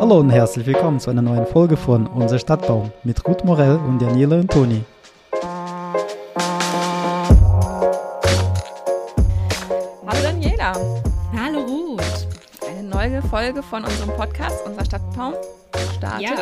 Hallo 0.00 0.18
und 0.18 0.28
herzlich 0.28 0.66
willkommen 0.66 1.00
zu 1.00 1.08
einer 1.08 1.22
neuen 1.22 1.46
Folge 1.46 1.78
von 1.78 2.06
Unser 2.06 2.38
Stadtbaum 2.38 2.92
mit 3.04 3.26
Ruth 3.26 3.42
Morell 3.42 3.76
und 3.76 4.02
Daniela 4.02 4.36
und 4.36 4.50
Toni. 4.50 4.84
Hallo 10.06 10.22
Daniela. 10.22 10.72
Hallo 11.34 11.60
Ruth. 11.60 12.28
Eine 12.68 12.82
neue 12.86 13.22
Folge 13.22 13.62
von 13.62 13.84
unserem 13.84 14.10
Podcast 14.10 14.66
Unser 14.66 14.84
Stadtbaum 14.84 15.32
startet. 15.96 16.20
Ja. 16.20 16.34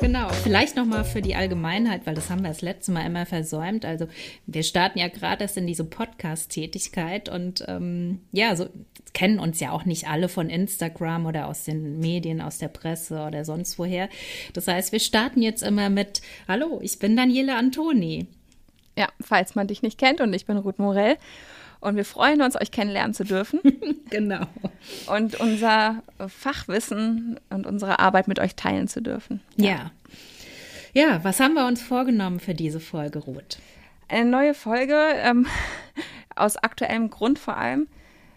Genau, 0.00 0.28
vielleicht 0.28 0.76
nochmal 0.76 1.04
für 1.04 1.22
die 1.22 1.34
Allgemeinheit, 1.34 2.06
weil 2.06 2.14
das 2.14 2.30
haben 2.30 2.42
wir 2.42 2.48
das 2.48 2.60
letzte 2.60 2.92
Mal 2.92 3.06
immer 3.06 3.26
versäumt. 3.26 3.84
Also 3.84 4.06
wir 4.46 4.62
starten 4.62 4.98
ja 4.98 5.08
gerade 5.08 5.42
erst 5.42 5.56
in 5.56 5.66
diese 5.66 5.84
Podcast-Tätigkeit 5.84 7.28
und 7.28 7.64
ähm, 7.66 8.20
ja, 8.32 8.54
so 8.56 8.68
kennen 9.14 9.38
uns 9.38 9.60
ja 9.60 9.72
auch 9.72 9.84
nicht 9.84 10.08
alle 10.08 10.28
von 10.28 10.50
Instagram 10.50 11.26
oder 11.26 11.48
aus 11.48 11.64
den 11.64 11.98
Medien, 11.98 12.40
aus 12.40 12.58
der 12.58 12.68
Presse 12.68 13.24
oder 13.26 13.44
sonst 13.44 13.78
woher. 13.78 14.08
Das 14.52 14.68
heißt, 14.68 14.92
wir 14.92 15.00
starten 15.00 15.42
jetzt 15.42 15.62
immer 15.62 15.88
mit 15.88 16.20
Hallo, 16.46 16.80
ich 16.82 16.98
bin 16.98 17.16
Daniela 17.16 17.56
Antoni. 17.58 18.26
Ja, 18.98 19.08
falls 19.20 19.54
man 19.54 19.66
dich 19.66 19.82
nicht 19.82 19.98
kennt 19.98 20.20
und 20.20 20.32
ich 20.34 20.46
bin 20.46 20.56
Ruth 20.56 20.78
Morell. 20.78 21.16
Und 21.86 21.94
wir 21.94 22.04
freuen 22.04 22.42
uns, 22.42 22.60
euch 22.60 22.72
kennenlernen 22.72 23.14
zu 23.14 23.22
dürfen. 23.22 23.60
genau. 24.10 24.44
Und 25.06 25.38
unser 25.38 26.02
Fachwissen 26.26 27.38
und 27.48 27.64
unsere 27.64 28.00
Arbeit 28.00 28.26
mit 28.26 28.40
euch 28.40 28.56
teilen 28.56 28.88
zu 28.88 29.00
dürfen. 29.00 29.40
Ja. 29.56 29.70
ja. 29.70 29.90
Ja, 30.94 31.22
was 31.22 31.38
haben 31.38 31.54
wir 31.54 31.64
uns 31.64 31.80
vorgenommen 31.80 32.40
für 32.40 32.54
diese 32.54 32.80
Folge, 32.80 33.20
Ruth? 33.20 33.58
Eine 34.08 34.28
neue 34.28 34.52
Folge, 34.52 34.96
ähm, 35.14 35.46
aus 36.34 36.56
aktuellem 36.56 37.08
Grund 37.08 37.38
vor 37.38 37.56
allem. 37.56 37.86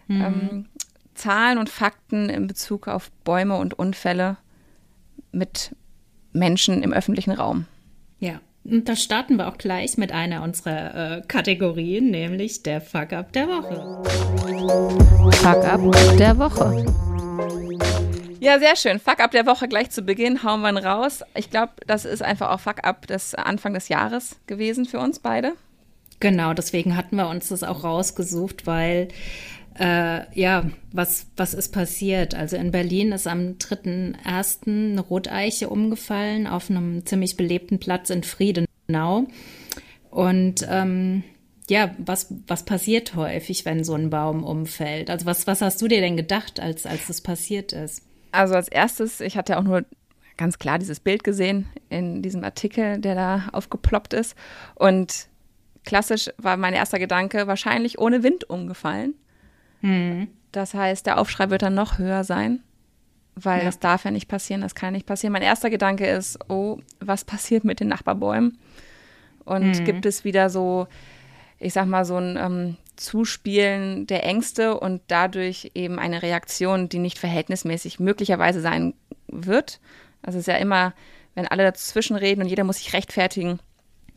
Mhm. 0.06 0.22
Ähm, 0.22 0.68
Zahlen 1.14 1.58
und 1.58 1.68
Fakten 1.68 2.28
in 2.28 2.46
Bezug 2.46 2.86
auf 2.86 3.10
Bäume 3.24 3.56
und 3.56 3.76
Unfälle 3.76 4.36
mit 5.32 5.74
Menschen 6.32 6.84
im 6.84 6.92
öffentlichen 6.92 7.32
Raum. 7.32 7.66
Ja. 8.20 8.40
Und 8.62 8.88
da 8.88 8.94
starten 8.94 9.36
wir 9.36 9.48
auch 9.48 9.58
gleich 9.58 9.96
mit 9.96 10.12
einer 10.12 10.42
unserer 10.42 11.18
äh, 11.18 11.22
Kategorien, 11.26 12.10
nämlich 12.10 12.62
der 12.62 12.80
Fuck-Up 12.80 13.32
der 13.32 13.48
Woche. 13.48 14.02
Fuck-Up 15.36 16.16
der 16.18 16.38
Woche. 16.38 16.84
Ja, 18.38 18.58
sehr 18.58 18.76
schön. 18.76 18.98
Fuck-Up 18.98 19.30
der 19.30 19.46
Woche 19.46 19.66
gleich 19.66 19.90
zu 19.90 20.02
Beginn 20.02 20.42
hauen 20.42 20.60
wir 20.60 20.70
ihn 20.70 20.78
raus. 20.78 21.22
Ich 21.34 21.50
glaube, 21.50 21.72
das 21.86 22.04
ist 22.04 22.22
einfach 22.22 22.50
auch 22.50 22.60
Fuck-Up 22.60 23.06
des 23.06 23.34
Anfang 23.34 23.74
des 23.74 23.88
Jahres 23.88 24.36
gewesen 24.46 24.84
für 24.84 24.98
uns 24.98 25.18
beide. 25.18 25.52
Genau, 26.20 26.52
deswegen 26.52 26.96
hatten 26.96 27.16
wir 27.16 27.28
uns 27.28 27.48
das 27.48 27.62
auch 27.62 27.82
rausgesucht, 27.82 28.66
weil 28.66 29.08
äh, 29.80 30.38
ja, 30.38 30.70
was, 30.92 31.26
was 31.36 31.54
ist 31.54 31.70
passiert? 31.70 32.34
Also 32.34 32.56
in 32.56 32.70
Berlin 32.70 33.12
ist 33.12 33.26
am 33.26 33.56
3.1. 33.56 34.66
eine 34.66 35.00
Roteiche 35.00 35.70
umgefallen 35.70 36.46
auf 36.46 36.68
einem 36.68 37.06
ziemlich 37.06 37.38
belebten 37.38 37.80
Platz 37.80 38.10
in 38.10 38.22
Friedenau. 38.22 39.26
Und 40.10 40.66
ähm, 40.68 41.22
ja, 41.70 41.94
was, 41.98 42.34
was 42.46 42.64
passiert 42.64 43.14
häufig, 43.14 43.64
wenn 43.64 43.82
so 43.82 43.94
ein 43.94 44.10
Baum 44.10 44.44
umfällt? 44.44 45.08
Also 45.08 45.24
was, 45.24 45.46
was 45.46 45.62
hast 45.62 45.80
du 45.80 45.88
dir 45.88 46.02
denn 46.02 46.18
gedacht, 46.18 46.60
als, 46.60 46.84
als 46.84 47.06
das 47.06 47.22
passiert 47.22 47.72
ist? 47.72 48.02
Also 48.32 48.56
als 48.56 48.68
erstes, 48.68 49.20
ich 49.20 49.38
hatte 49.38 49.54
ja 49.54 49.58
auch 49.58 49.64
nur 49.64 49.86
ganz 50.36 50.58
klar 50.58 50.78
dieses 50.78 51.00
Bild 51.00 51.24
gesehen 51.24 51.66
in 51.88 52.20
diesem 52.20 52.44
Artikel, 52.44 52.98
der 52.98 53.14
da 53.14 53.48
aufgeploppt 53.52 54.12
ist. 54.12 54.34
Und 54.74 55.28
klassisch 55.86 56.28
war 56.36 56.58
mein 56.58 56.74
erster 56.74 56.98
Gedanke, 56.98 57.46
wahrscheinlich 57.46 57.98
ohne 57.98 58.22
Wind 58.22 58.50
umgefallen. 58.50 59.14
Mhm. 59.80 60.28
Das 60.52 60.74
heißt, 60.74 61.06
der 61.06 61.18
Aufschrei 61.18 61.50
wird 61.50 61.62
dann 61.62 61.74
noch 61.74 61.98
höher 61.98 62.24
sein, 62.24 62.62
weil 63.34 63.60
ja. 63.60 63.64
das 63.64 63.78
darf 63.78 64.04
ja 64.04 64.10
nicht 64.10 64.28
passieren, 64.28 64.60
das 64.62 64.74
kann 64.74 64.92
nicht 64.92 65.06
passieren. 65.06 65.32
Mein 65.32 65.42
erster 65.42 65.70
Gedanke 65.70 66.06
ist, 66.06 66.38
oh, 66.48 66.78
was 66.98 67.24
passiert 67.24 67.64
mit 67.64 67.80
den 67.80 67.88
Nachbarbäumen? 67.88 68.58
Und 69.44 69.80
mhm. 69.80 69.84
gibt 69.84 70.06
es 70.06 70.24
wieder 70.24 70.50
so, 70.50 70.88
ich 71.58 71.72
sag 71.72 71.86
mal, 71.86 72.04
so 72.04 72.16
ein 72.16 72.36
ähm, 72.36 72.76
Zuspielen 72.96 74.06
der 74.06 74.24
Ängste 74.24 74.78
und 74.78 75.02
dadurch 75.08 75.70
eben 75.74 75.98
eine 75.98 76.22
Reaktion, 76.22 76.88
die 76.88 76.98
nicht 76.98 77.18
verhältnismäßig 77.18 78.00
möglicherweise 78.00 78.60
sein 78.60 78.94
wird. 79.28 79.80
Also 80.22 80.38
es 80.38 80.42
ist 80.42 80.52
ja 80.52 80.58
immer, 80.58 80.94
wenn 81.34 81.48
alle 81.48 81.64
dazwischen 81.64 82.16
reden 82.16 82.42
und 82.42 82.48
jeder 82.48 82.64
muss 82.64 82.78
sich 82.78 82.92
rechtfertigen, 82.92 83.60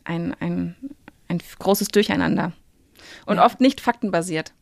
ein, 0.04 0.34
ein, 0.40 0.76
ein 1.28 1.40
großes 1.58 1.88
Durcheinander. 1.88 2.52
Und 3.26 3.36
ja. 3.36 3.44
oft 3.44 3.60
nicht 3.60 3.80
faktenbasiert. 3.80 4.52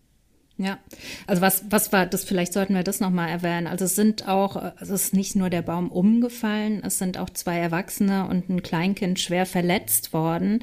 Ja, 0.58 0.78
also 1.26 1.40
was, 1.40 1.64
was 1.70 1.92
war 1.92 2.06
das, 2.06 2.24
vielleicht 2.24 2.52
sollten 2.52 2.74
wir 2.74 2.82
das 2.82 3.00
nochmal 3.00 3.30
erwähnen. 3.30 3.66
Also 3.66 3.86
es 3.86 3.96
sind 3.96 4.28
auch, 4.28 4.56
also 4.56 4.94
es 4.94 5.06
ist 5.06 5.14
nicht 5.14 5.34
nur 5.34 5.50
der 5.50 5.62
Baum 5.62 5.90
umgefallen, 5.90 6.82
es 6.84 6.98
sind 6.98 7.18
auch 7.18 7.30
zwei 7.30 7.56
Erwachsene 7.58 8.28
und 8.28 8.48
ein 8.48 8.62
Kleinkind 8.62 9.18
schwer 9.18 9.46
verletzt 9.46 10.12
worden. 10.12 10.62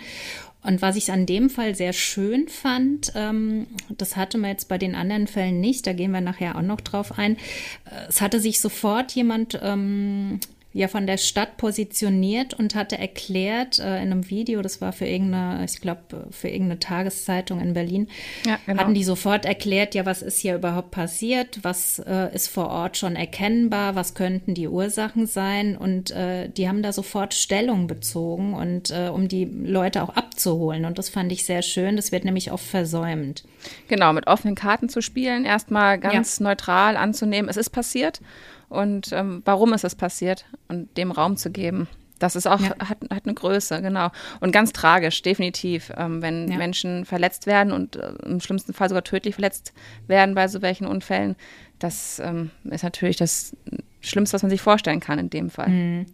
Und 0.62 0.82
was 0.82 0.96
ich 0.98 1.12
an 1.12 1.26
dem 1.26 1.50
Fall 1.50 1.74
sehr 1.74 1.94
schön 1.94 2.50
fand, 2.50 3.14
ähm, 3.16 3.68
das 3.98 4.16
hatte 4.16 4.38
man 4.38 4.52
jetzt 4.52 4.68
bei 4.68 4.78
den 4.78 4.94
anderen 4.94 5.28
Fällen 5.28 5.62
nicht, 5.62 5.88
da 5.88 5.94
gehen 5.94 6.12
wir 6.12 6.22
nachher 6.22 6.58
auch 6.58 6.62
noch 6.62 6.82
drauf 6.82 7.18
ein. 7.18 7.38
Äh, 7.86 8.08
es 8.10 8.22
hatte 8.22 8.40
sich 8.40 8.60
sofort 8.60 9.14
jemand 9.14 9.58
ähm, 9.62 10.40
ja 10.72 10.88
von 10.88 11.08
der 11.08 11.18
Stadt 11.18 11.58
positioniert 11.58 12.54
und 12.54 12.76
hatte 12.76 12.98
erklärt 12.98 13.80
äh, 13.80 13.98
in 13.98 14.12
einem 14.12 14.30
Video, 14.30 14.62
das 14.62 14.82
war 14.82 14.94
für 14.94 15.06
irgendeine, 15.06 15.66
ich 15.66 15.82
glaube, 15.82 16.28
für 16.30 16.48
irgendeine 16.48 16.80
Tageszeitung 16.80 17.60
in 17.60 17.74
Berlin, 17.74 18.08
ja, 18.46 18.60
genau. 18.66 18.82
hatten 18.82 18.94
die 18.94 19.04
sofort 19.04 19.46
erklärt, 19.46 19.96
ja, 19.96 20.06
was 20.06 20.22
ist 20.22 20.40
hier 20.40 20.56
überhaupt 20.56 20.92
passiert, 20.92 21.60
was 21.64 21.98
äh, 22.00 22.34
ist 22.36 22.50
vor 22.50 22.70
Ort 22.70 22.98
schon 22.98 23.16
erkennbar, 23.16 23.96
was 23.96 24.14
könnten 24.14 24.54
die 24.54 24.68
Ursachen 24.68 25.26
sein 25.26 25.76
und 25.76 26.12
äh, 26.12 26.50
die 26.50 26.68
haben 26.68 26.84
da 26.84 26.94
sofort 26.94 27.34
Stellung 27.34 27.88
bezogen 27.88 28.54
und 28.54 28.92
äh, 28.92 29.10
um 29.10 29.28
die 29.28 29.46
Leute 29.46 30.04
auch 30.04 30.10
abzuholen 30.10 30.86
und 30.86 31.00
das 31.00 31.10
fand 31.10 31.32
ich 31.32 31.46
sehr 31.46 31.64
schön, 31.64 31.96
das 31.96 32.12
wird 32.12 32.26
nämlich 32.26 32.52
oft 32.52 32.66
versäumt. 32.66 33.44
Genau, 33.88 34.14
mit 34.14 34.28
offenen 34.28 34.54
Karten 34.54 34.88
zu 34.88 35.02
spielen, 35.02 35.46
erstmal 35.46 35.98
ganz 35.98 36.38
ja. 36.38 36.44
neutral 36.44 36.96
anzunehmen, 36.96 37.50
es 37.50 37.58
ist 37.58 37.72
passiert 37.72 38.22
und 38.70 39.12
ähm, 39.12 39.42
warum 39.46 39.74
ist 39.74 39.84
es 39.84 39.96
passiert 39.96 40.46
und 40.68 40.96
dem 40.98 41.12
Raum 41.12 41.38
zu 41.38 41.52
geben. 41.52 41.88
Das 42.20 42.36
ist 42.36 42.48
auch, 42.48 42.60
ja. 42.60 42.76
hat, 42.80 42.98
hat 43.10 43.26
eine 43.26 43.34
Größe, 43.34 43.82
genau. 43.82 44.10
Und 44.42 44.52
ganz 44.52 44.74
tragisch, 44.74 45.22
definitiv, 45.22 45.92
ähm, 45.98 46.22
wenn 46.22 46.52
ja. 46.52 46.58
Menschen 46.58 47.06
verletzt 47.06 47.48
werden 47.48 47.72
und 47.72 47.96
äh, 47.96 48.12
im 48.26 48.42
schlimmsten 48.42 48.74
Fall 48.74 48.90
sogar 48.90 49.04
tödlich 49.04 49.36
verletzt 49.36 49.74
werden 50.08 50.36
bei 50.36 50.48
so 50.48 50.62
welchen 50.62 50.86
Unfällen. 50.86 51.36
Das 51.80 52.20
ähm, 52.20 52.52
ist 52.66 52.84
natürlich 52.84 53.16
das 53.16 53.56
Schlimmste, 54.02 54.36
was 54.36 54.44
man 54.44 54.50
sich 54.50 54.62
vorstellen 54.62 55.00
kann 55.00 55.18
in 55.18 55.30
dem 55.30 55.50
Fall. 55.50 55.70
Mhm. 55.70 56.06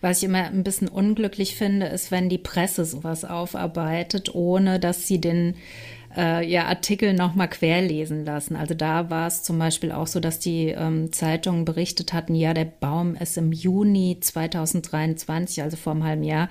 Was 0.00 0.18
ich 0.18 0.24
immer 0.24 0.44
ein 0.44 0.64
bisschen 0.64 0.88
unglücklich 0.88 1.54
finde, 1.54 1.86
ist, 1.86 2.10
wenn 2.10 2.28
die 2.28 2.38
Presse 2.38 2.84
sowas 2.84 3.24
aufarbeitet, 3.24 4.34
ohne 4.34 4.80
dass 4.80 5.06
sie 5.06 5.20
den 5.20 5.54
äh, 6.16 6.46
ja, 6.48 6.66
Artikel 6.66 7.12
nochmal 7.12 7.48
querlesen 7.48 8.24
lassen. 8.24 8.56
Also 8.56 8.74
da 8.74 9.10
war 9.10 9.26
es 9.26 9.42
zum 9.42 9.58
Beispiel 9.58 9.92
auch 9.92 10.06
so, 10.06 10.20
dass 10.20 10.38
die 10.38 10.68
ähm, 10.68 11.12
Zeitungen 11.12 11.64
berichtet 11.64 12.12
hatten, 12.12 12.34
ja, 12.34 12.54
der 12.54 12.64
Baum 12.64 13.14
ist 13.14 13.36
im 13.36 13.52
Juni 13.52 14.18
2023, 14.20 15.62
also 15.62 15.76
vor 15.76 15.92
einem 15.92 16.04
halben 16.04 16.24
Jahr, 16.24 16.48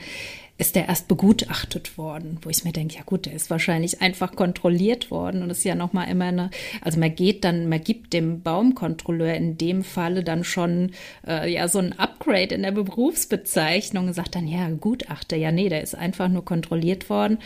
ist 0.58 0.76
der 0.76 0.88
erst 0.88 1.10
begutachtet 1.10 1.98
worden, 1.98 2.38
wo 2.42 2.50
ich 2.50 2.64
mir 2.64 2.72
denke, 2.72 2.96
ja 2.96 3.02
gut, 3.06 3.26
der 3.26 3.34
ist 3.34 3.50
wahrscheinlich 3.50 4.02
einfach 4.02 4.36
kontrolliert 4.36 5.12
worden 5.12 5.44
und 5.44 5.50
ist 5.50 5.66
ja 5.66 5.76
nochmal 5.76 6.10
immer 6.10 6.26
eine, 6.26 6.50
also 6.82 6.98
man 6.98 7.14
geht 7.14 7.44
dann, 7.44 7.68
man 7.68 7.84
gibt 7.84 8.14
dem 8.14 8.42
Baumkontrolleur 8.42 9.34
in 9.34 9.58
dem 9.58 9.84
Falle 9.84 10.24
dann 10.24 10.46
schon 10.46 10.92
äh, 11.28 11.52
ja 11.52 11.68
so 11.68 11.80
ein 11.80 12.00
Upgrade 12.00 12.56
in 12.56 12.64
der 12.64 12.72
Berufsbezeichnung 12.72 14.08
und 14.08 14.14
sagt 14.14 14.36
dann, 14.36 14.48
ja, 14.48 14.70
Gutachter, 14.70 15.36
ja 15.36 15.52
nee, 15.52 15.68
der 15.68 15.82
ist 15.82 15.94
einfach 15.94 16.30
nur 16.30 16.46
kontrolliert 16.46 17.10
worden 17.10 17.40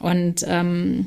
und 0.00 0.44
ähm, 0.48 1.06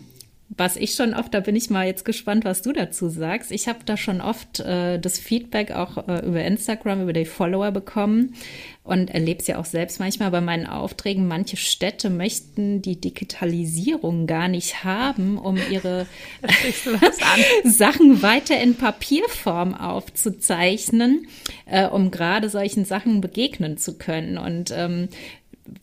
was 0.57 0.75
ich 0.75 0.95
schon 0.95 1.13
oft, 1.13 1.33
da 1.33 1.39
bin 1.39 1.55
ich 1.55 1.69
mal 1.69 1.85
jetzt 1.85 2.05
gespannt, 2.05 2.45
was 2.45 2.61
du 2.61 2.73
dazu 2.73 3.09
sagst. 3.09 3.51
Ich 3.51 3.67
habe 3.67 3.79
da 3.85 3.97
schon 3.97 4.21
oft 4.21 4.59
äh, 4.59 4.99
das 4.99 5.17
Feedback 5.17 5.71
auch 5.71 6.07
äh, 6.07 6.25
über 6.25 6.43
Instagram, 6.43 7.01
über 7.01 7.13
die 7.13 7.25
Follower 7.25 7.71
bekommen 7.71 8.35
und 8.83 9.09
erlebe 9.09 9.39
es 9.39 9.47
ja 9.47 9.57
auch 9.57 9.65
selbst 9.65 9.99
manchmal 9.99 10.29
bei 10.29 10.41
meinen 10.41 10.67
Aufträgen. 10.67 11.27
Manche 11.27 11.57
Städte 11.57 12.09
möchten 12.09 12.81
die 12.81 12.99
Digitalisierung 12.99 14.27
gar 14.27 14.47
nicht 14.47 14.83
haben, 14.83 15.37
um 15.37 15.57
ihre 15.71 16.05
Sachen 17.63 18.21
weiter 18.21 18.59
in 18.59 18.75
Papierform 18.75 19.73
aufzuzeichnen, 19.73 21.27
äh, 21.65 21.87
um 21.87 22.11
gerade 22.11 22.49
solchen 22.49 22.85
Sachen 22.85 23.21
begegnen 23.21 23.77
zu 23.77 23.97
können. 23.97 24.37
Und 24.37 24.71
ähm, 24.75 25.07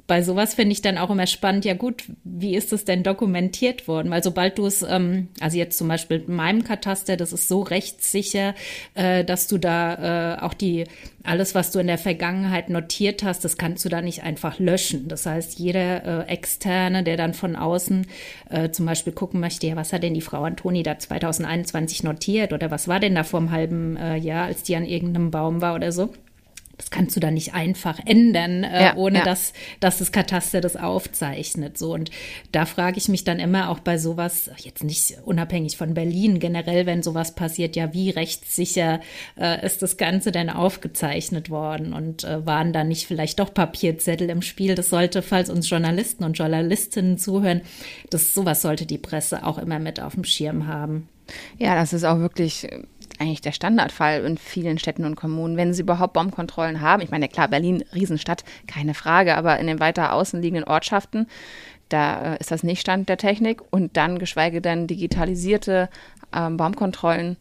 bei 0.07 0.23
sowas 0.23 0.55
finde 0.55 0.73
ich 0.73 0.83
dann 0.83 0.99
auch 0.99 1.11
immer 1.11 1.27
spannend, 1.27 1.65
ja 1.65 1.75
gut, 1.75 2.05
wie 2.25 2.55
ist 2.55 2.73
es 2.73 2.85
denn 2.85 3.03
dokumentiert 3.03 3.89
worden? 3.89 4.11
Weil 4.11 4.23
sobald 4.23 4.59
du 4.59 4.67
es, 4.67 4.83
ähm, 4.83 5.29
also 5.41 5.57
jetzt 5.57 5.79
zum 5.79 5.89
Beispiel 5.89 6.25
in 6.27 6.35
meinem 6.35 6.65
Kataster, 6.65 7.17
das 7.17 7.33
ist 7.33 7.49
so 7.49 7.63
rechtssicher, 7.63 8.55
äh, 8.95 9.25
dass 9.25 9.47
du 9.47 9.57
da 9.57 10.37
äh, 10.37 10.41
auch 10.43 10.53
die, 10.53 10.85
alles, 11.23 11.55
was 11.55 11.71
du 11.71 11.79
in 11.79 11.87
der 11.87 11.99
Vergangenheit 11.99 12.69
notiert 12.69 13.23
hast, 13.23 13.45
das 13.45 13.57
kannst 13.57 13.85
du 13.85 13.89
da 13.89 14.03
nicht 14.03 14.23
einfach 14.23 14.59
löschen. 14.59 15.09
Das 15.09 15.27
heißt, 15.27 15.59
jeder 15.59 16.27
äh, 16.27 16.33
Externe, 16.33 17.03
der 17.03 17.17
dann 17.17 17.33
von 17.33 17.57
außen 17.57 18.07
äh, 18.51 18.71
zum 18.71 18.87
Beispiel 18.87 19.13
gucken 19.13 19.41
möchte, 19.41 19.67
ja, 19.67 19.77
was 19.77 19.93
hat 19.93 20.03
denn 20.03 20.15
die 20.15 20.21
Frau 20.21 20.43
Antoni 20.43 20.83
da 20.83 20.99
2021 20.99 22.03
notiert 22.03 22.53
oder 22.53 22.71
was 22.71 22.89
war 22.89 23.01
denn 23.01 23.15
da 23.15 23.25
vor 23.25 23.41
einem 23.41 23.51
halben 23.51 23.97
äh, 23.97 24.17
Jahr, 24.17 24.47
als 24.47 24.63
die 24.63 24.77
an 24.77 24.85
irgendeinem 24.85 25.31
Baum 25.31 25.61
war 25.61 25.75
oder 25.75 25.93
so? 25.93 26.11
Das 26.81 26.91
kannst 26.91 27.15
du 27.15 27.21
da 27.21 27.31
nicht 27.31 27.53
einfach 27.53 28.01
ändern, 28.07 28.65
äh, 28.65 28.85
ja, 28.85 28.97
ohne 28.97 29.19
ja. 29.19 29.25
Dass, 29.25 29.53
dass 29.81 29.99
das 29.99 30.13
Kataster 30.13 30.63
das 30.63 30.77
aufzeichnet. 30.77 31.77
So 31.77 31.93
und 31.93 32.11
da 32.53 32.65
frage 32.65 32.97
ich 32.97 33.11
mich 33.11 33.23
dann 33.23 33.39
immer 33.39 33.69
auch 33.69 33.81
bei 33.81 33.99
sowas, 33.99 34.51
jetzt 34.57 34.83
nicht 34.83 35.19
unabhängig 35.27 35.77
von 35.77 35.93
Berlin, 35.93 36.39
generell, 36.39 36.87
wenn 36.87 37.03
sowas 37.03 37.35
passiert, 37.35 37.77
ja, 37.77 37.93
wie 37.93 38.09
rechtssicher 38.09 39.01
äh, 39.39 39.65
ist 39.65 39.83
das 39.83 39.99
Ganze 39.99 40.33
denn 40.33 40.49
aufgezeichnet 40.49 41.51
worden 41.51 41.93
und 41.93 42.25
äh, 42.25 42.47
waren 42.47 42.73
da 42.73 42.83
nicht 42.83 43.07
vielleicht 43.07 43.41
doch 43.41 43.53
Papierzettel 43.53 44.31
im 44.31 44.41
Spiel? 44.41 44.75
Das 44.75 44.89
sollte, 44.89 45.21
falls 45.21 45.51
uns 45.51 45.69
Journalisten 45.69 46.25
und 46.25 46.39
Journalistinnen 46.39 47.19
zuhören, 47.19 47.61
das 48.09 48.33
sowas 48.33 48.63
sollte 48.63 48.87
die 48.87 48.97
Presse 48.97 49.45
auch 49.45 49.59
immer 49.59 49.79
mit 49.79 50.01
auf 50.01 50.15
dem 50.15 50.25
Schirm 50.25 50.67
haben. 50.67 51.11
Ja, 51.59 51.75
das 51.75 51.93
ist 51.93 52.05
auch 52.05 52.21
wirklich 52.21 52.67
eigentlich 53.21 53.41
der 53.43 53.53
Standardfall 53.53 54.25
in 54.25 54.39
vielen 54.39 54.79
Städten 54.79 55.05
und 55.05 55.15
Kommunen, 55.15 55.57
wenn 55.57 55.75
sie 55.75 55.83
überhaupt 55.83 56.15
Baumkontrollen 56.15 56.81
haben. 56.81 57.03
Ich 57.03 57.11
meine, 57.11 57.29
klar, 57.29 57.49
Berlin, 57.49 57.85
Riesenstadt, 57.95 58.45
keine 58.67 58.95
Frage, 58.95 59.37
aber 59.37 59.59
in 59.59 59.67
den 59.67 59.79
weiter 59.79 60.15
außen 60.15 60.41
liegenden 60.41 60.65
Ortschaften, 60.65 61.27
da 61.91 62.35
äh, 62.35 62.39
ist 62.39 62.51
das 62.51 62.63
nicht 62.63 62.81
Stand 62.81 63.09
der 63.09 63.19
Technik 63.19 63.61
und 63.71 63.97
dann 63.97 64.19
geschweige 64.19 64.61
denn 64.61 64.87
digitalisierte 64.87 65.91
ähm, 66.35 66.57
Baumkontrollen 66.57 67.37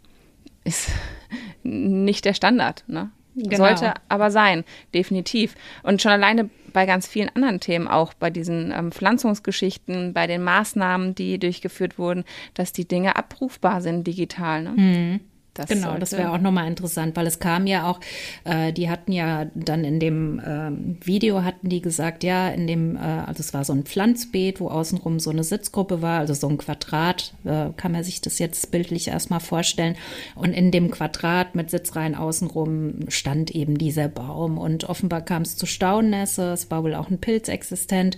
ist 0.63 0.89
nicht 1.63 2.25
der 2.25 2.33
Standard. 2.33 2.83
Ne? 2.87 3.11
Genau. 3.35 3.55
Sollte 3.55 3.93
aber 4.09 4.31
sein, 4.31 4.65
definitiv. 4.93 5.55
Und 5.83 6.01
schon 6.01 6.11
alleine 6.11 6.49
bei 6.73 6.85
ganz 6.85 7.07
vielen 7.07 7.29
anderen 7.29 7.59
Themen, 7.59 7.87
auch 7.87 8.13
bei 8.13 8.29
diesen 8.29 8.71
ähm, 8.71 8.91
Pflanzungsgeschichten, 8.91 10.13
bei 10.13 10.27
den 10.27 10.43
Maßnahmen, 10.43 11.15
die 11.15 11.39
durchgeführt 11.39 11.97
wurden, 11.97 12.25
dass 12.53 12.73
die 12.73 12.87
Dinge 12.87 13.15
abrufbar 13.15 13.81
sind 13.81 14.05
digital. 14.05 14.63
Ne? 14.63 14.71
Mhm. 14.71 15.19
Das 15.59 15.69
genau, 15.69 15.87
sollte. 15.87 15.99
das 15.99 16.11
wäre 16.13 16.31
auch 16.31 16.39
nochmal 16.39 16.67
interessant, 16.67 17.15
weil 17.15 17.27
es 17.27 17.39
kam 17.39 17.67
ja 17.67 17.89
auch, 17.89 17.99
äh, 18.45 18.71
die 18.71 18.89
hatten 18.89 19.11
ja 19.11 19.47
dann 19.55 19.83
in 19.83 19.99
dem 19.99 20.41
ähm, 20.45 20.97
Video 21.03 21.43
hatten 21.43 21.69
die 21.69 21.81
gesagt, 21.81 22.23
ja, 22.23 22.49
in 22.49 22.65
dem, 22.65 22.95
äh, 22.95 22.99
also 22.99 23.41
es 23.41 23.53
war 23.53 23.65
so 23.65 23.73
ein 23.73 23.83
Pflanzbeet, 23.83 24.59
wo 24.59 24.69
außenrum 24.69 25.19
so 25.19 25.29
eine 25.29 25.43
Sitzgruppe 25.43 26.01
war, 26.01 26.19
also 26.19 26.33
so 26.33 26.47
ein 26.47 26.57
Quadrat, 26.57 27.33
äh, 27.43 27.69
kann 27.75 27.91
man 27.91 28.03
sich 28.03 28.21
das 28.21 28.39
jetzt 28.39 28.71
bildlich 28.71 29.09
erstmal 29.09 29.41
vorstellen. 29.41 29.95
Und 30.35 30.53
in 30.53 30.71
dem 30.71 30.91
Quadrat 30.91 31.55
mit 31.55 31.69
Sitzreihen 31.69 32.15
außenrum 32.15 33.09
stand 33.09 33.51
eben 33.51 33.77
dieser 33.77 34.07
Baum 34.07 34.57
und 34.57 34.85
offenbar 34.85 35.21
kam 35.21 35.41
es 35.41 35.57
zu 35.57 35.65
Staunässe, 35.65 36.53
es 36.53 36.71
war 36.71 36.83
wohl 36.83 36.95
auch 36.95 37.09
ein 37.09 37.19
Pilz 37.19 37.49
existent 37.49 38.17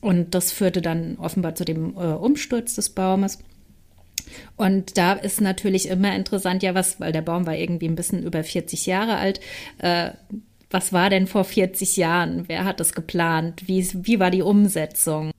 und 0.00 0.34
das 0.34 0.50
führte 0.50 0.80
dann 0.80 1.16
offenbar 1.18 1.54
zu 1.54 1.64
dem 1.64 1.94
äh, 1.96 2.12
Umsturz 2.14 2.74
des 2.74 2.90
Baumes. 2.90 3.38
Und 4.56 4.96
da 4.98 5.12
ist 5.12 5.40
natürlich 5.40 5.88
immer 5.88 6.14
interessant, 6.14 6.62
ja, 6.62 6.74
was, 6.74 7.00
weil 7.00 7.12
der 7.12 7.22
Baum 7.22 7.46
war 7.46 7.56
irgendwie 7.56 7.88
ein 7.88 7.96
bisschen 7.96 8.22
über 8.22 8.44
40 8.44 8.86
Jahre 8.86 9.16
alt. 9.16 9.40
Äh, 9.78 10.10
was 10.70 10.92
war 10.92 11.10
denn 11.10 11.26
vor 11.26 11.44
40 11.44 11.96
Jahren? 11.96 12.44
Wer 12.46 12.64
hat 12.64 12.80
das 12.80 12.92
geplant? 12.92 13.66
Wie, 13.66 13.86
wie 13.92 14.20
war 14.20 14.30
die 14.30 14.42
Umsetzung? 14.42 15.32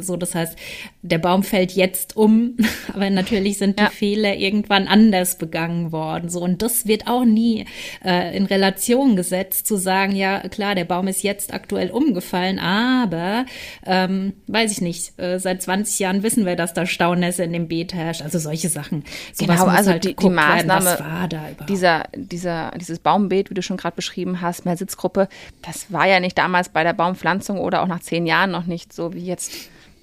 So, 0.00 0.16
das 0.16 0.36
heißt, 0.36 0.56
der 1.02 1.18
Baum 1.18 1.42
fällt 1.42 1.72
jetzt 1.72 2.16
um, 2.16 2.56
aber 2.94 3.10
natürlich 3.10 3.58
sind 3.58 3.80
die 3.80 3.84
ja. 3.84 3.90
Fehler 3.90 4.36
irgendwann 4.36 4.86
anders 4.86 5.36
begangen 5.36 5.90
worden. 5.90 6.28
So, 6.28 6.40
und 6.40 6.62
das 6.62 6.86
wird 6.86 7.08
auch 7.08 7.24
nie 7.24 7.66
äh, 8.04 8.36
in 8.36 8.46
Relation 8.46 9.16
gesetzt, 9.16 9.66
zu 9.66 9.76
sagen, 9.76 10.14
ja, 10.14 10.40
klar, 10.48 10.76
der 10.76 10.84
Baum 10.84 11.08
ist 11.08 11.24
jetzt 11.24 11.52
aktuell 11.52 11.90
umgefallen, 11.90 12.60
aber 12.60 13.46
ähm, 13.84 14.34
weiß 14.46 14.70
ich 14.70 14.80
nicht, 14.80 15.18
äh, 15.18 15.40
seit 15.40 15.60
20 15.60 15.98
Jahren 15.98 16.22
wissen 16.22 16.46
wir, 16.46 16.54
dass 16.54 16.72
da 16.72 16.86
Staunässe 16.86 17.42
in 17.42 17.52
dem 17.52 17.66
Beet 17.66 17.94
herrscht. 17.94 18.22
Also 18.22 18.38
solche 18.38 18.68
Sachen. 18.68 19.04
So 19.32 19.44
genau, 19.44 19.66
also 19.66 19.90
halt 19.90 20.04
die, 20.04 20.14
die 20.14 20.30
Maßnahme, 20.30 21.26
dieser, 21.68 22.04
dieser, 22.14 22.70
dieses 22.76 23.00
Baumbeet, 23.00 23.50
wie 23.50 23.54
du 23.54 23.62
schon 23.62 23.76
gerade 23.76 23.96
beschrieben 23.96 24.40
hast, 24.40 24.64
mehr 24.64 24.76
Sitzgruppe, 24.76 25.28
das 25.62 25.92
war 25.92 26.06
ja 26.06 26.20
nicht 26.20 26.38
damals 26.38 26.68
bei 26.68 26.84
der 26.84 26.92
Baumpflanzung 26.92 27.58
oder 27.58 27.82
auch 27.82 27.88
nach 27.88 28.00
zehn 28.00 28.24
Jahren 28.24 28.52
noch 28.52 28.66
nicht 28.66 28.92
so 28.92 29.14
wie 29.14 29.24
jetzt 29.24 29.47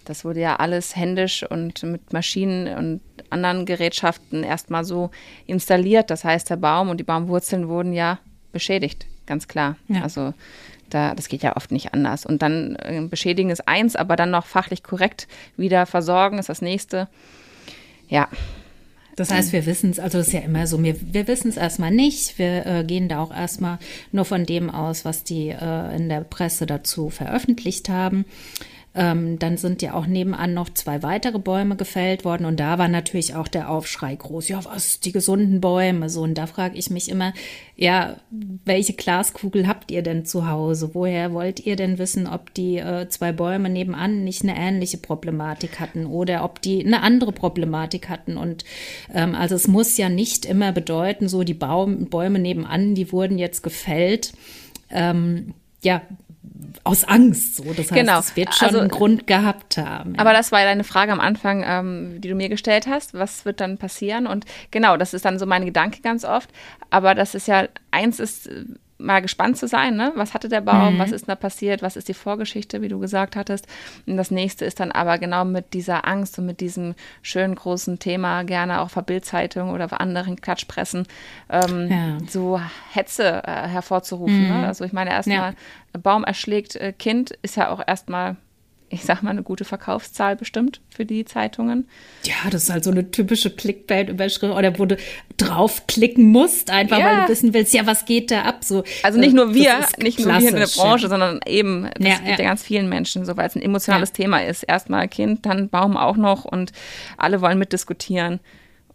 das 0.06 0.24
wurde 0.24 0.40
ja 0.40 0.56
alles 0.58 0.96
händisch 0.96 1.44
und 1.44 1.82
mit 1.84 2.14
Maschinen 2.14 2.68
und 2.78 3.02
anderen 3.30 3.66
Gerätschaften 3.66 4.44
erstmal 4.44 4.86
so 4.86 5.10
installiert. 5.48 6.10
Das 6.12 6.24
heißt, 6.24 6.50
der 6.50 6.58
Baum 6.58 6.90
und 6.90 6.98
die 6.98 7.04
Baumwurzeln 7.04 7.68
wurden 7.68 7.92
ja 7.92 8.20
beschädigt, 8.52 9.08
ganz 9.26 9.48
klar. 9.48 9.78
Ja. 9.88 10.04
Also 10.04 10.34
da, 10.90 11.16
das 11.16 11.28
geht 11.28 11.42
ja 11.42 11.56
oft 11.56 11.72
nicht 11.72 11.94
anders. 11.94 12.26
Und 12.26 12.42
dann 12.42 12.76
äh, 12.76 13.02
beschädigen 13.02 13.50
ist 13.50 13.68
eins, 13.68 13.96
aber 13.96 14.16
dann 14.16 14.32
noch 14.32 14.46
fachlich 14.46 14.84
korrekt 14.84 15.28
wieder 15.58 15.86
versorgen 15.86 16.38
ist 16.38 16.50
das 16.50 16.62
nächste. 16.62 17.08
Ja, 18.08 18.30
das 19.16 19.32
heißt, 19.32 19.54
wir 19.54 19.66
wissen 19.66 19.92
es, 19.92 20.00
also 20.00 20.18
das 20.18 20.28
ist 20.28 20.34
ja 20.34 20.42
immer 20.42 20.68
so, 20.68 20.84
wir, 20.84 20.96
wir 21.14 21.28
wissen 21.28 21.48
es 21.48 21.56
erstmal 21.56 21.92
nicht. 21.92 22.38
Wir 22.38 22.66
äh, 22.66 22.84
gehen 22.84 23.08
da 23.08 23.20
auch 23.20 23.34
erstmal 23.34 23.80
nur 24.12 24.26
von 24.26 24.46
dem 24.46 24.70
aus, 24.70 25.06
was 25.06 25.24
die 25.24 25.50
äh, 25.50 25.96
in 25.96 26.10
der 26.10 26.22
Presse 26.22 26.66
dazu 26.66 27.10
veröffentlicht 27.10 27.88
haben. 27.88 28.26
Ähm, 28.96 29.40
dann 29.40 29.58
sind 29.58 29.82
ja 29.82 29.94
auch 29.94 30.08
nebenan 30.08 30.54
noch 30.54 30.70
zwei 30.70 31.04
weitere 31.04 31.38
Bäume 31.38 31.76
gefällt 31.76 32.24
worden 32.24 32.46
und 32.46 32.60
da 32.60 32.78
war 32.78 32.88
natürlich 32.88 33.36
auch 33.36 33.50
der 33.50 33.70
Aufschrei 33.70 34.16
groß. 34.16 34.48
Ja, 34.48 34.64
was, 34.64 35.02
die 35.02 35.12
gesunden 35.12 35.60
Bäume? 35.60 36.10
So, 36.10 36.22
und 36.22 36.36
da 36.36 36.48
frage 36.48 36.78
ich 36.78 36.90
mich 36.90 37.10
immer, 37.10 37.34
ja, 37.76 38.16
welche 38.64 38.94
Glaskugel 38.94 39.68
habt 39.68 39.92
ihr 39.92 40.02
denn 40.02 40.26
zu 40.26 40.50
Hause? 40.50 40.92
Woher 40.94 41.34
wollt 41.34 41.60
ihr 41.60 41.76
denn 41.76 41.98
wissen, 41.98 42.26
ob 42.26 42.54
die 42.54 42.78
äh, 42.78 43.10
zwei 43.10 43.34
Bäume 43.34 43.70
nebenan 43.70 44.24
nicht 44.24 44.44
eine 44.44 44.58
ähnliche 44.58 44.98
Problematik 44.98 45.82
hatten 45.82 46.06
oder 46.06 46.46
ob 46.46 46.62
die 46.62 46.86
eine 46.86 47.02
andere 47.02 47.34
Problematik 47.34 48.08
hatten? 48.08 48.38
Und 48.38 48.64
ähm, 49.14 49.36
also 49.36 49.56
es 49.56 49.68
muss 49.68 49.98
ja 49.98 50.08
nicht 50.08 50.46
immer 50.46 50.72
bedeuten, 50.72 51.28
so 51.28 51.44
die 51.44 51.54
Baum, 51.54 52.06
Bäume 52.06 52.40
nebenan, 52.40 52.96
die 52.96 53.12
wurden 53.12 53.38
jetzt 53.38 53.62
gefällt. 53.62 54.32
Ähm, 54.90 55.54
ja, 55.82 56.02
aus 56.84 57.04
Angst. 57.04 57.56
So, 57.58 57.64
das 57.64 57.92
heißt, 57.92 57.94
genau. 57.94 58.20
es 58.20 58.36
wird 58.36 58.54
schon 58.54 58.68
also, 58.68 58.80
einen 58.80 58.90
Grund 58.90 59.28
gehabt 59.28 59.78
haben. 59.78 60.14
Ja. 60.14 60.20
Aber 60.20 60.34
das 60.34 60.52
war 60.52 60.62
deine 60.62 60.84
Frage 60.84 61.12
am 61.12 61.20
Anfang, 61.20 61.64
ähm, 61.66 62.22
die 62.22 62.30
du 62.30 62.36
mir 62.36 62.50
gestellt 62.50 62.88
hast. 62.88 63.14
Was 63.14 63.46
wird 63.46 63.60
dann 63.60 63.78
passieren? 63.78 64.28
Und 64.28 64.46
genau, 64.72 64.98
das 64.98 65.14
ist 65.14 65.26
dann 65.26 65.40
so 65.40 65.46
mein 65.46 65.66
Gedanke 65.66 66.02
ganz 66.02 66.26
oft. 66.26 66.50
Aber 66.90 67.16
das 67.16 67.36
ist 67.36 67.48
ja, 67.48 67.68
eins 67.92 68.20
ist 68.20 68.50
mal 68.98 69.22
gespannt 69.22 69.58
zu 69.58 69.68
sein, 69.68 69.96
ne? 69.96 70.14
Was 70.16 70.34
hatte 70.34 70.48
der 70.48 70.62
Baum, 70.62 70.96
mhm. 70.96 71.00
was 71.00 71.12
ist 71.12 71.28
da 71.28 71.36
passiert, 71.36 71.82
was 71.82 71.98
ist 71.98 72.08
die 72.08 72.14
Vorgeschichte, 72.14 72.82
wie 72.82 72.88
du 72.88 73.00
gesagt 73.00 73.36
hattest. 73.36 73.68
Und 74.08 74.18
das 74.18 74.32
nächste 74.32 74.64
ist 74.66 74.80
dann 74.80 74.92
aber 74.92 75.18
genau 75.18 75.44
mit 75.44 75.74
dieser 75.74 76.08
Angst 76.08 76.40
und 76.40 76.46
mit 76.46 76.62
diesem 76.62 76.96
schönen 77.22 77.56
großen 77.56 78.00
Thema, 78.00 78.44
gerne 78.44 78.82
auch 78.82 78.90
für 78.90 79.02
Bildzeitung 79.04 79.72
oder 79.72 80.00
anderen 80.00 80.40
Klatschpressen, 80.40 81.08
ähm, 81.50 81.88
ja. 81.90 82.18
so 82.28 82.60
Hetze 82.92 83.44
äh, 83.46 83.68
hervorzurufen. 83.68 84.48
Ne? 84.48 84.54
Mhm. 84.54 84.62
Ne? 84.62 84.68
Also 84.68 84.86
ich 84.86 84.94
meine 84.94 85.12
erstmal, 85.12 85.52
ja. 85.94 86.00
Baum 86.02 86.24
erschlägt 86.24 86.76
äh, 86.76 86.94
Kind 86.94 87.32
ist 87.42 87.58
ja 87.58 87.70
auch 87.70 87.82
erstmal 87.86 88.38
ich 88.90 89.04
sag 89.04 89.24
mal, 89.24 89.32
eine 89.32 89.44
gute 89.44 89.66
Verkaufszahl 89.66 90.36
bestimmt 90.36 90.82
für 90.90 91.06
die 91.06 91.26
Zeitungen. 91.26 91.88
Ja, 92.24 92.50
das 92.50 92.64
ist 92.64 92.70
halt 92.70 92.84
so 92.84 92.92
eine 92.92 93.10
typische 93.10 93.50
Clickbait-Überschrift 93.50 94.54
oder 94.54 94.78
wo 94.78 94.86
du 94.86 94.98
draufklicken 95.38 96.26
musst, 96.26 96.70
einfach 96.70 97.00
ja. 97.00 97.06
weil 97.06 97.22
du 97.24 97.30
wissen 97.30 97.54
willst, 97.54 97.74
ja, 97.74 97.88
was 97.88 98.06
geht 98.06 98.30
da 98.32 98.44
ab? 98.44 98.64
So, 98.64 98.84
also 99.04 99.20
nicht 99.20 99.34
nur 99.34 99.54
wir, 99.54 99.80
nicht 99.98 100.20
nur 100.20 100.40
wir 100.40 100.50
in 100.50 100.56
der 100.56 100.68
Branche, 100.68 101.04
ja. 101.04 101.10
sondern 101.10 101.40
eben, 101.46 101.90
das 101.98 102.08
ja, 102.08 102.18
geht 102.20 102.40
ja. 102.40 102.46
ganz 102.46 102.64
vielen 102.64 102.88
Menschen 102.88 103.26
so, 103.26 103.36
weil 103.38 103.48
es 103.48 103.56
ein 103.56 103.62
emotionales 103.62 104.12
Thema 104.12 104.44
ist. 104.44 104.64
Erstmal 104.64 105.08
Kind, 105.08 105.46
dann 105.46 105.70
Baum 105.70 105.98
auch 105.98 106.18
noch 106.18 106.46
und 106.46 106.72
alle 107.18 107.42
wollen 107.42 107.58
mitdiskutieren. 107.58 108.40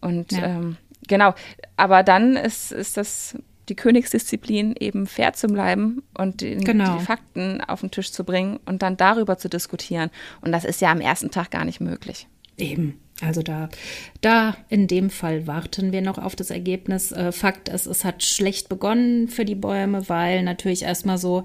Und 0.00 0.32
ähm, 0.32 0.76
genau, 1.08 1.34
aber 1.76 2.02
dann 2.02 2.36
ist, 2.36 2.72
ist 2.72 2.96
das 2.96 3.36
die 3.70 3.76
Königsdisziplin, 3.76 4.74
eben 4.78 5.06
fair 5.06 5.32
zu 5.32 5.46
bleiben 5.46 6.02
und 6.18 6.40
die, 6.40 6.56
genau. 6.56 6.98
die 6.98 7.04
Fakten 7.04 7.60
auf 7.62 7.80
den 7.80 7.90
Tisch 7.90 8.12
zu 8.12 8.24
bringen 8.24 8.58
und 8.66 8.82
dann 8.82 8.96
darüber 8.96 9.38
zu 9.38 9.48
diskutieren. 9.48 10.10
Und 10.42 10.52
das 10.52 10.64
ist 10.64 10.80
ja 10.80 10.90
am 10.90 11.00
ersten 11.00 11.30
Tag 11.30 11.50
gar 11.50 11.64
nicht 11.64 11.80
möglich. 11.80 12.26
Eben. 12.58 13.00
Also 13.22 13.42
da, 13.42 13.68
da 14.22 14.56
in 14.68 14.86
dem 14.86 15.10
Fall 15.10 15.46
warten 15.46 15.92
wir 15.92 16.00
noch 16.00 16.16
auf 16.16 16.36
das 16.36 16.50
Ergebnis. 16.50 17.12
Äh, 17.12 17.32
Fakt 17.32 17.68
ist, 17.68 17.86
es 17.86 18.04
hat 18.04 18.22
schlecht 18.22 18.68
begonnen 18.68 19.28
für 19.28 19.44
die 19.44 19.54
Bäume, 19.54 20.08
weil 20.08 20.42
natürlich 20.42 20.82
erstmal 20.82 21.18
so 21.18 21.44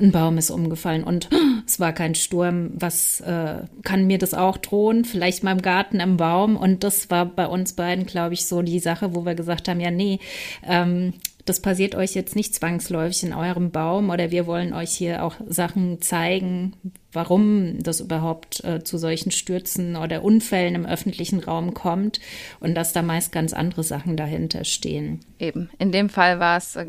ein 0.00 0.12
Baum 0.12 0.38
ist 0.38 0.50
umgefallen 0.50 1.02
und 1.02 1.28
es 1.66 1.80
war 1.80 1.92
kein 1.92 2.14
Sturm. 2.14 2.70
Was 2.74 3.20
äh, 3.20 3.62
kann 3.82 4.06
mir 4.06 4.18
das 4.18 4.32
auch 4.32 4.58
drohen? 4.58 5.04
Vielleicht 5.04 5.42
mal 5.42 5.52
im 5.52 5.62
Garten 5.62 6.00
im 6.00 6.16
Baum. 6.16 6.56
Und 6.56 6.84
das 6.84 7.10
war 7.10 7.26
bei 7.26 7.46
uns 7.46 7.72
beiden, 7.72 8.06
glaube 8.06 8.34
ich, 8.34 8.46
so 8.46 8.62
die 8.62 8.78
Sache, 8.78 9.14
wo 9.14 9.26
wir 9.26 9.34
gesagt 9.34 9.68
haben, 9.68 9.80
ja, 9.80 9.90
nee, 9.90 10.20
ähm, 10.64 11.14
das 11.48 11.60
passiert 11.60 11.94
euch 11.94 12.14
jetzt 12.14 12.36
nicht 12.36 12.54
zwangsläufig 12.54 13.22
in 13.22 13.32
eurem 13.32 13.70
Baum 13.70 14.10
oder 14.10 14.30
wir 14.30 14.46
wollen 14.46 14.72
euch 14.74 14.90
hier 14.90 15.24
auch 15.24 15.36
Sachen 15.46 16.02
zeigen, 16.02 16.74
warum 17.12 17.82
das 17.82 18.00
überhaupt 18.00 18.62
äh, 18.64 18.84
zu 18.84 18.98
solchen 18.98 19.30
Stürzen 19.30 19.96
oder 19.96 20.22
Unfällen 20.22 20.74
im 20.74 20.84
öffentlichen 20.84 21.40
Raum 21.40 21.72
kommt 21.72 22.20
und 22.60 22.74
dass 22.74 22.92
da 22.92 23.02
meist 23.02 23.32
ganz 23.32 23.52
andere 23.52 23.82
Sachen 23.82 24.16
dahinter 24.16 24.64
stehen. 24.64 25.20
Eben. 25.38 25.70
In 25.78 25.90
dem 25.90 26.10
Fall 26.10 26.38
war 26.38 26.58
es, 26.58 26.76
äh, 26.76 26.86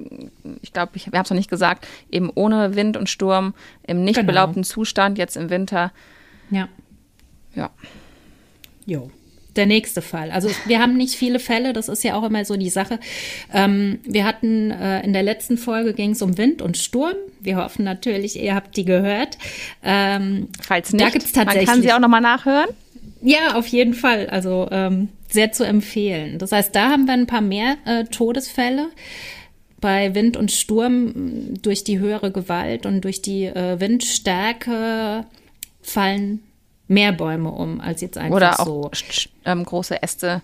ich 0.62 0.74
glaube, 0.74 0.92
ich, 0.96 1.12
wir 1.12 1.18
haben 1.18 1.26
es 1.26 1.30
noch 1.30 1.38
nicht 1.38 1.50
gesagt, 1.50 1.88
eben 2.12 2.30
ohne 2.36 2.76
Wind 2.76 2.98
und 2.98 3.10
Sturm, 3.10 3.54
im 3.88 4.04
nicht 4.04 4.16
genau. 4.16 4.28
belaubten 4.28 4.64
Zustand, 4.64 5.18
jetzt 5.18 5.38
im 5.38 5.50
Winter. 5.50 5.92
Ja. 6.52 6.68
Ja. 7.56 7.70
Jo 8.86 9.10
der 9.56 9.66
nächste 9.66 10.02
Fall. 10.02 10.32
Also 10.32 10.50
wir 10.66 10.80
haben 10.80 10.96
nicht 10.96 11.16
viele 11.16 11.40
Fälle, 11.40 11.74
das 11.74 11.90
ist 11.90 12.04
ja 12.04 12.16
auch 12.16 12.24
immer 12.24 12.46
so 12.46 12.56
die 12.56 12.70
Sache. 12.70 13.00
Ähm, 13.54 14.00
wir 14.04 14.26
hatten 14.26 14.72
äh, 14.72 15.04
in 15.04 15.14
der 15.14 15.24
letzten 15.24 15.58
Folge 15.58 15.94
ging 15.94 16.12
es 16.12 16.22
um 16.22 16.38
Wind 16.38 16.62
und 16.62 16.78
Sturm. 16.78 17.16
Wir 17.40 17.58
hoffen 17.58 17.84
natürlich, 17.84 18.40
ihr 18.40 18.56
habt 18.56 18.78
die 18.78 18.86
gehört. 18.86 19.38
Ähm, 19.84 20.50
Falls 20.62 20.94
nicht, 20.94 21.06
da 21.06 21.10
gibt's 21.10 21.32
tatsächlich, 21.32 21.68
man 21.68 21.76
kann 21.76 21.84
sie 21.84 21.94
auch 21.94 22.00
nochmal 22.00 22.22
nachhören. 22.22 22.70
Ja, 23.22 23.56
auf 23.56 23.68
jeden 23.68 23.94
Fall. 23.94 24.28
Also 24.28 24.68
ähm, 24.72 25.10
sehr 25.30 25.52
zu 25.52 25.66
empfehlen. 25.66 26.38
Das 26.38 26.52
heißt, 26.52 26.76
da 26.76 26.90
haben 26.90 27.06
wir 27.06 27.14
ein 27.14 27.28
paar 27.28 27.42
mehr 27.42 27.78
äh, 27.86 28.06
Todesfälle 28.06 28.88
bei 29.82 30.14
Wind 30.16 30.38
und 30.38 30.52
Sturm 30.52 31.54
durch 31.62 31.84
die 31.84 32.00
höhere 32.00 32.32
Gewalt 32.32 32.86
und 32.86 33.02
durch 33.02 33.22
die 33.22 33.46
äh, 33.46 33.80
Windstärke 33.80 35.26
fallen 35.82 36.42
mehr 36.90 37.14
Bäume 37.14 37.52
um 37.52 37.80
als 37.80 38.02
jetzt 38.02 38.18
einfach 38.18 38.36
Oder 38.36 38.60
auch 38.60 38.66
so. 38.66 38.92
Ähm, 39.46 39.64
große 39.64 40.02
Äste 40.02 40.42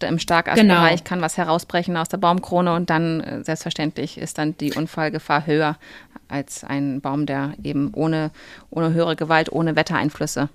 im 0.00 0.18
Starkastbereich 0.18 1.00
genau. 1.00 1.08
kann 1.08 1.20
was 1.20 1.36
herausbrechen 1.36 1.96
aus 1.96 2.08
der 2.08 2.16
Baumkrone 2.16 2.74
und 2.74 2.88
dann 2.88 3.20
äh, 3.20 3.44
selbstverständlich 3.44 4.16
ist 4.16 4.38
dann 4.38 4.56
die 4.56 4.72
Unfallgefahr 4.72 5.46
höher 5.46 5.76
als 6.28 6.64
ein 6.64 7.00
Baum, 7.00 7.26
der 7.26 7.52
eben 7.62 7.92
ohne, 7.94 8.30
ohne 8.70 8.94
höhere 8.94 9.16
Gewalt, 9.16 9.52
ohne 9.52 9.76
Wettereinflüsse 9.76 10.48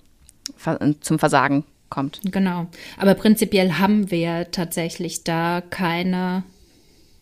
zum 1.01 1.19
Versagen 1.19 1.65
kommt. 1.89 2.21
Genau. 2.23 2.67
Aber 2.97 3.13
prinzipiell 3.13 3.73
haben 3.73 4.09
wir 4.09 4.49
tatsächlich 4.51 5.23
da 5.23 5.61
keine 5.69 6.43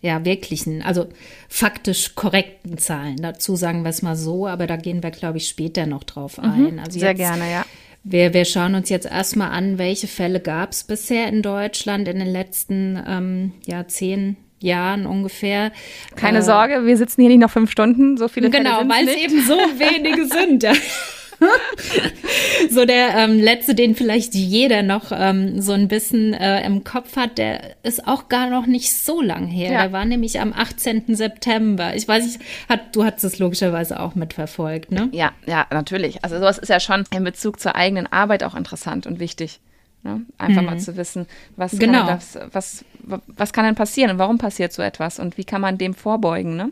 ja, 0.02 0.24
wirklichen, 0.24 0.84
also 0.84 1.08
faktisch 1.50 2.14
korrekten 2.14 2.78
Zahlen. 2.78 3.18
Dazu 3.18 3.56
sagen 3.56 3.84
wir 3.84 3.90
es 3.90 4.04
mal 4.04 4.16
so, 4.16 4.46
aber 4.46 4.68
da 4.68 4.76
gehen 4.76 5.02
wir, 5.02 5.10
glaube 5.10 5.40
ich, 5.40 5.48
später 5.48 5.88
noch 5.88 6.04
drauf 6.04 6.38
mhm. 6.38 6.44
ein. 6.44 6.74
Mhm, 6.74 6.80
also 6.80 7.00
sehr 7.00 7.16
gerne, 7.16 7.52
ja. 7.52 7.66
Wir, 8.08 8.36
wir 8.36 8.46
schauen 8.46 8.76
uns 8.76 8.90
jetzt 8.90 9.08
erstmal 9.08 9.50
an, 9.50 9.80
welche 9.80 10.06
Fälle 10.06 10.40
gab 10.40 10.74
es 10.74 10.84
bisher 10.84 11.28
in 11.28 11.42
Deutschland 11.42 12.08
in 12.08 12.20
den 12.20 12.28
letzten 12.28 13.02
ähm, 13.08 13.54
ja, 13.66 13.88
zehn 13.88 14.38
Jahren 14.60 15.08
ungefähr. 15.08 15.72
Keine 16.16 16.38
äh, 16.38 16.44
Sorge, 16.44 16.86
wir 16.86 16.98
sitzen 16.98 17.22
hier 17.22 17.32
nicht 17.32 17.40
noch 17.40 17.50
fünf 17.50 17.72
Stunden, 17.72 18.16
so 18.18 18.28
viele 18.28 18.52
Genau, 18.52 18.88
weil 18.88 19.08
es 19.08 19.16
eben 19.16 19.42
so 19.42 19.54
wenige 19.80 20.26
sind. 20.28 20.66
So 22.70 22.86
der 22.86 23.16
ähm, 23.16 23.40
letzte, 23.40 23.76
den 23.76 23.96
vielleicht 23.96 24.34
jeder 24.34 24.82
noch 24.82 25.12
ähm, 25.12 25.62
so 25.62 25.74
ein 25.74 25.88
bisschen 25.88 26.34
äh, 26.34 26.66
im 26.66 26.84
Kopf 26.84 27.16
hat, 27.16 27.38
der 27.38 27.76
ist 27.84 28.08
auch 28.08 28.28
gar 28.28 28.50
noch 28.50 28.66
nicht 28.66 28.94
so 28.94 29.22
lang 29.22 29.48
her. 29.48 29.72
Ja. 29.72 29.82
Der 29.84 29.92
war 29.92 30.06
nämlich 30.06 30.40
am 30.40 30.54
18. 30.54 31.16
September. 31.16 31.96
Ich 31.96 32.08
weiß 32.08 32.26
nicht, 32.26 32.42
hat, 32.70 32.96
du 32.96 33.04
hast 33.04 33.24
es 33.24 33.40
logischerweise 33.40 34.00
auch 34.00 34.16
mitverfolgt, 34.16 34.92
ne? 34.92 35.10
Ja, 35.12 35.32
ja, 35.46 35.68
natürlich. 35.72 36.24
Also 36.24 36.38
sowas 36.38 36.58
ist 36.58 36.70
ja 36.70 36.80
schon 36.80 37.04
in 37.16 37.24
Bezug 37.24 37.60
zur 37.60 37.76
eigenen 37.76 38.12
Arbeit 38.12 38.44
auch 38.44 38.56
interessant 38.56 39.08
und 39.08 39.20
wichtig. 39.20 39.60
Ne? 40.04 40.22
Einfach 40.38 40.62
mhm. 40.62 40.68
mal 40.68 40.80
zu 40.80 40.98
wissen, 40.98 41.26
was, 41.56 41.78
genau. 41.78 42.06
kann 42.06 42.08
das, 42.08 42.38
was, 42.52 42.86
was 43.28 43.54
kann 43.54 43.66
denn 43.66 43.76
passieren 43.76 44.12
und 44.12 44.20
warum 44.20 44.38
passiert 44.38 44.72
so 44.72 44.82
etwas 44.82 45.20
und 45.20 45.38
wie 45.38 45.44
kann 45.46 45.62
man 45.62 45.78
dem 45.78 45.94
vorbeugen, 45.94 46.56
ne? 46.56 46.72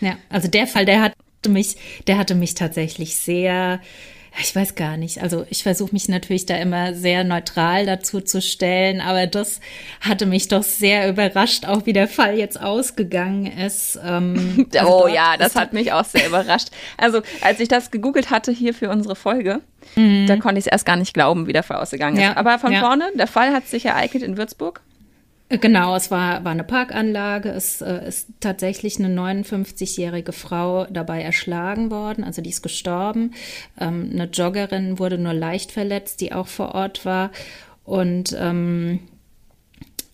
Ja, 0.00 0.16
also 0.30 0.48
der 0.48 0.66
Fall, 0.66 0.84
der 0.84 1.00
hat 1.00 1.12
mich, 1.48 1.76
der 2.06 2.18
hatte 2.18 2.34
mich 2.34 2.54
tatsächlich 2.54 3.16
sehr, 3.16 3.80
ich 4.40 4.54
weiß 4.54 4.74
gar 4.74 4.96
nicht. 4.96 5.22
Also 5.22 5.44
ich 5.50 5.62
versuche 5.62 5.92
mich 5.92 6.08
natürlich 6.08 6.46
da 6.46 6.56
immer 6.56 6.94
sehr 6.94 7.24
neutral 7.24 7.86
dazu 7.86 8.20
zu 8.20 8.40
stellen, 8.40 9.00
aber 9.00 9.26
das 9.26 9.60
hatte 10.00 10.26
mich 10.26 10.48
doch 10.48 10.62
sehr 10.62 11.08
überrascht, 11.08 11.66
auch 11.66 11.86
wie 11.86 11.92
der 11.92 12.08
Fall 12.08 12.38
jetzt 12.38 12.60
ausgegangen 12.60 13.46
ist. 13.46 13.98
Ähm, 14.04 14.66
also 14.74 15.04
oh 15.04 15.08
ja, 15.08 15.36
das 15.36 15.54
hat 15.54 15.72
mich 15.72 15.92
auch 15.92 16.04
sehr 16.04 16.26
überrascht. 16.26 16.68
Also 16.96 17.22
als 17.42 17.60
ich 17.60 17.68
das 17.68 17.90
gegoogelt 17.90 18.30
hatte 18.30 18.52
hier 18.52 18.74
für 18.74 18.88
unsere 18.88 19.16
Folge, 19.16 19.60
mhm. 19.96 20.26
da 20.26 20.36
konnte 20.36 20.58
ich 20.58 20.66
es 20.66 20.72
erst 20.72 20.86
gar 20.86 20.96
nicht 20.96 21.14
glauben, 21.14 21.46
wie 21.46 21.52
der 21.52 21.62
Fall 21.62 21.78
ausgegangen 21.78 22.16
ist. 22.16 22.22
Ja, 22.22 22.36
aber 22.36 22.58
von 22.58 22.72
ja. 22.72 22.80
vorne, 22.80 23.10
der 23.14 23.26
Fall 23.26 23.52
hat 23.52 23.68
sich 23.68 23.84
ereignet 23.84 24.22
in 24.22 24.36
Würzburg. 24.36 24.80
Genau, 25.60 25.94
es 25.96 26.10
war, 26.10 26.44
war 26.44 26.52
eine 26.52 26.64
Parkanlage. 26.64 27.50
Es 27.50 27.82
äh, 27.82 28.08
ist 28.08 28.28
tatsächlich 28.40 28.98
eine 28.98 29.08
59-jährige 29.08 30.32
Frau 30.32 30.86
dabei 30.86 31.20
erschlagen 31.20 31.90
worden, 31.90 32.24
also 32.24 32.40
die 32.40 32.48
ist 32.50 32.62
gestorben. 32.62 33.34
Ähm, 33.78 34.10
eine 34.14 34.24
Joggerin 34.24 34.98
wurde 34.98 35.18
nur 35.18 35.34
leicht 35.34 35.70
verletzt, 35.70 36.22
die 36.22 36.32
auch 36.32 36.46
vor 36.46 36.74
Ort 36.74 37.04
war. 37.04 37.32
Und 37.84 38.34
ähm, 38.38 39.00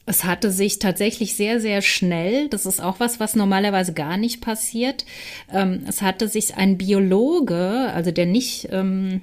es 0.06 0.24
hatte 0.24 0.50
sich 0.50 0.80
tatsächlich 0.80 1.36
sehr, 1.36 1.60
sehr 1.60 1.82
schnell, 1.82 2.48
das 2.48 2.66
ist 2.66 2.80
auch 2.82 2.98
was, 2.98 3.20
was 3.20 3.36
normalerweise 3.36 3.92
gar 3.92 4.16
nicht 4.16 4.40
passiert, 4.40 5.04
ähm, 5.52 5.84
es 5.86 6.02
hatte 6.02 6.26
sich 6.26 6.56
ein 6.56 6.78
Biologe, 6.78 7.92
also 7.94 8.10
der 8.10 8.26
nicht 8.26 8.68
ähm, 8.72 9.20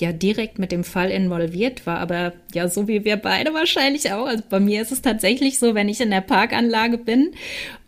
ja 0.00 0.12
direkt 0.12 0.58
mit 0.58 0.72
dem 0.72 0.84
Fall 0.84 1.10
involviert 1.10 1.86
war, 1.86 1.98
aber 1.98 2.34
ja, 2.52 2.68
so 2.68 2.86
wie 2.86 3.04
wir 3.04 3.16
beide 3.16 3.54
wahrscheinlich 3.54 4.12
auch. 4.12 4.26
Also 4.26 4.42
bei 4.48 4.60
mir 4.60 4.82
ist 4.82 4.92
es 4.92 5.00
tatsächlich 5.00 5.58
so, 5.58 5.74
wenn 5.74 5.88
ich 5.88 6.00
in 6.00 6.10
der 6.10 6.20
Parkanlage 6.20 6.98
bin 6.98 7.32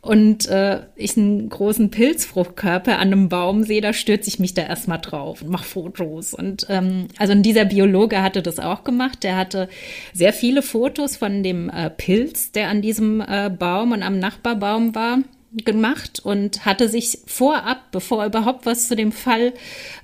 und 0.01 0.47
äh, 0.49 0.81
ich 0.97 1.19
einen 1.19 1.51
großen 1.51 1.91
Pilzfruchtkörper 1.91 2.99
an 2.99 3.09
einem 3.09 3.29
Baum 3.29 3.63
sehe, 3.63 3.83
da 3.83 3.93
stürze 3.93 4.29
ich 4.29 4.39
mich 4.39 4.55
da 4.55 4.63
erstmal 4.63 5.01
drauf 5.01 5.43
und 5.43 5.51
mache 5.51 5.67
Fotos. 5.67 6.33
Und 6.33 6.67
ähm, 6.71 7.09
also 7.19 7.35
dieser 7.35 7.67
Biologe 7.67 8.23
hatte 8.23 8.41
das 8.41 8.59
auch 8.59 8.85
gemacht. 8.85 9.23
Der 9.23 9.37
hatte 9.37 9.69
sehr 10.15 10.33
viele 10.33 10.63
Fotos 10.63 11.17
von 11.17 11.43
dem 11.43 11.69
äh, 11.69 11.91
Pilz, 11.91 12.53
der 12.53 12.69
an 12.69 12.81
diesem 12.81 13.21
äh, 13.21 13.51
Baum 13.51 13.93
und 13.93 14.03
am 14.03 14.19
Nachbarbaum 14.19 14.95
war 14.95 15.19
gemacht 15.53 16.21
und 16.21 16.67
hatte 16.67 16.89
sich 16.89 17.21
vorab, 17.27 17.91
bevor 17.91 18.27
überhaupt 18.27 18.67
was 18.67 18.89
zu 18.89 18.97
dem 18.97 19.13
Fall 19.13 19.55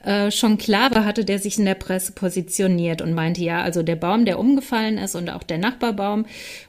äh, 0.03 0.31
schon 0.31 0.57
klar 0.57 0.95
war, 0.95 1.05
hatte 1.05 1.25
der 1.25 1.39
sich 1.39 1.59
in 1.59 1.67
der 1.67 1.75
Presse 1.75 2.13
positioniert 2.13 3.03
und 3.03 3.13
meinte, 3.13 3.43
ja, 3.43 3.63
also 3.63 3.83
der 3.83 3.97
Baum, 3.97 4.25
der 4.25 4.39
umgefallen 4.39 4.97
ist 4.97 5.15
und 5.15 5.29
auch 5.29 5.43
der 5.43 5.59
Nachbarbaum 5.59 6.25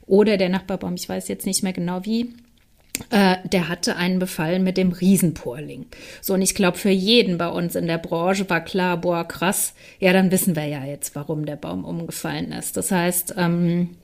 oder 0.07 0.37
der 0.37 0.49
Nachbarbaum, 0.49 0.95
ich 0.95 1.07
weiß 1.07 1.27
jetzt 1.29 1.45
nicht 1.45 1.63
mehr 1.63 1.73
genau 1.73 2.03
wie, 2.03 2.33
äh, 3.09 3.37
der 3.45 3.69
hatte 3.69 3.95
einen 3.95 4.19
Befall 4.19 4.59
mit 4.59 4.77
dem 4.77 4.91
Riesenporling. 4.91 5.85
So, 6.21 6.33
und 6.33 6.41
ich 6.41 6.55
glaube, 6.55 6.77
für 6.77 6.89
jeden 6.89 7.37
bei 7.37 7.47
uns 7.47 7.75
in 7.75 7.87
der 7.87 7.97
Branche 7.97 8.49
war 8.49 8.61
klar, 8.61 8.97
boah, 8.97 9.25
krass, 9.25 9.73
ja, 9.99 10.13
dann 10.13 10.31
wissen 10.31 10.55
wir 10.55 10.65
ja 10.65 10.83
jetzt, 10.83 11.15
warum 11.15 11.45
der 11.45 11.55
Baum 11.55 11.85
umgefallen 11.85 12.51
ist. 12.51 12.77
Das 12.77 12.91
heißt, 12.91 13.35
ähm, 13.37 13.95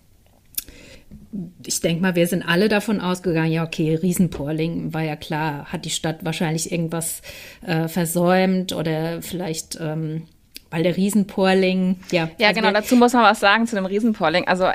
ich 1.66 1.80
denke 1.80 2.02
mal, 2.02 2.16
wir 2.16 2.28
sind 2.28 2.44
alle 2.44 2.68
davon 2.68 3.00
ausgegangen, 3.00 3.52
ja, 3.52 3.64
okay, 3.64 3.96
Riesenporling 3.96 4.94
war 4.94 5.02
ja 5.02 5.16
klar, 5.16 5.66
hat 5.72 5.86
die 5.86 5.90
Stadt 5.90 6.26
wahrscheinlich 6.26 6.72
irgendwas 6.72 7.22
äh, 7.66 7.88
versäumt 7.88 8.74
oder 8.74 9.22
vielleicht, 9.22 9.80
ähm, 9.80 10.24
weil 10.70 10.84
der 10.84 10.98
Riesenporling, 10.98 11.98
ja. 12.12 12.30
Ja, 12.38 12.50
also 12.50 12.62
genau, 12.62 12.74
dazu 12.74 12.96
muss 12.96 13.14
man 13.14 13.24
was 13.24 13.40
sagen 13.40 13.66
zu 13.68 13.76
dem 13.76 13.86
Riesenporling. 13.86 14.48
Also, 14.48 14.70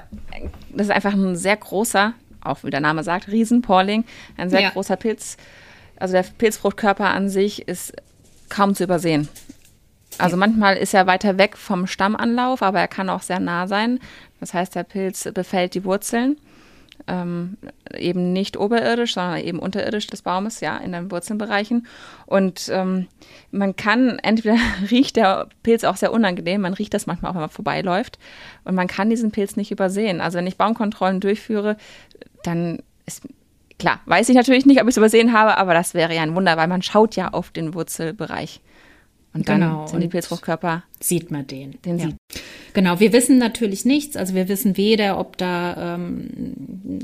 das 0.71 0.87
ist 0.87 0.93
einfach 0.93 1.13
ein 1.13 1.37
sehr 1.37 1.57
großer, 1.57 2.15
auch 2.41 2.65
wie 2.65 2.71
der 2.71 2.81
Name 2.81 3.03
sagt, 3.03 3.29
Riesenporling, 3.29 4.05
ein 4.37 4.49
sehr 4.49 4.61
ja. 4.61 4.71
großer 4.71 4.97
Pilz. 4.97 5.37
Also, 5.99 6.15
der 6.15 6.25
Pilzfruchtkörper 6.39 7.09
an 7.09 7.29
sich 7.29 7.69
ist 7.69 7.95
kaum 8.49 8.75
zu 8.75 8.85
übersehen. 8.85 9.29
Also 10.19 10.39
manchmal 10.39 10.79
ist 10.79 10.95
er 10.95 11.07
weiter 11.07 11.37
weg 11.37 11.59
vom 11.59 11.87
Stammanlauf, 11.87 12.63
aber 12.63 12.81
er 12.81 12.89
kann 12.89 13.11
auch 13.11 13.21
sehr 13.21 13.39
nah 13.39 13.67
sein. 13.67 14.01
Das 14.41 14.55
heißt, 14.55 14.75
der 14.75 14.85
Pilz 14.85 15.29
befällt 15.35 15.75
die 15.75 15.85
Wurzeln 15.85 16.39
ähm, 17.09 17.57
eben 17.97 18.33
nicht 18.33 18.57
oberirdisch, 18.57 19.15
sondern 19.15 19.41
eben 19.41 19.59
unterirdisch 19.59 20.07
des 20.07 20.23
Baumes, 20.23 20.61
ja, 20.61 20.77
in 20.79 20.93
den 20.93 21.11
Wurzelbereichen. 21.11 21.87
Und 22.27 22.69
ähm, 22.73 23.07
man 23.51 23.77
kann, 23.77 24.19
entweder 24.21 24.57
riecht 24.91 25.17
der 25.17 25.49
Pilz 25.63 25.85
auch 25.85 25.97
sehr 25.97 26.13
unangenehm, 26.13 26.61
man 26.61 26.75
riecht 26.75 26.95
das 26.95 27.07
manchmal 27.07 27.31
auch, 27.31 27.35
wenn 27.35 27.43
man 27.43 27.51
vorbeiläuft. 27.51 28.19
Und 28.65 28.75
man 28.75 28.89
kann 28.89 29.11
diesen 29.11 29.31
Pilz 29.31 29.57
nicht 29.57 29.71
übersehen. 29.71 30.21
Also 30.21 30.39
wenn 30.39 30.47
ich 30.47 30.57
Baumkontrollen 30.57 31.21
durchführe, 31.21 31.77
dann 32.43 32.83
ist 33.07 33.23
klar, 33.79 34.01
weiß 34.07 34.29
ich 34.29 34.37
natürlich 34.37 34.67
nicht, 34.67 34.81
ob 34.81 34.87
ich 34.87 34.93
es 34.93 34.97
übersehen 34.97 35.33
habe, 35.33 35.59
aber 35.59 35.75
das 35.75 35.95
wäre 35.95 36.15
ja 36.15 36.23
ein 36.23 36.35
Wunder, 36.35 36.57
weil 36.57 36.69
man 36.69 36.83
schaut 36.83 37.17
ja 37.17 37.29
auf 37.29 37.51
den 37.51 37.75
Wurzelbereich. 37.75 38.61
Und 39.33 39.49
dann 39.51 39.61
genau. 39.61 39.87
sind 39.87 40.01
die 40.01 40.09
Pilzfruchtkörper. 40.09 40.83
Sieht 40.99 41.31
man 41.31 41.47
den. 41.47 41.81
Den 41.83 41.99
ja. 41.99 42.09
Genau, 42.73 43.01
wir 43.01 43.13
wissen 43.13 43.39
natürlich 43.39 43.85
nichts. 43.85 44.17
Also 44.17 44.35
wir 44.35 44.49
wissen 44.49 44.77
weder, 44.77 45.19
ob 45.19 45.37
da. 45.37 45.95
Ähm, 45.95 46.55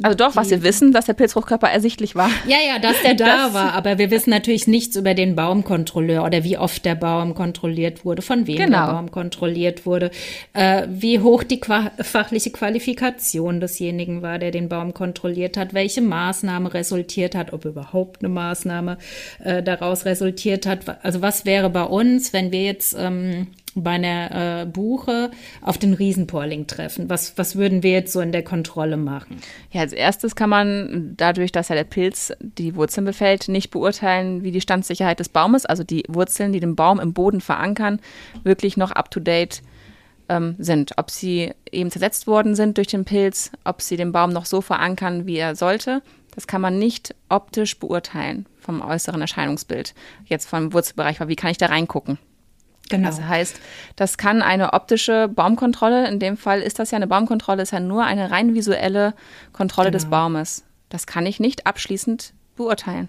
also 0.02 0.16
doch, 0.16 0.34
was 0.36 0.50
wir 0.50 0.62
wissen, 0.62 0.92
dass 0.92 1.06
der 1.06 1.12
Pilzfruchtkörper 1.12 1.68
ersichtlich 1.68 2.14
war. 2.14 2.30
Ja, 2.46 2.56
ja, 2.66 2.78
dass 2.78 3.00
der 3.02 3.14
da 3.14 3.46
das 3.46 3.54
war. 3.54 3.72
Aber 3.72 3.98
wir 3.98 4.10
wissen 4.10 4.30
natürlich 4.30 4.66
nichts 4.66 4.96
über 4.96 5.12
den 5.14 5.34
Baumkontrolleur 5.34 6.24
oder 6.24 6.42
wie 6.42 6.56
oft 6.56 6.84
der 6.84 6.94
Baum 6.94 7.34
kontrolliert 7.34 8.04
wurde, 8.04 8.22
von 8.22 8.46
wem 8.46 8.56
genau. 8.56 8.86
der 8.86 8.92
Baum 8.94 9.10
kontrolliert 9.10 9.84
wurde, 9.84 10.10
äh, 10.54 10.86
wie 10.88 11.20
hoch 11.20 11.42
die 11.42 11.60
qua 11.60 11.90
fachliche 12.00 12.50
Qualifikation 12.50 13.60
desjenigen 13.60 14.22
war, 14.22 14.38
der 14.38 14.50
den 14.50 14.68
Baum 14.68 14.94
kontrolliert 14.94 15.56
hat, 15.56 15.74
welche 15.74 16.00
Maßnahme 16.00 16.72
resultiert 16.72 17.34
hat, 17.34 17.52
ob 17.52 17.66
überhaupt 17.66 18.22
eine 18.22 18.30
Maßnahme 18.30 18.98
äh, 19.44 19.62
daraus 19.62 20.06
resultiert 20.06 20.66
hat. 20.66 21.04
Also 21.04 21.20
was 21.20 21.44
wäre 21.44 21.68
bei 21.70 21.84
uns, 21.84 22.32
wenn 22.32 22.52
wir 22.52 22.62
jetzt 22.62 22.96
ähm, 22.98 23.48
bei 23.74 23.92
einer 23.92 24.62
äh, 24.62 24.66
Buche 24.66 25.30
auf 25.60 25.78
den 25.78 25.94
Riesenporling 25.94 26.66
treffen? 26.66 27.08
Was, 27.08 27.36
was 27.38 27.56
würden 27.56 27.82
wir 27.82 27.92
jetzt 27.92 28.12
so 28.12 28.20
in 28.20 28.32
der 28.32 28.44
Kontrolle 28.44 28.96
machen? 28.96 29.38
Ja, 29.70 29.80
als 29.80 29.92
erstes 29.92 30.36
kann 30.36 30.50
man 30.50 31.14
dadurch, 31.16 31.52
dass 31.52 31.68
ja 31.68 31.74
der 31.74 31.84
Pilz 31.84 32.32
die 32.40 32.74
Wurzeln 32.74 33.04
befällt, 33.04 33.48
nicht 33.48 33.70
beurteilen, 33.70 34.42
wie 34.42 34.50
die 34.50 34.60
Standsicherheit 34.60 35.20
des 35.20 35.28
Baumes, 35.28 35.66
also 35.66 35.84
die 35.84 36.04
Wurzeln, 36.08 36.52
die 36.52 36.60
den 36.60 36.76
Baum 36.76 37.00
im 37.00 37.12
Boden 37.12 37.40
verankern, 37.40 38.00
wirklich 38.42 38.76
noch 38.76 38.90
up-to-date 38.90 39.62
ähm, 40.28 40.56
sind. 40.58 40.92
Ob 40.96 41.10
sie 41.10 41.52
eben 41.70 41.90
zersetzt 41.90 42.26
worden 42.26 42.54
sind 42.54 42.76
durch 42.76 42.88
den 42.88 43.04
Pilz, 43.04 43.50
ob 43.64 43.82
sie 43.82 43.96
den 43.96 44.12
Baum 44.12 44.30
noch 44.30 44.46
so 44.46 44.60
verankern, 44.60 45.26
wie 45.26 45.36
er 45.36 45.56
sollte. 45.56 46.02
Das 46.34 46.46
kann 46.46 46.62
man 46.62 46.78
nicht 46.78 47.14
optisch 47.28 47.78
beurteilen 47.78 48.46
vom 48.58 48.80
äußeren 48.80 49.20
Erscheinungsbild. 49.20 49.94
Jetzt 50.24 50.48
vom 50.48 50.72
Wurzelbereich, 50.72 51.20
weil 51.20 51.28
wie 51.28 51.36
kann 51.36 51.50
ich 51.50 51.58
da 51.58 51.66
reingucken? 51.66 52.18
Genau. 52.88 53.08
Das 53.08 53.22
heißt, 53.22 53.60
das 53.96 54.18
kann 54.18 54.42
eine 54.42 54.72
optische 54.72 55.28
Baumkontrolle, 55.28 56.08
in 56.08 56.18
dem 56.18 56.36
Fall 56.36 56.60
ist 56.60 56.78
das 56.78 56.90
ja 56.90 56.96
eine 56.96 57.06
Baumkontrolle, 57.06 57.62
ist 57.62 57.72
ja 57.72 57.80
nur 57.80 58.04
eine 58.04 58.30
rein 58.30 58.54
visuelle 58.54 59.14
Kontrolle 59.52 59.90
genau. 59.90 59.98
des 59.98 60.10
Baumes. 60.10 60.64
Das 60.88 61.06
kann 61.06 61.24
ich 61.24 61.40
nicht 61.40 61.66
abschließend 61.66 62.34
beurteilen. 62.56 63.08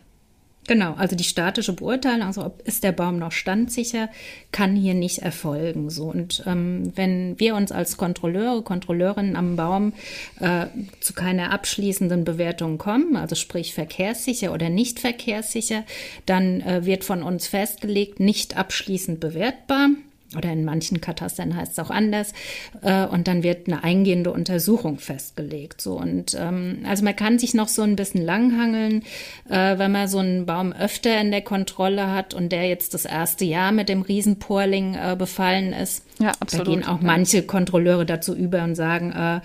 Genau, 0.65 0.93
also 0.93 1.15
die 1.15 1.25
statische 1.25 1.73
Beurteilung, 1.73 2.27
also 2.27 2.45
ob 2.45 2.61
ist 2.65 2.83
der 2.83 2.93
Baum 2.93 3.19
noch 3.19 3.33
standsicher, 3.33 4.09
kann 4.51 4.75
hier 4.75 4.93
nicht 4.93 5.19
erfolgen. 5.19 5.89
So 5.89 6.05
und 6.05 6.43
ähm, 6.45 6.93
wenn 6.95 7.37
wir 7.39 7.55
uns 7.55 7.71
als 7.71 7.97
Kontrolleure, 7.97 8.61
Kontrolleurinnen 8.61 9.35
am 9.35 9.57
Baum 9.57 9.93
äh, 10.39 10.67
zu 11.01 11.13
keiner 11.13 11.51
abschließenden 11.51 12.23
Bewertung 12.23 12.77
kommen, 12.77 13.17
also 13.17 13.35
sprich 13.35 13.73
verkehrssicher 13.73 14.53
oder 14.53 14.69
nicht 14.69 14.99
verkehrssicher, 14.99 15.83
dann 16.25 16.61
äh, 16.61 16.85
wird 16.85 17.03
von 17.03 17.23
uns 17.23 17.47
festgelegt, 17.47 18.21
nicht 18.21 18.55
abschließend 18.55 19.19
bewertbar 19.19 19.89
oder 20.37 20.51
in 20.51 20.65
manchen 20.65 21.01
Katastern 21.01 21.55
heißt 21.55 21.73
es 21.73 21.79
auch 21.79 21.89
anders. 21.89 22.33
Äh, 22.81 23.05
und 23.05 23.27
dann 23.27 23.43
wird 23.43 23.67
eine 23.67 23.83
eingehende 23.83 24.31
Untersuchung 24.31 24.99
festgelegt. 24.99 25.81
So 25.81 25.99
und 25.99 26.35
ähm, 26.39 26.79
also 26.87 27.03
man 27.03 27.15
kann 27.15 27.39
sich 27.39 27.53
noch 27.53 27.67
so 27.67 27.81
ein 27.81 27.95
bisschen 27.95 28.23
langhangeln, 28.23 29.03
äh, 29.49 29.77
wenn 29.77 29.91
man 29.91 30.07
so 30.07 30.19
einen 30.19 30.45
Baum 30.45 30.73
öfter 30.73 31.19
in 31.19 31.31
der 31.31 31.41
Kontrolle 31.41 32.11
hat 32.11 32.33
und 32.33 32.51
der 32.51 32.67
jetzt 32.67 32.93
das 32.93 33.05
erste 33.05 33.45
Jahr 33.45 33.71
mit 33.71 33.89
dem 33.89 34.01
Riesenporling 34.01 34.95
äh, 34.95 35.15
befallen 35.17 35.73
ist. 35.73 36.03
Ja, 36.19 36.31
absolut. 36.39 36.67
Da 36.67 36.71
gehen 36.71 36.85
auch 36.85 37.01
manche 37.01 37.43
Kontrolleure 37.43 38.05
dazu 38.05 38.35
über 38.35 38.63
und 38.63 38.75
sagen, 38.75 39.11
äh, 39.11 39.41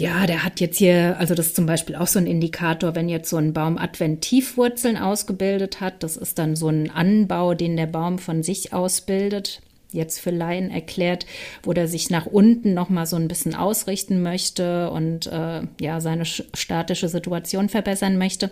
ja, 0.00 0.26
der 0.26 0.44
hat 0.44 0.60
jetzt 0.60 0.78
hier, 0.78 1.16
also 1.18 1.34
das 1.34 1.48
ist 1.48 1.56
zum 1.56 1.66
Beispiel 1.66 1.94
auch 1.94 2.06
so 2.06 2.18
ein 2.18 2.26
Indikator, 2.26 2.94
wenn 2.94 3.08
jetzt 3.08 3.28
so 3.28 3.36
ein 3.36 3.52
Baum 3.52 3.76
Adventivwurzeln 3.76 4.96
ausgebildet 4.96 5.80
hat, 5.80 6.02
das 6.02 6.16
ist 6.16 6.38
dann 6.38 6.56
so 6.56 6.68
ein 6.68 6.90
Anbau, 6.90 7.54
den 7.54 7.76
der 7.76 7.86
Baum 7.86 8.18
von 8.18 8.42
sich 8.42 8.72
ausbildet 8.72 9.60
jetzt 9.92 10.20
für 10.20 10.30
Laien 10.30 10.70
erklärt, 10.70 11.26
wo 11.62 11.72
der 11.72 11.88
sich 11.88 12.10
nach 12.10 12.26
unten 12.26 12.74
noch 12.74 12.88
mal 12.88 13.06
so 13.06 13.16
ein 13.16 13.28
bisschen 13.28 13.54
ausrichten 13.54 14.22
möchte 14.22 14.90
und 14.90 15.26
äh, 15.26 15.62
ja 15.80 16.00
seine 16.00 16.24
statische 16.24 17.08
Situation 17.08 17.68
verbessern 17.68 18.18
möchte. 18.18 18.50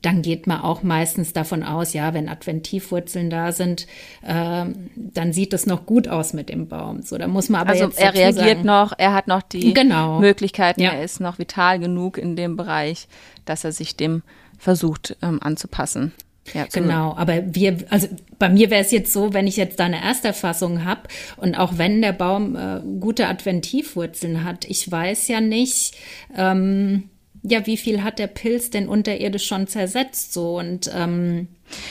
Dann 0.00 0.22
geht 0.22 0.46
man 0.46 0.60
auch 0.60 0.84
meistens 0.84 1.32
davon 1.32 1.64
aus, 1.64 1.92
ja, 1.92 2.14
wenn 2.14 2.28
Adventivwurzeln 2.28 3.30
da 3.30 3.50
sind, 3.50 3.88
äh, 4.22 4.66
dann 4.94 5.32
sieht 5.32 5.52
es 5.52 5.66
noch 5.66 5.86
gut 5.86 6.06
aus 6.06 6.32
mit 6.32 6.50
dem 6.50 6.68
Baum. 6.68 7.02
So, 7.02 7.18
da 7.18 7.26
muss 7.26 7.48
man 7.48 7.62
aber 7.62 7.70
also 7.70 7.86
jetzt 7.86 7.98
er 7.98 8.14
reagiert 8.14 8.58
sagen, 8.58 8.66
noch, 8.66 8.92
er 8.96 9.12
hat 9.12 9.26
noch 9.26 9.42
die 9.42 9.74
genau. 9.74 10.20
Möglichkeiten, 10.20 10.82
ja. 10.82 10.92
er 10.92 11.02
ist 11.02 11.20
noch 11.20 11.40
vital 11.40 11.80
genug 11.80 12.16
in 12.16 12.36
dem 12.36 12.56
Bereich, 12.56 13.08
dass 13.44 13.64
er 13.64 13.72
sich 13.72 13.96
dem 13.96 14.22
versucht 14.56 15.16
ähm, 15.20 15.42
anzupassen. 15.42 16.12
Ja, 16.54 16.66
genau, 16.72 17.14
aber 17.16 17.42
wir, 17.54 17.78
also 17.90 18.08
bei 18.38 18.48
mir 18.48 18.70
wäre 18.70 18.82
es 18.82 18.90
jetzt 18.90 19.12
so, 19.12 19.32
wenn 19.32 19.46
ich 19.46 19.56
jetzt 19.56 19.80
da 19.80 19.84
eine 19.84 20.02
Ersterfassung 20.02 20.84
habe 20.84 21.02
und 21.36 21.54
auch 21.54 21.78
wenn 21.78 22.02
der 22.02 22.12
Baum 22.12 22.56
äh, 22.56 22.80
gute 23.00 23.26
Adventivwurzeln 23.28 24.44
hat, 24.44 24.64
ich 24.64 24.90
weiß 24.90 25.28
ja 25.28 25.40
nicht, 25.40 25.96
ähm, 26.36 27.10
ja, 27.50 27.66
wie 27.66 27.76
viel 27.76 28.02
hat 28.02 28.18
der 28.18 28.26
Pilz 28.26 28.70
denn 28.70 28.88
unterirdisch 28.88 29.46
schon 29.46 29.66
zersetzt 29.66 30.32
so 30.32 30.58
und 30.58 30.90
ähm, 30.94 31.48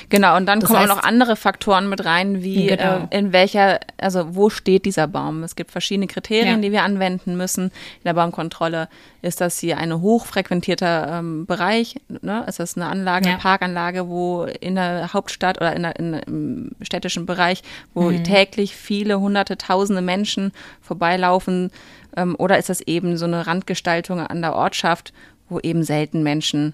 Genau, 0.09 0.37
und 0.37 0.45
dann 0.45 0.61
kommen 0.61 0.79
heißt, 0.79 0.89
auch 0.89 0.95
noch 0.95 1.03
andere 1.03 1.35
Faktoren 1.35 1.89
mit 1.89 2.05
rein, 2.05 2.41
wie 2.43 2.67
genau. 2.67 3.07
äh, 3.09 3.17
in 3.17 3.33
welcher, 3.33 3.79
also 3.97 4.35
wo 4.35 4.49
steht 4.49 4.85
dieser 4.85 5.07
Baum? 5.07 5.43
Es 5.43 5.55
gibt 5.55 5.71
verschiedene 5.71 6.07
Kriterien, 6.07 6.55
ja. 6.55 6.61
die 6.61 6.71
wir 6.71 6.83
anwenden 6.83 7.37
müssen 7.37 7.65
in 7.65 8.03
der 8.05 8.13
Baumkontrolle. 8.13 8.89
Ist 9.21 9.41
das 9.41 9.59
hier 9.59 9.77
ein 9.77 10.01
hochfrequentierter 10.01 11.19
ähm, 11.19 11.45
Bereich? 11.45 11.97
Ne? 12.21 12.43
Ist 12.47 12.59
das 12.59 12.75
eine 12.75 12.87
Anlage, 12.87 13.27
ja. 13.27 13.33
eine 13.33 13.41
Parkanlage, 13.41 14.07
wo 14.07 14.43
in 14.43 14.75
der 14.75 15.13
Hauptstadt 15.13 15.57
oder 15.57 15.75
in 15.75 15.83
der, 15.83 15.99
in, 15.99 16.13
im 16.13 16.71
städtischen 16.81 17.25
Bereich, 17.25 17.61
wo 17.93 18.09
mhm. 18.09 18.23
täglich 18.23 18.75
viele 18.75 19.19
hunderte, 19.19 19.57
tausende 19.57 20.01
Menschen 20.01 20.51
vorbeilaufen? 20.81 21.71
Ähm, 22.15 22.35
oder 22.37 22.57
ist 22.57 22.69
das 22.69 22.81
eben 22.81 23.17
so 23.17 23.25
eine 23.25 23.45
Randgestaltung 23.47 24.19
an 24.19 24.41
der 24.41 24.55
Ortschaft, 24.55 25.13
wo 25.49 25.59
eben 25.59 25.83
selten 25.83 26.23
Menschen 26.23 26.73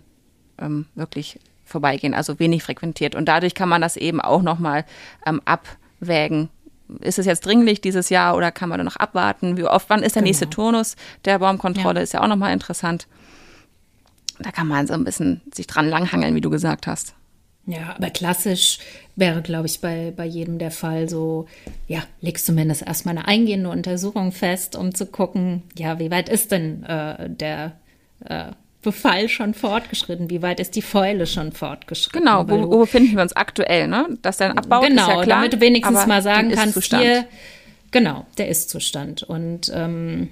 ähm, 0.57 0.85
wirklich 0.95 1.39
vorbeigehen, 1.63 2.13
also 2.13 2.39
wenig 2.39 2.63
frequentiert. 2.63 3.15
Und 3.15 3.25
dadurch 3.25 3.55
kann 3.55 3.69
man 3.69 3.81
das 3.81 3.97
eben 3.97 4.21
auch 4.21 4.41
nochmal 4.41 4.85
ähm, 5.25 5.41
abwägen. 5.45 6.49
Ist 6.99 7.19
es 7.19 7.25
jetzt 7.25 7.45
dringlich 7.45 7.81
dieses 7.81 8.09
Jahr 8.09 8.35
oder 8.35 8.51
kann 8.51 8.69
man 8.69 8.77
da 8.77 8.83
noch 8.83 8.97
abwarten? 8.97 9.57
Wie 9.57 9.63
oft, 9.63 9.89
wann 9.89 10.03
ist 10.03 10.15
der 10.15 10.21
genau. 10.21 10.29
nächste 10.29 10.49
Turnus 10.49 10.95
der 11.25 11.39
Baumkontrolle? 11.39 11.99
Ja. 11.99 12.03
Ist 12.03 12.13
ja 12.13 12.21
auch 12.21 12.27
nochmal 12.27 12.53
interessant. 12.53 13.07
Da 14.39 14.51
kann 14.51 14.67
man 14.67 14.87
so 14.87 14.93
ein 14.93 15.03
bisschen 15.03 15.41
sich 15.53 15.67
dran 15.67 15.87
langhangeln, 15.87 16.35
wie 16.35 16.41
du 16.41 16.49
gesagt 16.49 16.87
hast. 16.87 17.15
Ja, 17.65 17.95
aber 17.95 18.09
klassisch 18.09 18.79
wäre, 19.15 19.41
glaube 19.41 19.67
ich, 19.67 19.79
bei, 19.79 20.11
bei 20.15 20.25
jedem 20.25 20.59
der 20.59 20.71
Fall 20.71 21.07
so, 21.07 21.47
ja, 21.87 22.03
legst 22.19 22.45
zumindest 22.45 22.81
erstmal 22.81 23.17
eine 23.17 23.27
eingehende 23.27 23.69
Untersuchung 23.69 24.33
fest, 24.33 24.75
um 24.75 24.93
zu 24.93 25.05
gucken, 25.05 25.63
ja, 25.77 25.97
wie 25.97 26.11
weit 26.11 26.27
ist 26.27 26.51
denn 26.51 26.83
äh, 26.83 27.29
der 27.29 27.77
äh, 28.25 28.51
Befall 28.83 29.29
schon 29.29 29.53
fortgeschritten? 29.53 30.29
Wie 30.29 30.41
weit 30.41 30.59
ist 30.59 30.75
die 30.75 30.81
Fäule 30.81 31.25
schon 31.25 31.51
fortgeschritten? 31.51 32.19
Genau, 32.19 32.47
wo, 32.47 32.71
wo 32.71 32.79
befinden 32.79 33.15
wir 33.15 33.23
uns 33.23 33.35
aktuell, 33.35 33.87
ne? 33.87 34.17
Dass 34.21 34.37
der 34.37 34.51
Abbau 34.57 34.81
genau, 34.81 35.01
ist 35.01 35.07
ja 35.07 35.23
klar, 35.23 35.37
damit 35.37 35.53
du 35.53 35.61
wenigstens 35.61 36.05
mal 36.05 36.21
sagen 36.21 36.51
kannst, 36.51 36.83
hier, 36.83 37.25
genau, 37.91 38.25
der 38.37 38.49
Ist-Zustand. 38.49 39.23
Und 39.23 39.71
ähm, 39.73 40.29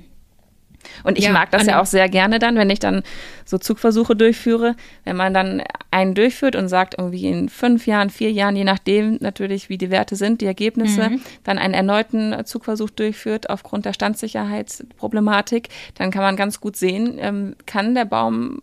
und 1.03 1.17
ich 1.17 1.25
ja, 1.25 1.31
mag 1.31 1.51
das 1.51 1.65
ja 1.65 1.81
auch 1.81 1.85
sehr 1.85 2.09
gerne 2.09 2.39
dann, 2.39 2.55
wenn 2.55 2.69
ich 2.69 2.79
dann 2.79 3.03
so 3.45 3.57
Zugversuche 3.57 4.15
durchführe, 4.15 4.75
wenn 5.03 5.15
man 5.15 5.33
dann 5.33 5.63
einen 5.91 6.15
durchführt 6.15 6.55
und 6.55 6.67
sagt, 6.67 6.95
irgendwie 6.97 7.27
in 7.27 7.49
fünf 7.49 7.85
Jahren, 7.87 8.09
vier 8.09 8.31
Jahren, 8.31 8.55
je 8.55 8.63
nachdem 8.63 9.17
natürlich, 9.19 9.69
wie 9.69 9.77
die 9.77 9.91
Werte 9.91 10.15
sind, 10.15 10.41
die 10.41 10.45
Ergebnisse, 10.45 11.09
mhm. 11.09 11.21
dann 11.43 11.57
einen 11.57 11.73
erneuten 11.73 12.45
Zugversuch 12.45 12.89
durchführt 12.89 13.49
aufgrund 13.49 13.85
der 13.85 13.93
Standsicherheitsproblematik, 13.93 15.69
dann 15.95 16.11
kann 16.11 16.21
man 16.21 16.35
ganz 16.35 16.61
gut 16.61 16.75
sehen, 16.75 17.17
ähm, 17.19 17.55
kann 17.65 17.95
der 17.95 18.05
Baum 18.05 18.61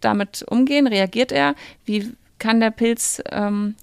damit 0.00 0.44
umgehen, 0.48 0.86
reagiert 0.86 1.32
er, 1.32 1.54
wie 1.84 2.12
kann 2.38 2.60
der 2.60 2.70
Pilz 2.70 3.22
ähm, 3.32 3.74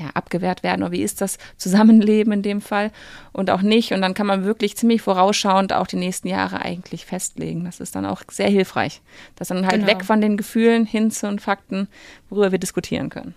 ja, 0.00 0.10
abgewehrt 0.14 0.62
werden 0.62 0.82
oder 0.82 0.92
wie 0.92 1.02
ist 1.02 1.20
das 1.20 1.38
Zusammenleben 1.56 2.32
in 2.32 2.42
dem 2.42 2.60
Fall 2.60 2.90
und 3.32 3.50
auch 3.50 3.62
nicht. 3.62 3.92
Und 3.92 4.00
dann 4.00 4.14
kann 4.14 4.26
man 4.26 4.44
wirklich 4.44 4.76
ziemlich 4.76 5.02
vorausschauend 5.02 5.72
auch 5.72 5.86
die 5.86 5.96
nächsten 5.96 6.28
Jahre 6.28 6.62
eigentlich 6.62 7.04
festlegen. 7.06 7.64
Das 7.64 7.80
ist 7.80 7.94
dann 7.94 8.06
auch 8.06 8.22
sehr 8.30 8.48
hilfreich. 8.48 9.02
Das 9.36 9.48
dann 9.48 9.66
halt 9.66 9.82
genau. 9.82 9.86
weg 9.86 10.04
von 10.04 10.20
den 10.20 10.36
Gefühlen 10.36 10.86
hin 10.86 11.10
zu 11.10 11.28
den 11.28 11.38
Fakten, 11.38 11.88
worüber 12.30 12.52
wir 12.52 12.58
diskutieren 12.58 13.10
können. 13.10 13.34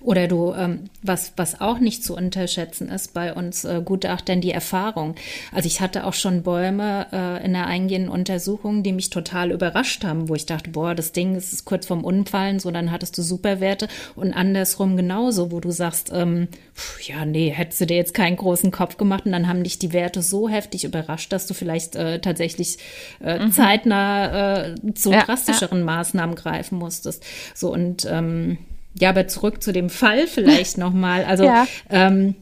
Oder 0.00 0.28
du, 0.28 0.52
ähm, 0.52 0.84
was, 1.02 1.32
was 1.36 1.60
auch 1.60 1.78
nicht 1.78 2.04
zu 2.04 2.16
unterschätzen 2.16 2.88
ist 2.88 3.14
bei 3.14 3.32
uns 3.32 3.64
äh, 3.64 3.82
Gutachtern, 3.84 4.40
die 4.40 4.50
Erfahrung. 4.50 5.14
Also 5.52 5.66
ich 5.66 5.80
hatte 5.80 6.04
auch 6.06 6.14
schon 6.14 6.42
Bäume 6.42 7.06
äh, 7.12 7.44
in 7.44 7.52
der 7.52 7.66
eingehenden 7.66 8.10
Untersuchung, 8.10 8.82
die 8.82 8.92
mich 8.92 9.10
total 9.10 9.50
überrascht 9.50 10.04
haben, 10.04 10.28
wo 10.28 10.34
ich 10.34 10.46
dachte, 10.46 10.70
boah, 10.70 10.94
das 10.94 11.12
Ding 11.12 11.36
ist 11.36 11.64
kurz 11.64 11.86
vorm 11.86 12.04
Umfallen, 12.04 12.58
so 12.58 12.70
dann 12.70 12.90
hattest 12.90 13.18
du 13.18 13.22
Superwerte 13.22 13.88
und 14.16 14.32
andersrum 14.32 14.96
genauso, 14.96 15.50
wo 15.52 15.60
du 15.60 15.70
sagst, 15.70 16.10
ähm, 16.12 16.48
pf, 16.74 17.08
ja, 17.08 17.24
nee, 17.24 17.50
hättest 17.50 17.80
du 17.80 17.86
dir 17.86 17.96
jetzt 17.96 18.14
keinen 18.14 18.36
großen 18.36 18.70
Kopf 18.70 18.96
gemacht 18.96 19.26
und 19.26 19.32
dann 19.32 19.48
haben 19.48 19.64
dich 19.64 19.78
die 19.78 19.92
Werte 19.92 20.22
so 20.22 20.48
heftig 20.48 20.84
überrascht, 20.84 21.32
dass 21.32 21.46
du 21.46 21.54
vielleicht 21.54 21.96
äh, 21.96 22.20
tatsächlich 22.20 22.78
äh, 23.22 23.38
mhm. 23.38 23.52
zeitnah 23.52 24.64
äh, 24.64 24.74
zu 24.94 25.12
ja, 25.12 25.22
drastischeren 25.24 25.80
ja. 25.80 25.84
Maßnahmen 25.84 26.34
greifen 26.34 26.78
musstest. 26.78 27.24
So 27.54 27.72
und 27.72 28.06
ähm, 28.10 28.58
ja, 28.98 29.10
aber 29.10 29.28
zurück 29.28 29.62
zu 29.62 29.72
dem 29.72 29.90
Fall 29.90 30.26
vielleicht 30.26 30.78
nochmal. 30.78 31.24
Also 31.24 31.44
ja. 31.44 31.66
ähm, 31.88 32.34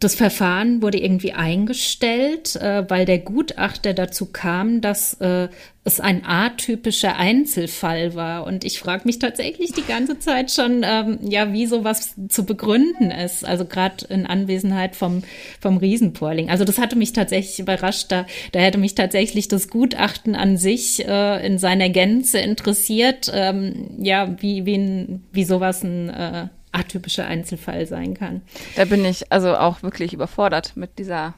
das 0.00 0.14
Verfahren 0.14 0.82
wurde 0.82 0.98
irgendwie 0.98 1.32
eingestellt, 1.32 2.56
äh, 2.56 2.88
weil 2.88 3.06
der 3.06 3.18
Gutachter 3.18 3.94
dazu 3.94 4.26
kam, 4.26 4.80
dass 4.80 5.14
äh, 5.14 5.48
es 5.84 6.00
ein 6.00 6.22
atypischer 6.26 7.16
Einzelfall 7.16 8.14
war. 8.14 8.44
Und 8.44 8.64
ich 8.64 8.80
frage 8.80 9.02
mich 9.04 9.20
tatsächlich 9.20 9.72
die 9.72 9.86
ganze 9.86 10.18
Zeit 10.18 10.50
schon, 10.50 10.82
ähm, 10.84 11.18
ja, 11.22 11.52
wie 11.52 11.66
sowas 11.66 12.14
zu 12.28 12.44
begründen 12.44 13.10
ist. 13.10 13.44
Also 13.44 13.64
gerade 13.64 14.04
in 14.08 14.26
Anwesenheit 14.26 14.96
vom, 14.96 15.22
vom 15.60 15.76
Riesenporling. 15.76 16.50
Also 16.50 16.64
das 16.64 16.78
hatte 16.78 16.96
mich 16.96 17.12
tatsächlich 17.12 17.60
überrascht. 17.60 18.06
Da, 18.10 18.26
da 18.52 18.60
hätte 18.60 18.78
mich 18.78 18.96
tatsächlich 18.96 19.48
das 19.48 19.68
Gutachten 19.68 20.34
an 20.34 20.56
sich 20.56 21.06
äh, 21.06 21.46
in 21.46 21.58
seiner 21.58 21.88
Gänze 21.88 22.38
interessiert. 22.38 23.30
Ähm, 23.32 23.90
ja, 23.98 24.36
wie, 24.40 24.66
wie, 24.66 24.76
ein, 24.76 25.24
wie 25.32 25.44
sowas 25.44 25.84
ein 25.84 26.10
äh, 26.10 26.48
atypischer 26.76 27.26
Einzelfall 27.26 27.86
sein 27.86 28.14
kann. 28.14 28.42
Da 28.76 28.84
bin 28.84 29.04
ich 29.04 29.32
also 29.32 29.56
auch 29.56 29.82
wirklich 29.82 30.12
überfordert 30.12 30.76
mit 30.76 30.98
dieser 30.98 31.34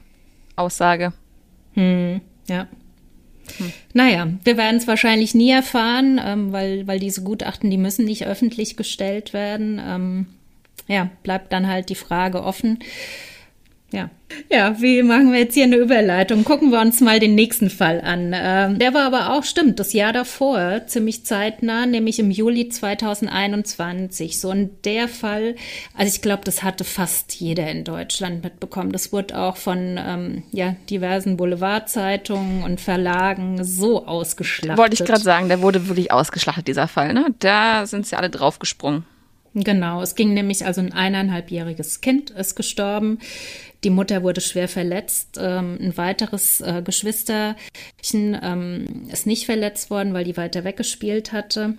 Aussage. 0.55 1.13
Hm, 1.73 2.21
ja. 2.47 2.67
Hm. 3.57 3.71
Naja, 3.93 4.27
wir 4.43 4.57
werden 4.57 4.77
es 4.77 4.87
wahrscheinlich 4.87 5.33
nie 5.33 5.51
erfahren, 5.51 6.19
ähm, 6.23 6.51
weil, 6.51 6.87
weil 6.87 6.99
diese 6.99 7.23
Gutachten, 7.23 7.69
die 7.69 7.77
müssen 7.77 8.05
nicht 8.05 8.27
öffentlich 8.27 8.77
gestellt 8.77 9.33
werden. 9.33 9.81
Ähm, 9.83 10.25
ja, 10.87 11.09
bleibt 11.23 11.53
dann 11.53 11.67
halt 11.67 11.89
die 11.89 11.95
Frage 11.95 12.43
offen, 12.43 12.79
ja. 13.91 14.09
Ja, 14.51 14.79
wie 14.79 15.01
machen 15.01 15.31
wir 15.31 15.39
jetzt 15.39 15.55
hier 15.55 15.63
eine 15.63 15.77
Überleitung? 15.77 16.43
Gucken 16.43 16.71
wir 16.71 16.79
uns 16.79 17.01
mal 17.01 17.19
den 17.19 17.35
nächsten 17.35 17.69
Fall 17.69 18.01
an. 18.01 18.31
Ähm, 18.35 18.79
der 18.79 18.93
war 18.93 19.05
aber 19.05 19.33
auch, 19.33 19.43
stimmt, 19.43 19.79
das 19.79 19.93
Jahr 19.93 20.13
davor, 20.13 20.85
ziemlich 20.85 21.25
zeitnah, 21.25 21.85
nämlich 21.85 22.19
im 22.19 22.29
Juli 22.29 22.69
2021. 22.69 24.39
So 24.39 24.51
und 24.51 24.85
der 24.85 25.07
Fall, 25.07 25.55
also 25.95 26.13
ich 26.13 26.21
glaube, 26.21 26.43
das 26.45 26.61
hatte 26.63 26.83
fast 26.83 27.33
jeder 27.35 27.69
in 27.69 27.83
Deutschland 27.83 28.43
mitbekommen. 28.43 28.91
Das 28.91 29.11
wurde 29.11 29.37
auch 29.37 29.57
von 29.57 29.99
ähm, 29.99 30.43
ja, 30.51 30.75
diversen 30.89 31.37
Boulevardzeitungen 31.37 32.63
und 32.63 32.79
Verlagen 32.79 33.63
so 33.63 34.05
ausgeschlachtet. 34.05 34.77
Wollte 34.77 34.93
ich 35.01 35.07
gerade 35.07 35.23
sagen, 35.23 35.49
der 35.49 35.61
wurde 35.61 35.87
wirklich 35.87 36.11
ausgeschlachtet, 36.11 36.67
dieser 36.67 36.87
Fall. 36.87 37.13
Ne? 37.13 37.33
Da 37.39 37.85
sind 37.85 38.05
sie 38.05 38.15
alle 38.15 38.29
draufgesprungen. 38.29 39.05
Genau, 39.55 40.01
es 40.01 40.15
ging 40.15 40.33
nämlich 40.33 40.65
also 40.65 40.81
ein 40.81 40.93
eineinhalbjähriges 40.93 42.01
Kind 42.01 42.29
ist 42.29 42.55
gestorben. 42.55 43.19
Die 43.83 43.89
Mutter 43.89 44.23
wurde 44.23 44.41
schwer 44.41 44.67
verletzt. 44.67 45.37
Ähm, 45.39 45.77
ein 45.79 45.97
weiteres 45.97 46.61
äh, 46.61 46.81
Geschwisterchen 46.83 47.55
ähm, 48.41 49.07
ist 49.11 49.25
nicht 49.25 49.45
verletzt 49.45 49.89
worden, 49.89 50.13
weil 50.13 50.25
die 50.25 50.37
weiter 50.37 50.63
weggespielt 50.63 51.31
hatte. 51.31 51.75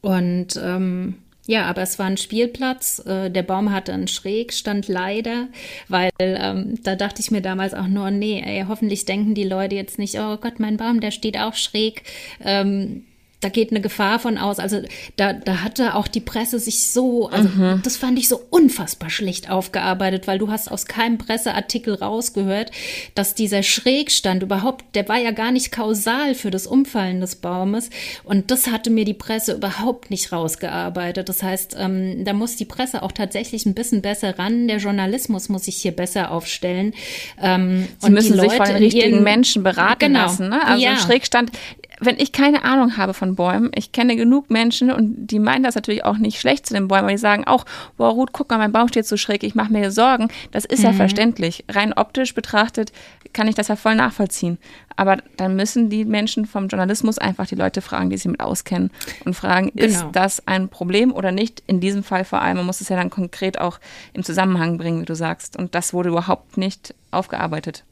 Und 0.00 0.60
ähm, 0.62 1.16
ja, 1.46 1.66
aber 1.66 1.82
es 1.82 1.98
war 1.98 2.06
ein 2.06 2.16
Spielplatz. 2.16 2.98
Äh, 3.06 3.30
der 3.30 3.44
Baum 3.44 3.72
hatte 3.72 3.92
einen 3.92 4.08
Schrägstand 4.08 4.88
leider, 4.88 5.48
weil 5.88 6.10
ähm, 6.18 6.78
da 6.82 6.96
dachte 6.96 7.20
ich 7.20 7.30
mir 7.30 7.40
damals 7.40 7.72
auch 7.72 7.86
nur, 7.86 8.10
nee, 8.10 8.42
ey, 8.44 8.64
hoffentlich 8.66 9.04
denken 9.04 9.34
die 9.34 9.44
Leute 9.44 9.76
jetzt 9.76 9.98
nicht, 9.98 10.18
oh 10.18 10.36
Gott, 10.38 10.58
mein 10.58 10.76
Baum, 10.76 11.00
der 11.00 11.12
steht 11.12 11.38
auch 11.38 11.54
schräg. 11.54 12.02
Ähm, 12.44 13.04
da 13.46 13.50
geht 13.50 13.70
eine 13.70 13.80
Gefahr 13.80 14.18
von 14.18 14.38
aus. 14.38 14.58
Also 14.58 14.82
da, 15.14 15.32
da 15.32 15.62
hatte 15.62 15.94
auch 15.94 16.08
die 16.08 16.20
Presse 16.20 16.58
sich 16.58 16.90
so, 16.90 17.28
also 17.28 17.48
mhm. 17.48 17.80
das 17.84 17.96
fand 17.96 18.18
ich 18.18 18.26
so 18.26 18.40
unfassbar 18.50 19.08
schlecht 19.08 19.48
aufgearbeitet, 19.48 20.26
weil 20.26 20.40
du 20.40 20.50
hast 20.50 20.68
aus 20.68 20.86
keinem 20.86 21.16
Presseartikel 21.16 21.94
rausgehört, 21.94 22.72
dass 23.14 23.36
dieser 23.36 23.62
Schrägstand 23.62 24.42
überhaupt, 24.42 24.84
der 24.96 25.08
war 25.08 25.18
ja 25.18 25.30
gar 25.30 25.52
nicht 25.52 25.70
kausal 25.70 26.34
für 26.34 26.50
das 26.50 26.66
Umfallen 26.66 27.20
des 27.20 27.36
Baumes. 27.36 27.90
Und 28.24 28.50
das 28.50 28.66
hatte 28.66 28.90
mir 28.90 29.04
die 29.04 29.14
Presse 29.14 29.52
überhaupt 29.52 30.10
nicht 30.10 30.32
rausgearbeitet. 30.32 31.28
Das 31.28 31.44
heißt, 31.44 31.76
ähm, 31.78 32.24
da 32.24 32.32
muss 32.32 32.56
die 32.56 32.64
Presse 32.64 33.04
auch 33.04 33.12
tatsächlich 33.12 33.64
ein 33.64 33.74
bisschen 33.74 34.02
besser 34.02 34.40
ran. 34.40 34.66
Der 34.66 34.78
Journalismus 34.78 35.48
muss 35.48 35.66
sich 35.66 35.76
hier 35.76 35.92
besser 35.92 36.32
aufstellen. 36.32 36.94
Ähm, 37.40 37.86
Sie 38.00 38.06
und 38.06 38.12
müssen 38.12 38.40
sich 38.40 38.52
von 38.54 38.66
den 38.66 38.76
richtigen 38.78 39.22
Menschen 39.22 39.62
beraten 39.62 40.00
genau, 40.00 40.22
lassen. 40.22 40.48
Ne? 40.48 40.66
Also 40.66 40.82
ja. 40.82 40.96
Schrägstand, 40.96 41.52
wenn 42.00 42.18
ich 42.18 42.32
keine 42.32 42.64
Ahnung 42.64 42.96
habe 42.96 43.14
von 43.14 43.36
Bäumen, 43.36 43.70
ich 43.74 43.92
kenne 43.92 44.16
genug 44.16 44.50
Menschen 44.50 44.90
und 44.90 45.28
die 45.28 45.38
meinen 45.38 45.62
das 45.62 45.74
natürlich 45.74 46.04
auch 46.04 46.18
nicht 46.18 46.40
schlecht 46.40 46.66
zu 46.66 46.74
den 46.74 46.88
Bäumen, 46.88 47.04
aber 47.04 47.12
die 47.12 47.18
sagen 47.18 47.46
auch, 47.46 47.64
boah 47.96 48.10
Ruth, 48.10 48.32
guck 48.32 48.50
mal, 48.50 48.58
mein 48.58 48.72
Baum 48.72 48.88
steht 48.88 49.06
so 49.06 49.16
schräg, 49.16 49.42
ich 49.42 49.54
mache 49.54 49.72
mir 49.72 49.90
Sorgen. 49.90 50.28
Das 50.52 50.64
ist 50.64 50.80
mhm. 50.80 50.86
ja 50.86 50.92
verständlich. 50.92 51.64
Rein 51.68 51.92
optisch 51.92 52.34
betrachtet 52.34 52.92
kann 53.32 53.48
ich 53.48 53.54
das 53.54 53.68
ja 53.68 53.76
voll 53.76 53.94
nachvollziehen. 53.94 54.58
Aber 54.96 55.18
dann 55.36 55.56
müssen 55.56 55.90
die 55.90 56.06
Menschen 56.06 56.46
vom 56.46 56.68
Journalismus 56.68 57.18
einfach 57.18 57.46
die 57.46 57.54
Leute 57.54 57.82
fragen, 57.82 58.08
die 58.08 58.16
sich 58.16 58.30
mit 58.30 58.40
auskennen 58.40 58.90
und 59.24 59.34
fragen, 59.34 59.70
genau. 59.74 59.86
ist 59.86 60.06
das 60.12 60.46
ein 60.46 60.68
Problem 60.68 61.12
oder 61.12 61.32
nicht? 61.32 61.62
In 61.66 61.80
diesem 61.80 62.02
Fall 62.02 62.24
vor 62.24 62.40
allem, 62.40 62.56
man 62.56 62.66
muss 62.66 62.80
es 62.80 62.88
ja 62.88 62.96
dann 62.96 63.10
konkret 63.10 63.60
auch 63.60 63.78
im 64.14 64.24
Zusammenhang 64.24 64.78
bringen, 64.78 65.02
wie 65.02 65.06
du 65.06 65.14
sagst. 65.14 65.56
Und 65.56 65.74
das 65.74 65.92
wurde 65.92 66.08
überhaupt 66.08 66.56
nicht 66.56 66.94
aufgearbeitet. 67.10 67.84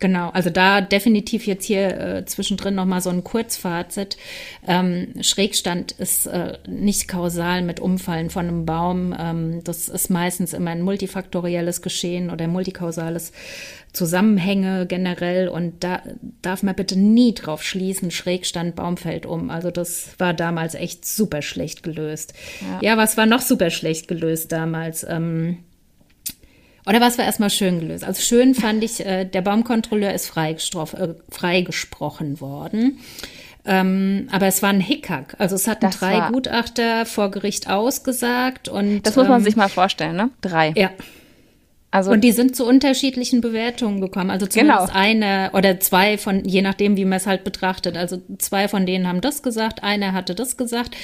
Genau, 0.00 0.30
also 0.30 0.48
da 0.48 0.80
definitiv 0.80 1.46
jetzt 1.46 1.64
hier 1.64 1.98
äh, 1.98 2.24
zwischendrin 2.24 2.74
nochmal 2.74 3.00
so 3.00 3.10
ein 3.10 3.24
Kurzfazit. 3.24 4.16
Ähm, 4.66 5.14
Schrägstand 5.22 5.92
ist 5.92 6.26
äh, 6.26 6.56
nicht 6.68 7.08
kausal 7.08 7.62
mit 7.62 7.80
Umfallen 7.80 8.30
von 8.30 8.46
einem 8.46 8.64
Baum. 8.64 9.14
Ähm, 9.18 9.64
das 9.64 9.88
ist 9.88 10.08
meistens 10.08 10.52
immer 10.52 10.70
ein 10.70 10.82
multifaktorielles 10.82 11.82
Geschehen 11.82 12.30
oder 12.30 12.46
multikausales 12.46 13.32
Zusammenhänge 13.92 14.86
generell. 14.86 15.48
Und 15.48 15.82
da 15.82 16.02
darf 16.42 16.62
man 16.62 16.76
bitte 16.76 16.96
nie 16.96 17.34
drauf 17.34 17.64
schließen, 17.64 18.12
Schrägstand, 18.12 18.76
Baum 18.76 18.98
fällt 18.98 19.26
um. 19.26 19.50
Also 19.50 19.72
das 19.72 20.10
war 20.18 20.32
damals 20.32 20.74
echt 20.74 21.06
super 21.06 21.42
schlecht 21.42 21.82
gelöst. 21.82 22.34
Ja, 22.60 22.90
ja 22.90 22.96
was 22.96 23.16
war 23.16 23.26
noch 23.26 23.40
super 23.40 23.70
schlecht 23.70 24.06
gelöst 24.06 24.52
damals? 24.52 25.04
Ähm, 25.08 25.58
oder 26.88 27.00
was 27.00 27.18
war 27.18 27.24
erstmal 27.24 27.50
schön 27.50 27.80
gelöst? 27.80 28.04
Also 28.04 28.22
schön 28.22 28.54
fand 28.54 28.82
ich, 28.82 29.04
äh, 29.04 29.24
der 29.24 29.42
Baumkontrolleur 29.42 30.12
ist 30.14 30.36
äh, 30.36 30.56
freigesprochen 31.28 32.40
worden. 32.40 32.98
Ähm, 33.64 34.28
aber 34.32 34.46
es 34.46 34.62
war 34.62 34.70
ein 34.70 34.80
Hickhack. 34.80 35.34
Also 35.38 35.54
es 35.56 35.66
hatten 35.66 35.86
das 35.86 35.98
drei 35.98 36.30
Gutachter 36.32 37.04
vor 37.04 37.30
Gericht 37.30 37.68
ausgesagt 37.68 38.68
und 38.68 39.02
das 39.02 39.16
muss 39.16 39.28
man 39.28 39.40
ähm, 39.40 39.44
sich 39.44 39.56
mal 39.56 39.68
vorstellen, 39.68 40.16
ne? 40.16 40.30
Drei. 40.40 40.72
Ja. 40.74 40.90
Also 41.90 42.10
und 42.10 42.22
die 42.22 42.32
sind 42.32 42.54
zu 42.54 42.66
unterschiedlichen 42.66 43.40
Bewertungen 43.40 44.00
gekommen. 44.00 44.30
Also 44.30 44.46
zumindest 44.46 44.88
genau. 44.88 44.98
eine 44.98 45.50
oder 45.54 45.80
zwei 45.80 46.18
von, 46.18 46.44
je 46.44 46.60
nachdem, 46.60 46.96
wie 46.96 47.04
man 47.04 47.16
es 47.16 47.26
halt 47.26 47.44
betrachtet. 47.44 47.96
Also 47.96 48.20
zwei 48.38 48.68
von 48.68 48.84
denen 48.84 49.08
haben 49.08 49.22
das 49.22 49.42
gesagt, 49.42 49.82
einer 49.82 50.12
hatte 50.12 50.34
das 50.34 50.56
gesagt. 50.58 50.94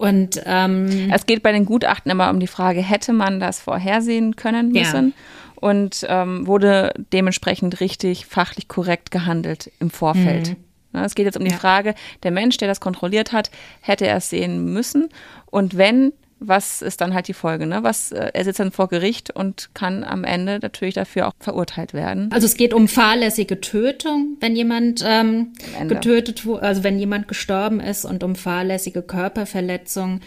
Und 0.00 0.40
ähm, 0.46 1.10
es 1.12 1.26
geht 1.26 1.42
bei 1.42 1.52
den 1.52 1.66
Gutachten 1.66 2.10
immer 2.10 2.30
um 2.30 2.40
die 2.40 2.46
Frage, 2.46 2.80
hätte 2.80 3.12
man 3.12 3.38
das 3.38 3.60
vorhersehen 3.60 4.34
können 4.34 4.72
müssen? 4.72 5.08
Ja. 5.08 5.58
Und 5.60 6.06
ähm, 6.08 6.46
wurde 6.46 6.94
dementsprechend 7.12 7.80
richtig 7.80 8.24
fachlich 8.24 8.66
korrekt 8.66 9.10
gehandelt 9.10 9.70
im 9.78 9.90
Vorfeld. 9.90 10.48
Mhm. 10.48 10.56
Ne, 10.94 11.04
es 11.04 11.14
geht 11.14 11.26
jetzt 11.26 11.36
um 11.36 11.44
die 11.44 11.50
ja. 11.50 11.58
Frage, 11.58 11.94
der 12.22 12.30
Mensch, 12.30 12.56
der 12.56 12.66
das 12.66 12.80
kontrolliert 12.80 13.32
hat, 13.32 13.50
hätte 13.82 14.06
er 14.06 14.16
es 14.16 14.30
sehen 14.30 14.72
müssen? 14.72 15.10
Und 15.50 15.76
wenn, 15.76 16.14
was 16.40 16.80
ist 16.80 17.00
dann 17.02 17.14
halt 17.14 17.28
die 17.28 17.34
Folge? 17.34 17.66
Ne? 17.66 17.82
Was, 17.82 18.12
äh, 18.12 18.30
er 18.32 18.44
sitzt 18.44 18.58
dann 18.58 18.72
vor 18.72 18.88
Gericht 18.88 19.30
und 19.30 19.70
kann 19.74 20.02
am 20.02 20.24
Ende 20.24 20.58
natürlich 20.60 20.94
dafür 20.94 21.28
auch 21.28 21.32
verurteilt 21.38 21.92
werden. 21.92 22.30
Also 22.32 22.46
es 22.46 22.56
geht 22.56 22.74
um 22.74 22.88
fahrlässige 22.88 23.60
Tötung, 23.60 24.36
wenn 24.40 24.56
jemand 24.56 25.04
ähm, 25.06 25.52
getötet, 25.86 26.42
also 26.60 26.82
wenn 26.82 26.98
jemand 26.98 27.28
gestorben 27.28 27.78
ist 27.78 28.04
und 28.06 28.24
um 28.24 28.34
fahrlässige 28.34 29.02
Körperverletzung 29.02 30.20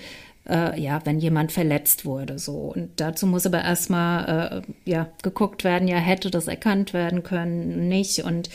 äh, 0.49 0.79
ja, 0.79 1.01
wenn 1.05 1.19
jemand 1.19 1.51
verletzt 1.51 2.05
wurde. 2.05 2.37
So. 2.39 2.73
Und 2.75 2.89
dazu 2.97 3.27
muss 3.27 3.45
aber 3.45 3.61
erstmal 3.61 4.63
äh, 4.85 4.89
ja, 4.89 5.09
geguckt 5.21 5.63
werden, 5.63 5.87
ja, 5.87 5.97
hätte 5.97 6.29
das 6.29 6.47
erkannt 6.47 6.93
werden 6.93 7.23
können, 7.23 7.87
nicht. 7.87 8.23
Und 8.23 8.49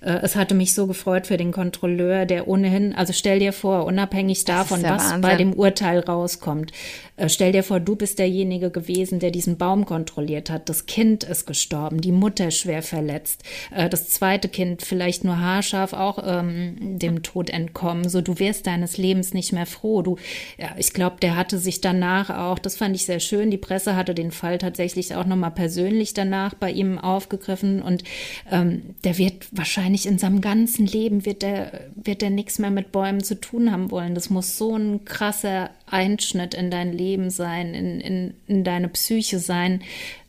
äh, 0.00 0.18
es 0.22 0.36
hatte 0.36 0.54
mich 0.54 0.74
so 0.74 0.86
gefreut 0.86 1.26
für 1.26 1.36
den 1.36 1.52
Kontrolleur, 1.52 2.26
der 2.26 2.48
ohnehin, 2.48 2.94
also 2.94 3.12
stell 3.12 3.38
dir 3.38 3.52
vor, 3.52 3.84
unabhängig 3.84 4.44
davon, 4.44 4.82
was 4.82 5.04
Wahnsinn. 5.04 5.20
bei 5.20 5.36
dem 5.36 5.52
Urteil 5.52 6.00
rauskommt, 6.00 6.72
äh, 7.16 7.28
stell 7.28 7.52
dir 7.52 7.62
vor, 7.62 7.80
du 7.80 7.94
bist 7.94 8.18
derjenige 8.18 8.70
gewesen, 8.70 9.20
der 9.20 9.30
diesen 9.30 9.56
Baum 9.56 9.84
kontrolliert 9.84 10.50
hat. 10.50 10.68
Das 10.68 10.86
Kind 10.86 11.24
ist 11.24 11.46
gestorben, 11.46 12.00
die 12.00 12.12
Mutter 12.12 12.50
schwer 12.50 12.82
verletzt, 12.82 13.42
äh, 13.74 13.88
das 13.88 14.08
zweite 14.08 14.48
Kind 14.48 14.82
vielleicht 14.82 15.24
nur 15.24 15.38
haarscharf 15.38 15.92
auch 15.92 16.18
ähm, 16.24 16.98
dem 16.98 17.22
Tod 17.22 17.50
entkommen. 17.50 18.08
So, 18.08 18.20
du 18.20 18.38
wärst 18.38 18.66
deines 18.66 18.96
Lebens 18.96 19.34
nicht 19.34 19.52
mehr 19.52 19.66
froh. 19.66 20.02
Du, 20.02 20.16
ja, 20.58 20.70
ich 20.78 20.92
glaube, 20.92 21.16
der 21.20 21.33
hatte 21.36 21.58
sich 21.58 21.80
danach 21.80 22.30
auch, 22.30 22.58
das 22.58 22.76
fand 22.76 22.94
ich 22.96 23.06
sehr 23.06 23.20
schön, 23.20 23.50
die 23.50 23.58
Presse 23.58 23.96
hatte 23.96 24.14
den 24.14 24.30
Fall 24.30 24.58
tatsächlich 24.58 25.14
auch 25.14 25.26
nochmal 25.26 25.50
persönlich 25.50 26.14
danach 26.14 26.54
bei 26.54 26.70
ihm 26.70 26.98
aufgegriffen 26.98 27.82
und 27.82 28.04
ähm, 28.50 28.82
der 29.04 29.18
wird 29.18 29.46
wahrscheinlich 29.52 30.06
in 30.06 30.18
seinem 30.18 30.40
ganzen 30.40 30.86
Leben 30.86 31.24
wird 31.26 31.42
der, 31.42 31.88
wird 31.94 32.22
der 32.22 32.30
nichts 32.30 32.58
mehr 32.58 32.70
mit 32.70 32.92
Bäumen 32.92 33.22
zu 33.22 33.40
tun 33.40 33.70
haben 33.70 33.90
wollen. 33.90 34.14
Das 34.14 34.30
muss 34.30 34.58
so 34.58 34.76
ein 34.76 35.04
krasser 35.04 35.70
Einschnitt 35.86 36.54
in 36.54 36.70
dein 36.70 36.92
Leben 36.92 37.30
sein, 37.30 37.74
in, 37.74 38.00
in, 38.00 38.34
in 38.46 38.64
deine 38.64 38.88
Psyche 38.88 39.38
sein. 39.38 39.82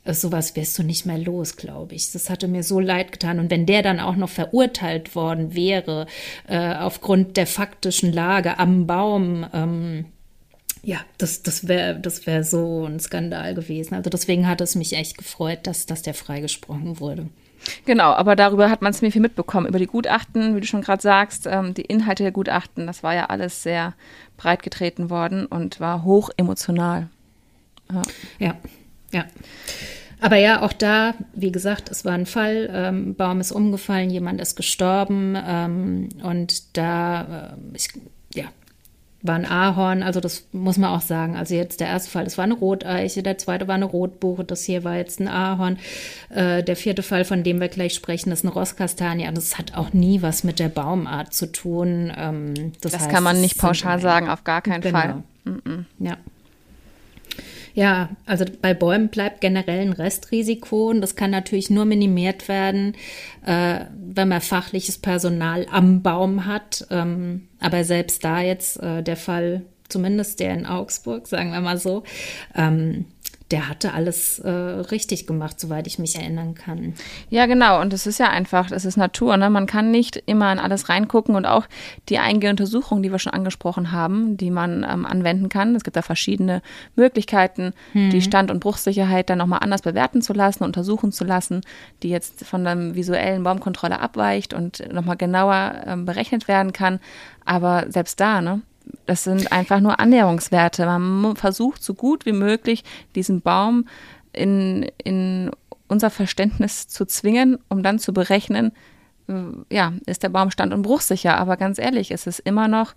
Äh, 0.06 0.14
sowas 0.14 0.56
wirst 0.56 0.78
du 0.80 0.84
nicht 0.84 1.06
mehr 1.06 1.18
los, 1.18 1.58
glaube 1.58 1.96
ich. 1.96 2.12
Das 2.12 2.30
hatte 2.30 2.48
mir 2.48 2.64
so 2.64 2.80
leid 2.80 3.12
getan. 3.12 3.40
Und 3.40 3.52
wenn 3.52 3.66
der 3.66 3.82
dann 3.82 4.00
auch 4.00 4.16
noch 4.16 4.30
verurteilt 4.30 5.16
worden 5.16 5.56
wäre, 5.56 6.08
äh, 6.48 6.76
aufgrund 6.76 7.38
der 7.38 7.48
faktischen 7.48 8.14
Lage 8.14 8.60
am 8.60 8.88
Baum, 8.88 9.46
ähm, 9.54 10.06
ja, 10.86 11.00
das, 11.18 11.42
das 11.42 11.68
wäre 11.68 12.00
das 12.00 12.28
wär 12.28 12.44
so 12.44 12.86
ein 12.86 13.00
Skandal 13.00 13.56
gewesen. 13.56 13.96
Also 13.96 14.12
deswegen 14.12 14.48
hat 14.48 14.62
es 14.62 14.76
mich 14.76 14.94
echt 14.94 15.18
gefreut, 15.18 15.60
dass, 15.64 15.88
dass 15.88 16.04
der 16.04 16.14
freigesprochen 16.14 17.00
wurde. 17.00 17.28
Genau, 17.86 18.12
aber 18.12 18.36
darüber 18.36 18.70
hat 18.70 18.84
man 18.84 18.94
ziemlich 18.94 19.14
viel 19.14 19.22
mitbekommen. 19.22 19.66
Über 19.66 19.80
die 19.80 19.88
Gutachten, 19.88 20.56
wie 20.56 20.62
du 20.62 20.68
schon 20.68 20.84
gerade 20.84 21.02
sagst, 21.02 21.48
ähm, 21.48 21.74
die 21.74 21.82
Inhalte 21.82 22.22
der 22.22 22.32
Gutachten, 22.32 22.86
das 22.86 23.02
war 23.02 23.16
ja 23.16 23.26
alles 23.26 23.64
sehr 23.64 23.96
breit 24.38 24.62
getreten 24.62 25.10
worden 25.10 25.48
und 25.48 25.80
war 25.80 26.04
hoch 26.04 26.30
emotional. 26.38 27.10
Ja, 27.92 28.02
ja. 28.38 28.56
ja. 29.12 29.26
Aber 30.22 30.36
ja, 30.36 30.62
auch 30.62 30.74
da, 30.74 31.16
wie 31.34 31.52
gesagt, 31.52 31.90
es 31.90 32.06
war 32.06 32.14
ein 32.14 32.28
Fall, 32.28 32.70
ähm, 32.72 33.16
Baum 33.16 33.40
ist 33.42 33.52
umgefallen, 33.52 34.12
jemand 34.12 34.40
ist 34.40 34.56
gestorben 34.56 35.36
ähm, 35.44 36.10
und 36.22 36.78
da, 36.78 37.56
äh, 37.56 37.76
ich, 37.76 37.90
ja, 38.36 38.46
war 39.28 39.36
ein 39.36 39.46
Ahorn, 39.46 40.04
also 40.04 40.20
das 40.20 40.48
muss 40.52 40.78
man 40.78 40.90
auch 40.90 41.02
sagen. 41.02 41.36
Also 41.36 41.56
jetzt 41.56 41.80
der 41.80 41.88
erste 41.88 42.10
Fall, 42.10 42.24
das 42.24 42.38
war 42.38 42.44
eine 42.44 42.54
Roteiche, 42.54 43.24
der 43.24 43.38
zweite 43.38 43.68
war 43.68 43.76
eine 43.76 43.86
Rotbuche, 43.86 44.44
das 44.44 44.64
hier 44.64 44.84
war 44.84 44.96
jetzt 44.96 45.20
ein 45.20 45.28
Ahorn. 45.28 45.78
Äh, 46.30 46.64
der 46.64 46.76
vierte 46.76 47.04
Fall, 47.04 47.26
von 47.26 47.44
dem 47.44 47.60
wir 47.60 47.68
gleich 47.68 47.94
sprechen, 47.94 48.32
ist 48.32 48.44
eine 48.44 48.54
Rosskastanie. 48.54 49.28
Also 49.28 49.42
das 49.42 49.58
hat 49.58 49.76
auch 49.76 49.94
nie 49.94 50.22
was 50.22 50.44
mit 50.44 50.60
der 50.60 50.70
Baumart 50.70 51.34
zu 51.34 51.52
tun. 51.52 52.12
Ähm, 52.16 52.74
das, 52.82 52.94
das 52.94 53.02
heißt, 53.02 53.12
kann 53.12 53.24
man 53.24 53.42
nicht 53.42 53.58
pauschal 53.58 54.00
sagen, 54.00 54.30
auf 54.30 54.44
gar 54.44 54.62
keinen 54.62 54.82
genau. 54.82 55.00
Fall. 55.00 55.24
Mm 55.44 55.50
-mm. 55.50 55.86
Ja. 56.00 56.18
Ja, 57.76 58.10
also 58.26 58.46
bei 58.62 58.74
Bäumen 58.74 59.10
bleibt 59.10 59.42
generell 59.42 59.82
ein 59.82 59.92
Restrisiko 59.92 60.90
und 60.90 61.02
das 61.02 61.18
kann 61.18 61.30
natürlich 61.30 61.70
nur 61.70 61.84
minimiert 61.84 62.48
werden, 62.48 62.96
äh, 63.46 63.82
wenn 63.94 64.30
man 64.30 64.40
fachliches 64.40 64.98
Personal 64.98 65.68
am 65.70 66.02
Baum 66.02 66.46
hat. 66.46 66.88
Ähm, 66.90 67.50
aber 67.60 67.84
selbst 67.84 68.24
da 68.24 68.40
jetzt 68.40 68.82
äh, 68.82 69.04
der 69.04 69.18
Fall, 69.18 69.64
zumindest 69.96 70.42
der 70.42 70.54
in 70.54 70.66
Augsburg, 70.66 71.26
sagen 71.26 71.54
wir 71.54 71.62
mal 71.62 71.78
so, 71.78 72.04
ähm, 72.54 73.06
der 73.52 73.70
hatte 73.70 73.94
alles 73.94 74.40
äh, 74.40 74.50
richtig 74.50 75.26
gemacht, 75.26 75.58
soweit 75.58 75.88
ich 75.88 76.00
mich 76.00 76.16
erinnern 76.16 76.56
kann. 76.56 76.96
Ja, 77.30 77.46
genau. 77.46 77.80
Und 77.80 77.94
es 77.94 78.08
ist 78.08 78.20
ja 78.20 78.30
einfach, 78.30 78.72
es 78.72 78.84
ist 78.84 78.98
Natur. 78.98 79.38
Ne? 79.38 79.50
Man 79.50 79.68
kann 79.68 79.92
nicht 79.92 80.22
immer 80.26 80.52
in 80.52 80.60
alles 80.60 80.90
reingucken 80.90 81.36
und 81.36 81.46
auch 81.46 81.66
die 82.10 82.18
eingehende 82.18 82.64
Untersuchung, 82.64 83.04
die 83.04 83.12
wir 83.12 83.20
schon 83.20 83.34
angesprochen 83.34 83.94
haben, 83.94 84.36
die 84.36 84.52
man 84.52 84.84
ähm, 84.84 85.06
anwenden 85.06 85.48
kann. 85.48 85.76
Es 85.76 85.86
gibt 85.86 85.96
da 85.96 86.02
verschiedene 86.02 86.62
Möglichkeiten, 86.96 87.72
hm. 87.94 88.10
die 88.10 88.22
Stand- 88.22 88.52
und 88.52 88.60
Bruchsicherheit 88.60 89.30
dann 89.30 89.38
nochmal 89.38 89.60
anders 89.62 89.84
bewerten 89.84 90.22
zu 90.22 90.34
lassen, 90.34 90.66
untersuchen 90.66 91.14
zu 91.14 91.24
lassen, 91.24 91.62
die 92.04 92.10
jetzt 92.10 92.44
von 92.46 92.66
der 92.66 92.96
visuellen 92.96 93.44
Baumkontrolle 93.44 94.00
abweicht 94.00 94.54
und 94.54 94.92
nochmal 94.92 95.16
genauer 95.18 95.84
ähm, 95.86 96.06
berechnet 96.06 96.50
werden 96.50 96.74
kann. 96.74 97.00
Aber 97.46 97.86
selbst 97.90 98.20
da, 98.20 98.42
ne? 98.42 98.64
Das 99.06 99.24
sind 99.24 99.52
einfach 99.52 99.80
nur 99.80 100.00
Annäherungswerte. 100.00 100.86
Man 100.86 101.36
versucht 101.36 101.84
so 101.84 101.94
gut 101.94 102.26
wie 102.26 102.32
möglich, 102.32 102.84
diesen 103.16 103.42
Baum 103.42 103.88
in, 104.34 104.90
in 105.04 105.52
unser 105.88 106.10
Verständnis 106.10 106.88
zu 106.88 107.06
zwingen, 107.06 107.58
um 107.70 107.84
dann 107.84 108.00
zu 108.00 108.14
berechnen, 108.14 108.72
äh, 109.28 109.34
ja, 109.70 109.94
ist 110.06 110.24
der 110.24 110.30
Baum 110.30 110.52
stand- 110.52 110.74
und 110.74 110.82
bruchsicher. 110.82 111.38
Aber 111.38 111.58
ganz 111.58 111.78
ehrlich, 111.78 112.12
es 112.12 112.28
ist 112.28 112.40
immer 112.40 112.68
noch 112.68 112.94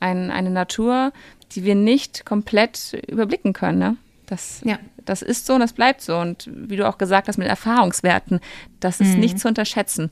ein, 0.00 0.30
eine 0.30 0.50
Natur, 0.50 1.12
die 1.52 1.64
wir 1.64 1.74
nicht 1.74 2.24
komplett 2.24 2.94
überblicken 3.08 3.52
können. 3.52 3.78
Ne? 3.78 3.96
Das, 4.26 4.62
ja. 4.64 4.78
das 5.04 5.22
ist 5.22 5.46
so 5.46 5.54
und 5.54 5.60
das 5.60 5.74
bleibt 5.74 6.00
so. 6.00 6.16
Und 6.16 6.50
wie 6.52 6.76
du 6.76 6.88
auch 6.88 6.98
gesagt 6.98 7.28
hast 7.28 7.36
mit 7.36 7.48
Erfahrungswerten, 7.48 8.40
das 8.80 9.00
ist 9.00 9.14
mhm. 9.14 9.20
nicht 9.20 9.38
zu 9.38 9.48
unterschätzen 9.48 10.10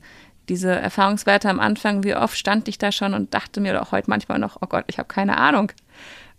diese 0.51 0.69
Erfahrungswerte 0.69 1.49
am 1.49 1.61
Anfang, 1.61 2.03
wie 2.03 2.13
oft 2.13 2.37
stand 2.37 2.67
ich 2.67 2.77
da 2.77 2.91
schon 2.91 3.13
und 3.13 3.33
dachte 3.33 3.61
mir 3.61 3.81
auch 3.81 3.93
heute 3.93 4.09
manchmal 4.09 4.37
noch, 4.37 4.57
oh 4.59 4.67
Gott, 4.67 4.83
ich 4.87 4.97
habe 4.97 5.07
keine 5.07 5.37
Ahnung. 5.37 5.71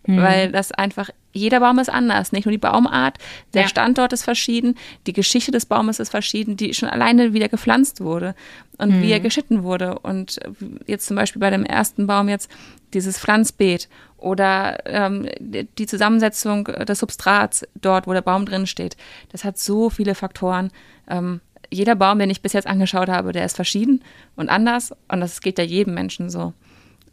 Mhm. 0.07 0.19
Weil 0.19 0.53
das 0.53 0.71
einfach, 0.71 1.09
jeder 1.33 1.61
Baum 1.61 1.79
ist 1.79 1.89
anders, 1.89 2.31
nicht 2.31 2.45
nur 2.45 2.53
die 2.53 2.59
Baumart, 2.59 3.17
der 3.55 3.63
ja. 3.63 3.69
Standort 3.69 4.13
ist 4.13 4.25
verschieden, 4.25 4.77
die 5.07 5.15
Geschichte 5.15 5.51
des 5.51 5.65
Baumes 5.65 5.99
ist 5.99 6.11
verschieden, 6.11 6.59
die 6.59 6.75
schon 6.75 6.91
alleine 6.91 7.33
wieder 7.33 7.49
gepflanzt 7.49 8.03
wurde 8.03 8.35
und 8.77 8.97
mhm. 8.97 9.03
wie 9.03 9.13
er 9.13 9.21
geschitten 9.21 9.63
wurde. 9.63 9.99
Und 10.01 10.41
jetzt 10.87 11.07
zum 11.07 11.17
Beispiel 11.17 11.41
bei 11.41 11.49
dem 11.49 11.65
ersten 11.65 12.07
Baum 12.07 12.29
jetzt 12.29 12.51
dieses 12.93 13.19
Pflanzbeet 13.19 13.89
oder 14.19 14.85
ähm, 14.85 15.27
die 15.41 15.87
Zusammensetzung 15.87 16.65
des 16.65 16.99
Substrats 16.99 17.67
dort, 17.81 18.07
wo 18.07 18.13
der 18.13 18.21
Baum 18.21 18.45
drin 18.45 18.67
steht. 18.67 18.99
Das 19.31 19.45
hat 19.45 19.57
so 19.57 19.89
viele 19.89 20.15
Faktoren. 20.15 20.71
Ähm, 21.09 21.41
jeder 21.73 21.95
Baum, 21.95 22.19
den 22.19 22.31
ich 22.31 22.43
bis 22.43 22.53
jetzt 22.53 22.67
angeschaut 22.67 23.09
habe, 23.09 23.33
der 23.33 23.45
ist 23.45 23.57
verschieden 23.57 24.03
und 24.37 24.49
anders. 24.49 24.93
Und 25.09 25.21
das 25.21 25.41
geht 25.41 25.59
ja 25.59 25.65
jedem 25.65 25.95
Menschen 25.95 26.31
so. 26.31 26.53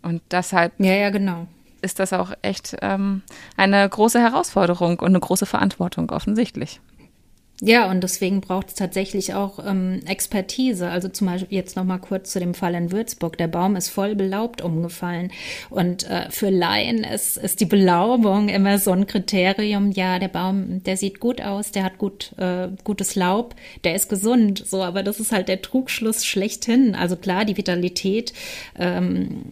Und 0.02 0.22
deshalb 0.32 0.74
ja, 0.78 0.94
ja, 0.94 1.10
genau. 1.10 1.48
ist 1.82 2.00
das 2.00 2.14
auch 2.14 2.32
echt 2.42 2.78
ähm, 2.82 3.22
eine 3.58 3.88
große 3.88 4.20
Herausforderung 4.20 5.00
und 5.00 5.08
eine 5.08 5.20
große 5.20 5.46
Verantwortung 5.46 6.10
offensichtlich. 6.12 6.80
Ja, 7.62 7.92
und 7.92 8.02
deswegen 8.02 8.40
braucht 8.40 8.70
es 8.70 8.76
tatsächlich 8.76 9.34
auch 9.34 9.60
ähm, 9.66 10.00
Expertise. 10.06 10.90
Also 10.90 11.10
zum 11.10 11.28
Beispiel 11.28 11.58
jetzt 11.58 11.76
noch 11.76 11.84
mal 11.84 11.98
kurz 11.98 12.32
zu 12.32 12.40
dem 12.40 12.54
Fall 12.54 12.74
in 12.74 12.94
Würzburg. 12.94 13.38
Der 13.38 13.50
Baum 13.50 13.76
ist 13.76 13.90
voll 13.90 14.16
belaubt 14.16 14.62
umgefallen. 14.62 15.32
Und 15.70 16.10
äh, 16.10 16.32
für 16.32 16.50
Laien 16.50 17.04
ist, 17.04 17.36
ist 17.36 17.60
die 17.60 17.66
Belaubung 17.66 18.48
immer 18.48 18.80
so 18.80 18.92
ein 18.92 19.08
Kriterium. 19.08 19.92
Ja, 19.92 20.20
der 20.20 20.30
Baum, 20.30 20.84
der 20.84 20.96
sieht 20.96 21.20
gut 21.20 21.42
aus, 21.42 21.72
der 21.72 21.84
hat 21.84 21.98
gut, 21.98 22.32
äh, 22.38 22.70
gutes 22.86 23.16
Laub, 23.16 23.56
der 23.84 23.94
ist 23.94 24.08
gesund. 24.08 24.64
So, 24.66 24.82
aber 24.82 25.04
das 25.04 25.20
ist 25.20 25.34
halt 25.34 25.50
der 25.50 25.62
Trugschluss 25.62 26.26
schlechthin. 26.26 26.96
Also 26.96 27.18
klar, 27.18 27.44
die 27.44 27.58
Vitalität 27.58 28.32
ähm, 28.78 29.44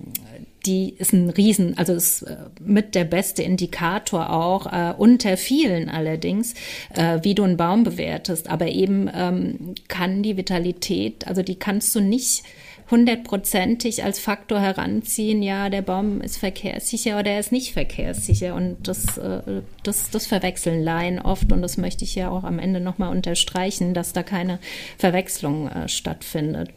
die 0.67 0.93
ist 0.97 1.13
ein 1.13 1.29
Riesen, 1.29 1.77
also 1.77 1.93
ist 1.93 2.23
äh, 2.23 2.35
mit 2.59 2.93
der 2.93 3.05
beste 3.05 3.41
Indikator 3.41 4.29
auch, 4.29 4.71
äh, 4.71 4.93
unter 4.97 5.37
vielen 5.37 5.89
allerdings, 5.89 6.53
äh, 6.93 7.19
wie 7.23 7.33
du 7.33 7.43
einen 7.43 7.57
Baum 7.57 7.83
bewertest. 7.83 8.49
Aber 8.49 8.67
eben 8.67 9.09
ähm, 9.13 9.75
kann 9.87 10.21
die 10.23 10.37
Vitalität, 10.37 11.25
also 11.25 11.41
die 11.41 11.55
kannst 11.55 11.95
du 11.95 12.01
nicht 12.01 12.43
hundertprozentig 12.89 14.03
als 14.03 14.19
Faktor 14.19 14.61
heranziehen, 14.61 15.43
ja, 15.43 15.69
der 15.69 15.81
Baum 15.81 16.21
ist 16.21 16.37
verkehrssicher 16.37 17.19
oder 17.19 17.31
er 17.31 17.39
ist 17.39 17.51
nicht 17.51 17.73
verkehrssicher. 17.73 18.55
Und 18.55 18.87
das, 18.87 19.17
äh, 19.17 19.61
das, 19.83 20.09
das 20.09 20.27
verwechseln 20.27 20.83
Laien 20.83 21.19
oft 21.19 21.51
und 21.51 21.61
das 21.61 21.77
möchte 21.77 22.03
ich 22.03 22.15
ja 22.15 22.29
auch 22.29 22.43
am 22.43 22.59
Ende 22.59 22.79
nochmal 22.79 23.11
unterstreichen, 23.11 23.93
dass 23.93 24.13
da 24.13 24.23
keine 24.23 24.59
Verwechslung 24.97 25.67
äh, 25.67 25.87
stattfindet. 25.87 26.69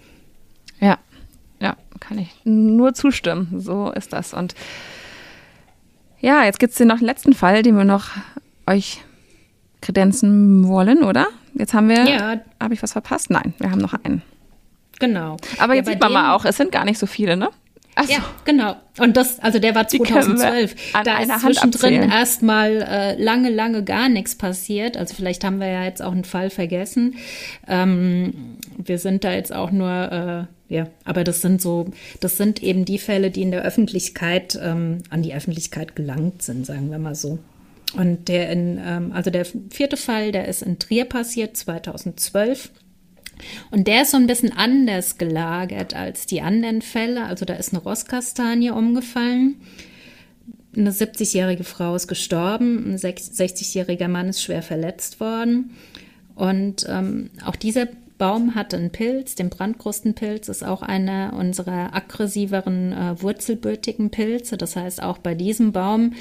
Ja, 1.61 1.77
kann 2.01 2.18
ich 2.18 2.35
nur 2.44 2.94
zustimmen. 2.94 3.61
So 3.61 3.90
ist 3.90 4.12
das. 4.12 4.35
Und 4.35 4.55
ja, 6.20 6.44
jetzt 6.44 6.59
gibt 6.59 6.73
es 6.73 6.81
noch 6.81 6.99
den 6.99 7.07
letzten 7.07 7.33
Fall, 7.33 7.62
den 7.62 7.77
wir 7.77 7.85
noch 7.85 8.09
euch 8.66 9.03
kredenzen 9.81 10.66
wollen, 10.68 11.03
oder? 11.03 11.29
Jetzt 11.55 11.75
haben 11.75 11.88
wir. 11.88 12.09
Ja. 12.09 12.40
Habe 12.61 12.75
ich 12.75 12.83
was 12.83 12.92
verpasst? 12.92 13.31
Nein, 13.31 13.55
wir 13.59 13.70
haben 13.70 13.81
noch 13.81 13.94
einen. 13.94 14.23
Genau. 14.99 15.37
Aber 15.59 15.75
jetzt 15.75 15.87
ja, 15.87 15.94
sieht 15.94 16.03
man 16.03 16.12
mal 16.12 16.35
auch, 16.35 16.44
es 16.44 16.57
sind 16.57 16.73
gar 16.73 16.85
nicht 16.85 16.99
so 16.99 17.07
viele, 17.07 17.37
ne? 17.37 17.49
So. 18.07 18.12
Ja, 18.12 18.18
genau. 18.44 18.77
Und 18.99 19.16
das, 19.16 19.40
also 19.40 19.59
der 19.59 19.75
war 19.75 19.87
2012. 19.88 20.92
Da 21.05 21.18
ist 21.18 21.40
zwischendrin 21.40 22.11
erstmal 22.11 22.83
äh, 22.83 23.23
lange, 23.23 23.51
lange 23.51 23.85
gar 23.85 24.09
nichts 24.09 24.37
passiert. 24.37 24.96
Also 24.96 25.14
vielleicht 25.14 25.44
haben 25.44 25.59
wir 25.59 25.66
ja 25.68 25.85
jetzt 25.85 26.01
auch 26.01 26.12
einen 26.12 26.25
Fall 26.25 26.51
vergessen. 26.51 27.16
Ähm, 27.66 28.57
wir 28.79 28.99
sind 28.99 29.25
da 29.25 29.33
jetzt 29.33 29.53
auch 29.53 29.70
nur, 29.70 29.90
äh, 29.90 30.44
ja, 30.71 30.87
aber 31.05 31.25
das 31.25 31.43
sind 31.43 31.61
so, 31.61 31.87
das 32.21 32.37
sind 32.37 32.63
eben 32.63 32.85
die 32.85 32.99
Fälle, 32.99 33.33
die 33.33 33.43
in 33.43 33.51
der 33.51 33.63
Öffentlichkeit, 33.63 34.57
ähm, 34.63 34.99
an 35.11 35.23
die 35.23 35.35
Öffentlichkeit 35.35 35.97
gelangt 35.97 36.43
sind, 36.43 36.65
sagen 36.65 36.93
wir 36.93 36.99
mal 37.01 37.17
so. 37.17 37.41
Und 37.97 38.29
der 38.29 38.51
in, 38.51 38.81
ähm, 38.83 39.11
also 39.13 39.31
der 39.31 39.45
vierte 39.45 39.97
Fall, 39.97 40.31
der 40.31 40.47
ist 40.47 40.63
in 40.63 40.79
Trier 40.79 41.07
passiert, 41.07 41.57
2012. 41.57 42.71
Und 43.73 43.89
der 43.89 44.03
ist 44.03 44.13
so 44.13 44.17
ein 44.17 44.29
bisschen 44.29 44.53
anders 44.53 45.19
gelagert 45.19 45.97
als 45.97 46.27
die 46.27 46.41
anderen 46.41 46.83
Fälle. 46.83 47.25
Also 47.25 47.45
da 47.45 47.55
ist 47.55 47.73
eine 47.73 47.83
Rosskastanie 47.83 48.71
umgefallen. 48.71 49.57
Eine 50.77 50.93
70-jährige 50.93 51.65
Frau 51.65 51.97
ist 51.97 52.07
gestorben, 52.07 52.93
ein 52.93 52.97
60-jähriger 52.97 54.07
Mann 54.07 54.29
ist 54.29 54.41
schwer 54.41 54.63
verletzt 54.63 55.19
worden. 55.19 55.73
Und 56.37 56.87
ähm, 56.89 57.31
auch 57.45 57.57
dieser 57.57 57.89
Baum 58.21 58.55
hat 58.55 58.75
einen 58.75 58.91
Pilz, 58.91 59.35
den 59.35 59.49
Brandkrustenpilz 59.49 60.51
ist 60.51 60.63
auch 60.63 60.83
einer 60.83 61.33
unserer 61.33 61.95
aggressiveren 61.95 62.93
äh, 62.93 63.23
wurzelbürtigen 63.23 64.11
Pilze. 64.11 64.59
Das 64.59 64.77
heißt, 64.77 65.03
auch 65.03 65.17
bei 65.17 65.35
diesem 65.35 65.73
Baum 65.73 66.13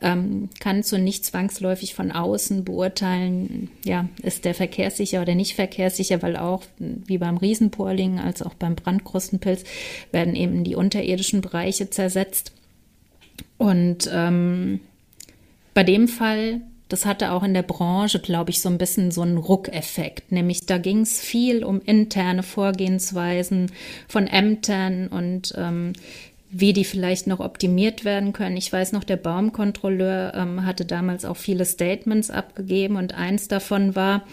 ähm, 0.00 0.50
kannst 0.60 0.92
du 0.92 0.98
nicht 0.98 1.24
zwangsläufig 1.24 1.96
von 1.96 2.12
außen 2.12 2.62
beurteilen, 2.62 3.70
ja, 3.84 4.08
ist 4.22 4.44
der 4.44 4.54
verkehrssicher 4.54 5.20
oder 5.20 5.34
nicht 5.34 5.56
verkehrssicher, 5.56 6.22
weil 6.22 6.36
auch 6.36 6.62
wie 6.78 7.18
beim 7.18 7.36
Riesenporling 7.36 8.20
als 8.20 8.40
auch 8.40 8.54
beim 8.54 8.76
Brandkrustenpilz 8.76 9.64
werden 10.12 10.36
eben 10.36 10.62
die 10.62 10.76
unterirdischen 10.76 11.40
Bereiche 11.40 11.90
zersetzt. 11.90 12.52
Und 13.56 14.08
ähm, 14.12 14.78
bei 15.74 15.82
dem 15.82 16.06
Fall 16.06 16.60
das 16.88 17.04
hatte 17.04 17.32
auch 17.32 17.42
in 17.42 17.54
der 17.54 17.62
Branche, 17.62 18.18
glaube 18.18 18.50
ich, 18.50 18.60
so 18.60 18.68
ein 18.68 18.78
bisschen 18.78 19.10
so 19.10 19.22
einen 19.22 19.36
Ruckeffekt. 19.36 20.32
Nämlich 20.32 20.66
da 20.66 20.78
ging 20.78 21.00
es 21.00 21.20
viel 21.20 21.64
um 21.64 21.80
interne 21.80 22.42
Vorgehensweisen 22.42 23.70
von 24.08 24.26
Ämtern 24.26 25.08
und 25.08 25.54
ähm, 25.56 25.92
wie 26.50 26.72
die 26.72 26.84
vielleicht 26.84 27.26
noch 27.26 27.40
optimiert 27.40 28.04
werden 28.04 28.32
können. 28.32 28.56
Ich 28.56 28.72
weiß 28.72 28.92
noch, 28.92 29.04
der 29.04 29.16
Baumkontrolleur 29.16 30.32
ähm, 30.34 30.64
hatte 30.64 30.86
damals 30.86 31.24
auch 31.24 31.36
viele 31.36 31.66
Statements 31.66 32.30
abgegeben 32.30 32.96
und 32.96 33.14
eins 33.14 33.48
davon 33.48 33.94
war, 33.94 34.24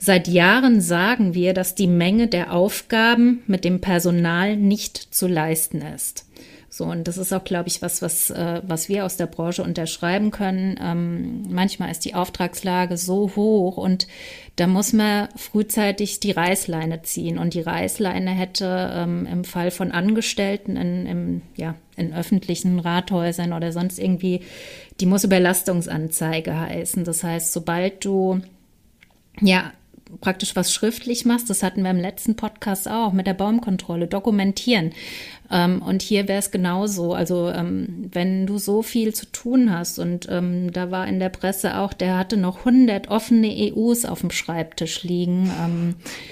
Seit 0.00 0.28
Jahren 0.28 0.80
sagen 0.80 1.34
wir, 1.34 1.54
dass 1.54 1.74
die 1.74 1.88
Menge 1.88 2.28
der 2.28 2.52
Aufgaben 2.52 3.42
mit 3.48 3.64
dem 3.64 3.80
Personal 3.80 4.56
nicht 4.56 4.96
zu 4.96 5.26
leisten 5.26 5.82
ist. 5.82 6.27
So, 6.70 6.84
und 6.84 7.08
das 7.08 7.16
ist 7.16 7.32
auch, 7.32 7.44
glaube 7.44 7.68
ich, 7.68 7.80
was, 7.80 8.02
was, 8.02 8.30
äh, 8.30 8.60
was 8.66 8.88
wir 8.90 9.06
aus 9.06 9.16
der 9.16 9.26
Branche 9.26 9.62
unterschreiben 9.62 10.30
können. 10.30 10.78
Ähm, 10.82 11.42
manchmal 11.48 11.90
ist 11.90 12.04
die 12.04 12.14
Auftragslage 12.14 12.98
so 12.98 13.32
hoch 13.36 13.78
und 13.78 14.06
da 14.56 14.66
muss 14.66 14.92
man 14.92 15.28
frühzeitig 15.34 16.20
die 16.20 16.32
Reißleine 16.32 17.02
ziehen. 17.02 17.38
Und 17.38 17.54
die 17.54 17.62
Reißleine 17.62 18.30
hätte 18.30 18.90
ähm, 18.92 19.26
im 19.26 19.44
Fall 19.44 19.70
von 19.70 19.92
Angestellten 19.92 20.76
in, 20.76 21.06
im, 21.06 21.42
ja, 21.56 21.74
in 21.96 22.12
öffentlichen 22.12 22.80
Rathäusern 22.80 23.54
oder 23.54 23.72
sonst 23.72 23.98
irgendwie, 23.98 24.42
die 25.00 25.06
muss 25.06 25.24
Überlastungsanzeige 25.24 26.58
heißen. 26.58 27.04
Das 27.04 27.24
heißt, 27.24 27.52
sobald 27.52 28.04
du 28.04 28.42
ja, 29.40 29.72
praktisch 30.20 30.56
was 30.56 30.72
schriftlich 30.72 31.24
machst, 31.24 31.50
das 31.50 31.62
hatten 31.62 31.82
wir 31.82 31.90
im 31.90 32.00
letzten 32.00 32.36
Podcast 32.36 32.88
auch 32.88 33.12
mit 33.12 33.26
der 33.26 33.34
Baumkontrolle, 33.34 34.06
dokumentieren. 34.06 34.92
Ähm, 35.50 35.82
und 35.82 36.02
hier 36.02 36.28
wäre 36.28 36.38
es 36.38 36.50
genauso. 36.50 37.14
Also 37.14 37.48
ähm, 37.48 38.08
wenn 38.12 38.46
du 38.46 38.58
so 38.58 38.82
viel 38.82 39.14
zu 39.14 39.26
tun 39.26 39.72
hast 39.72 39.98
und 39.98 40.26
ähm, 40.30 40.72
da 40.72 40.90
war 40.90 41.06
in 41.06 41.20
der 41.20 41.30
Presse 41.30 41.78
auch, 41.78 41.92
der 41.92 42.18
hatte 42.18 42.36
noch 42.36 42.58
100 42.58 43.08
offene 43.08 43.48
EUs 43.48 44.04
auf 44.04 44.20
dem 44.20 44.30
Schreibtisch 44.30 45.02
liegen. 45.04 45.50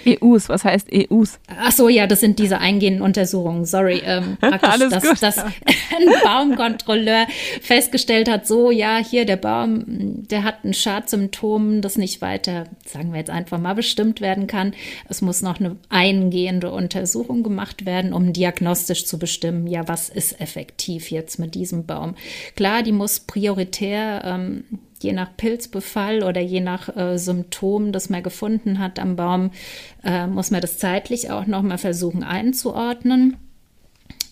EUs, 0.07 0.49
was 0.49 0.65
heißt 0.65 0.89
EUs? 0.93 1.39
Ach 1.49 1.73
so, 1.73 1.89
ja, 1.89 2.07
das 2.07 2.21
sind 2.21 2.39
diese 2.39 2.59
eingehenden 2.59 3.03
Untersuchungen. 3.03 3.65
Sorry, 3.65 4.03
ähm, 4.05 4.37
praktisch, 4.41 4.69
Alles 4.69 4.91
dass, 4.91 5.21
dass 5.21 5.39
ein 5.39 6.09
Baumkontrolleur 6.23 7.27
festgestellt 7.63 8.31
hat, 8.31 8.47
so 8.47 8.71
ja, 8.71 8.99
hier 8.99 9.25
der 9.25 9.37
Baum, 9.37 9.85
der 9.87 10.45
hat 10.45 10.65
ein 10.65 10.75
Schadsymptom, 10.75 11.81
das 11.81 11.97
nicht 11.97 12.21
weiter, 12.21 12.65
sagen 12.85 13.13
wir 13.13 13.19
jetzt 13.19 13.31
einfach 13.31 13.59
mal, 13.59 13.75
bestimmt 13.75 14.21
werden 14.21 14.47
kann. 14.47 14.75
Es 15.09 15.23
muss 15.23 15.43
noch 15.43 15.59
eine 15.59 15.77
eingehende 15.89 16.71
Untersuchung 16.71 17.43
gemacht 17.43 17.87
werden, 17.87 18.13
um 18.13 18.33
diagnostisch 18.33 19.06
zu 19.07 19.19
bestimmen, 19.19 19.67
ja, 19.67 19.87
was 19.89 20.09
ist 20.09 20.41
effektiv 20.41 21.11
jetzt 21.11 21.39
mit 21.39 21.55
diesem 21.55 21.87
Baum. 21.87 22.15
Klar, 22.55 22.83
die 22.83 22.93
muss 22.93 23.21
prioritär 23.21 24.23
ähm, 24.25 24.65
je 25.01 25.13
nach 25.13 25.37
Pilzbefall 25.37 26.23
oder 26.23 26.41
je 26.41 26.61
nach 26.61 26.95
äh, 26.97 27.19
Symptom, 27.19 27.93
das 27.93 28.09
man 28.09 28.23
gefunden 28.23 28.79
hat 28.79 28.99
am 28.99 29.17
Baum, 29.17 29.51
äh, 30.05 30.27
muss 30.27 30.51
man 30.51 30.61
das 30.61 30.79
zeitlich 30.79 31.31
auch 31.31 31.47
noch 31.47 31.63
mal 31.63 31.79
versuchen 31.79 32.23
einzuordnen. 32.23 33.37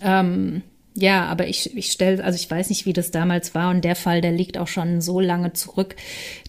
Ähm, 0.00 0.62
ja, 0.96 1.24
aber 1.26 1.48
ich, 1.48 1.76
ich 1.76 1.90
stelle, 1.90 2.22
also 2.22 2.36
ich 2.36 2.48
weiß 2.48 2.68
nicht, 2.68 2.86
wie 2.86 2.92
das 2.92 3.10
damals 3.10 3.52
war 3.52 3.70
und 3.70 3.84
der 3.84 3.96
Fall, 3.96 4.20
der 4.20 4.30
liegt 4.30 4.56
auch 4.56 4.68
schon 4.68 5.00
so 5.00 5.18
lange 5.18 5.52
zurück. 5.52 5.96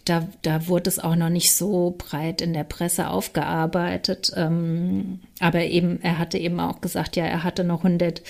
Da, 0.05 0.27
da 0.43 0.67
wurde 0.67 0.88
es 0.88 0.99
auch 0.99 1.15
noch 1.15 1.29
nicht 1.29 1.55
so 1.55 1.95
breit 1.97 2.41
in 2.41 2.53
der 2.53 2.63
Presse 2.63 3.10
aufgearbeitet. 3.10 4.31
Ähm, 4.36 5.19
aber 5.39 5.63
eben, 5.63 5.99
er 6.03 6.19
hatte 6.19 6.38
eben 6.38 6.60
auch 6.60 6.79
gesagt, 6.79 7.15
ja, 7.15 7.25
er 7.25 7.43
hatte 7.43 7.63
noch 7.63 7.84
100 7.84 8.21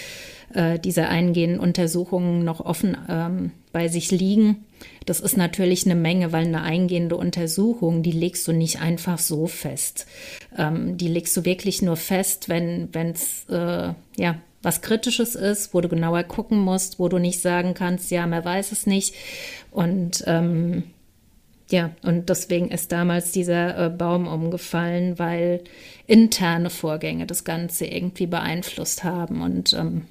äh, 0.54 0.80
dieser 0.80 1.10
eingehenden 1.10 1.60
Untersuchungen 1.60 2.46
noch 2.46 2.62
offen 2.62 2.96
ähm, 3.10 3.52
bei 3.74 3.90
sich 3.90 4.10
liegen. 4.10 4.64
Das 5.06 5.20
ist 5.20 5.36
natürlich 5.36 5.86
eine 5.86 5.96
Menge, 5.96 6.32
weil 6.32 6.46
eine 6.46 6.62
eingehende 6.62 7.18
Untersuchung, 7.18 8.04
die 8.04 8.14
legst 8.14 8.48
du 8.48 8.54
nicht 8.54 8.80
einfach 8.80 9.20
so 9.20 9.48
fest. 9.48 10.08
Ähm, 10.58 10.98
die 10.98 11.10
legst 11.10 11.36
du 11.36 11.44
wirklich 11.44 11.82
nur 11.82 11.98
fest, 11.98 12.48
wenn 12.48 12.90
es 12.94 13.46
äh, 13.50 13.94
ja 14.16 14.40
was 14.66 14.82
Kritisches 14.82 15.36
ist, 15.36 15.74
wo 15.76 15.80
du 15.80 15.88
genauer 15.88 16.24
gucken 16.24 16.58
musst, 16.58 16.98
wo 16.98 17.08
du 17.08 17.20
nicht 17.20 17.40
sagen 17.40 17.76
kannst, 17.76 18.10
ja, 18.10 18.26
man 18.26 18.44
weiß 18.44 18.72
es 18.72 18.88
nicht. 18.88 19.14
Und 19.70 20.24
ähm, 20.26 20.84
ja, 21.70 21.92
und 22.02 22.30
deswegen 22.30 22.70
ist 22.70 22.92
damals 22.92 23.32
dieser 23.32 23.86
äh, 23.86 23.90
Baum 23.90 24.28
umgefallen, 24.28 25.20
weil 25.20 25.64
interne 26.08 26.72
Vorgänge 26.72 27.28
das 27.28 27.44
Ganze 27.44 27.86
irgendwie 27.86 28.26
beeinflusst 28.26 29.04
haben. 29.04 29.42
Und 29.42 29.74
ähm, 29.74 30.08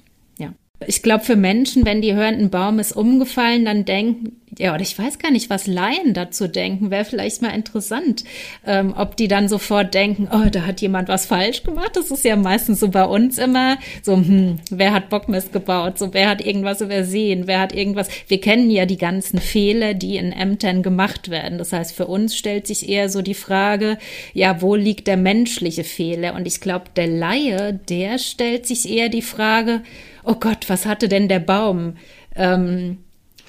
ich 0.85 1.01
glaube, 1.01 1.23
für 1.23 1.35
Menschen, 1.35 1.85
wenn 1.85 2.01
die 2.01 2.13
hören, 2.13 2.35
ein 2.35 2.49
Baum 2.49 2.79
ist 2.79 2.95
umgefallen, 2.95 3.65
dann 3.65 3.85
denken, 3.85 4.41
ja, 4.57 4.73
oder 4.73 4.81
ich 4.81 4.97
weiß 4.97 5.19
gar 5.19 5.31
nicht, 5.31 5.49
was 5.49 5.67
Laien 5.67 6.13
dazu 6.13 6.47
denken, 6.47 6.91
wäre 6.91 7.05
vielleicht 7.05 7.41
mal 7.41 7.49
interessant, 7.49 8.23
ähm, 8.65 8.93
ob 8.95 9.17
die 9.17 9.27
dann 9.27 9.49
sofort 9.49 9.93
denken, 9.93 10.29
oh, 10.31 10.49
da 10.49 10.65
hat 10.65 10.81
jemand 10.81 11.09
was 11.09 11.25
falsch 11.25 11.63
gemacht. 11.63 11.91
Das 11.93 12.11
ist 12.11 12.23
ja 12.23 12.35
meistens 12.35 12.79
so 12.79 12.89
bei 12.89 13.03
uns 13.03 13.37
immer 13.37 13.77
so, 14.01 14.15
hm, 14.15 14.59
wer 14.69 14.93
hat 14.93 15.09
Bockmist 15.09 15.51
gebaut? 15.51 15.97
So, 15.97 16.13
wer 16.13 16.29
hat 16.29 16.45
irgendwas 16.45 16.81
übersehen? 16.81 17.47
Wer 17.47 17.59
hat 17.59 17.73
irgendwas? 17.73 18.07
Wir 18.27 18.39
kennen 18.39 18.69
ja 18.69 18.85
die 18.85 18.97
ganzen 18.97 19.39
Fehler, 19.39 19.93
die 19.93 20.17
in 20.17 20.31
Ämtern 20.31 20.83
gemacht 20.83 21.29
werden. 21.29 21.57
Das 21.57 21.73
heißt, 21.73 21.93
für 21.93 22.07
uns 22.07 22.35
stellt 22.35 22.67
sich 22.67 22.87
eher 22.87 23.09
so 23.09 23.21
die 23.21 23.33
Frage, 23.33 23.97
ja, 24.33 24.61
wo 24.61 24.75
liegt 24.75 25.07
der 25.07 25.17
menschliche 25.17 25.83
Fehler? 25.83 26.33
Und 26.33 26.47
ich 26.47 26.61
glaube, 26.61 26.85
der 26.95 27.07
Laie, 27.07 27.73
der 27.89 28.19
stellt 28.19 28.65
sich 28.65 28.89
eher 28.89 29.09
die 29.09 29.21
Frage, 29.21 29.81
oh 30.25 30.35
Gott, 30.35 30.69
was 30.69 30.85
hatte 30.85 31.07
denn 31.07 31.27
der 31.27 31.39
Baum? 31.39 31.95
Ähm, 32.35 32.99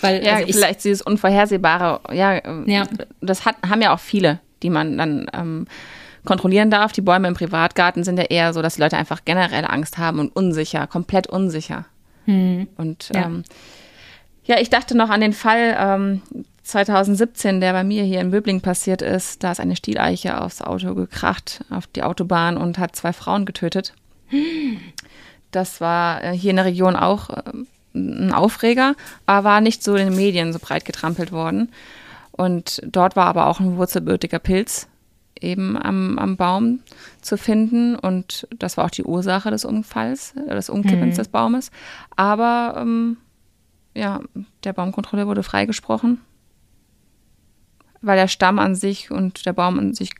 weil, 0.00 0.24
ja, 0.24 0.34
also 0.34 0.48
ich, 0.48 0.56
vielleicht 0.56 0.84
dieses 0.84 1.02
Unvorhersehbare, 1.02 2.00
ja, 2.14 2.40
ja. 2.66 2.84
das 3.20 3.44
hat, 3.44 3.56
haben 3.66 3.80
ja 3.80 3.94
auch 3.94 4.00
viele, 4.00 4.40
die 4.62 4.70
man 4.70 4.98
dann 4.98 5.30
ähm, 5.32 5.66
kontrollieren 6.24 6.70
darf. 6.70 6.92
Die 6.92 7.00
Bäume 7.00 7.28
im 7.28 7.34
Privatgarten 7.34 8.04
sind 8.04 8.18
ja 8.18 8.24
eher 8.24 8.52
so, 8.52 8.60
dass 8.60 8.74
die 8.74 8.82
Leute 8.82 8.98
einfach 8.98 9.24
generell 9.24 9.64
Angst 9.64 9.96
haben 9.96 10.18
und 10.18 10.34
unsicher, 10.36 10.86
komplett 10.86 11.28
unsicher. 11.28 11.86
Hm. 12.26 12.68
Und 12.76 13.10
ja. 13.14 13.26
Ähm, 13.26 13.44
ja, 14.44 14.60
ich 14.60 14.70
dachte 14.70 14.96
noch 14.96 15.10
an 15.10 15.20
den 15.20 15.32
Fall 15.32 15.76
ähm, 15.78 16.22
2017, 16.62 17.60
der 17.60 17.72
bei 17.72 17.84
mir 17.84 18.04
hier 18.04 18.20
in 18.20 18.30
Böbling 18.30 18.60
passiert 18.60 19.02
ist. 19.02 19.42
Da 19.42 19.52
ist 19.52 19.60
eine 19.60 19.76
Stieleiche 19.76 20.40
aufs 20.40 20.62
Auto 20.62 20.94
gekracht, 20.94 21.64
auf 21.70 21.86
die 21.86 22.02
Autobahn 22.02 22.56
und 22.56 22.78
hat 22.78 22.94
zwei 22.94 23.12
Frauen 23.12 23.46
getötet. 23.46 23.94
Hm. 24.28 24.78
Das 25.50 25.80
war 25.80 26.22
äh, 26.22 26.32
hier 26.32 26.50
in 26.50 26.56
der 26.56 26.64
Region 26.64 26.96
auch 26.96 27.30
äh, 27.30 27.42
ein 27.94 28.32
Aufreger, 28.32 28.94
aber 29.24 29.44
war 29.44 29.60
nicht 29.60 29.82
so 29.82 29.96
in 29.96 30.08
den 30.08 30.16
Medien 30.16 30.52
so 30.52 30.58
breit 30.58 30.84
getrampelt 30.84 31.32
worden. 31.32 31.70
Und 32.32 32.82
dort 32.84 33.16
war 33.16 33.26
aber 33.26 33.46
auch 33.46 33.60
ein 33.60 33.76
wurzelbürtiger 33.76 34.38
Pilz 34.38 34.88
eben 35.40 35.76
am, 35.76 36.18
am 36.18 36.36
Baum 36.36 36.80
zu 37.20 37.36
finden. 37.36 37.96
Und 37.96 38.46
das 38.58 38.76
war 38.76 38.86
auch 38.86 38.90
die 38.90 39.04
Ursache 39.04 39.50
des 39.50 39.64
Unfalls, 39.64 40.34
äh, 40.46 40.54
des 40.54 40.70
Umkippens 40.70 41.14
mhm. 41.14 41.18
des 41.18 41.28
Baumes. 41.28 41.70
Aber 42.14 42.74
ähm, 42.78 43.16
ja, 43.94 44.20
der 44.64 44.72
Baumkontrolleur 44.72 45.26
wurde 45.26 45.42
freigesprochen, 45.42 46.20
weil 48.02 48.16
der 48.18 48.28
Stamm 48.28 48.58
an 48.58 48.74
sich 48.74 49.10
und 49.10 49.46
der 49.46 49.54
Baum 49.54 49.78
an 49.78 49.94
sich 49.94 50.10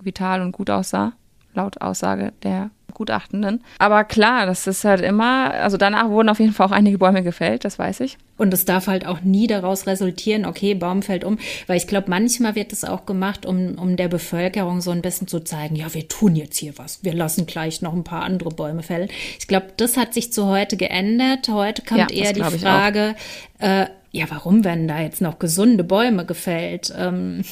vital 0.00 0.40
und 0.40 0.52
gut 0.52 0.70
aussah, 0.70 1.12
laut 1.54 1.80
Aussage 1.80 2.32
der 2.42 2.70
Gutachtenden. 2.98 3.62
Aber 3.78 4.04
klar, 4.04 4.44
das 4.44 4.66
ist 4.66 4.84
halt 4.84 5.00
immer, 5.00 5.52
also 5.54 5.76
danach 5.76 6.08
wurden 6.10 6.28
auf 6.28 6.40
jeden 6.40 6.52
Fall 6.52 6.66
auch 6.66 6.72
einige 6.72 6.98
Bäume 6.98 7.22
gefällt, 7.22 7.64
das 7.64 7.78
weiß 7.78 8.00
ich. 8.00 8.18
Und 8.36 8.52
es 8.52 8.64
darf 8.64 8.88
halt 8.88 9.06
auch 9.06 9.20
nie 9.20 9.46
daraus 9.46 9.86
resultieren, 9.86 10.44
okay, 10.44 10.74
Baum 10.74 11.02
fällt 11.02 11.24
um, 11.24 11.38
weil 11.68 11.76
ich 11.76 11.86
glaube, 11.86 12.10
manchmal 12.10 12.56
wird 12.56 12.72
es 12.72 12.84
auch 12.84 13.06
gemacht, 13.06 13.46
um, 13.46 13.78
um 13.78 13.96
der 13.96 14.08
Bevölkerung 14.08 14.80
so 14.80 14.90
ein 14.90 15.00
bisschen 15.00 15.28
zu 15.28 15.40
zeigen, 15.40 15.76
ja, 15.76 15.94
wir 15.94 16.08
tun 16.08 16.36
jetzt 16.36 16.58
hier 16.58 16.76
was, 16.76 17.02
wir 17.02 17.14
lassen 17.14 17.46
gleich 17.46 17.82
noch 17.82 17.94
ein 17.94 18.04
paar 18.04 18.22
andere 18.22 18.50
Bäume 18.50 18.82
fällen. 18.82 19.08
Ich 19.38 19.46
glaube, 19.46 19.68
das 19.76 19.96
hat 19.96 20.12
sich 20.12 20.32
zu 20.32 20.46
heute 20.46 20.76
geändert. 20.76 21.48
Heute 21.48 21.82
kommt 21.82 22.10
ja, 22.10 22.24
eher 22.24 22.32
die 22.32 22.58
Frage, 22.58 23.14
äh, 23.60 23.86
ja, 24.10 24.26
warum 24.28 24.64
werden 24.64 24.88
da 24.88 25.00
jetzt 25.00 25.20
noch 25.20 25.38
gesunde 25.38 25.84
Bäume 25.84 26.26
gefällt? 26.26 26.92
Ähm, 26.96 27.42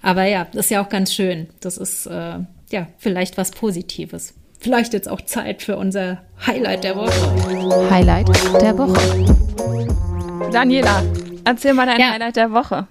aber 0.00 0.24
ja, 0.24 0.46
das 0.52 0.66
ist 0.66 0.70
ja 0.70 0.82
auch 0.82 0.88
ganz 0.88 1.14
schön. 1.14 1.48
Das 1.60 1.76
ist 1.76 2.06
äh, 2.06 2.38
ja 2.70 2.86
vielleicht 2.98 3.36
was 3.36 3.50
Positives 3.50 4.34
vielleicht 4.62 4.92
jetzt 4.92 5.08
auch 5.08 5.20
Zeit 5.20 5.62
für 5.62 5.76
unser 5.76 6.22
Highlight 6.46 6.84
der 6.84 6.96
Woche. 6.96 7.90
Highlight 7.90 8.28
der 8.60 8.78
Woche. 8.78 10.52
Daniela, 10.52 11.02
erzähl 11.44 11.74
mal 11.74 11.86
dein 11.86 12.00
ja. 12.00 12.12
Highlight 12.12 12.36
der 12.36 12.52
Woche. 12.52 12.86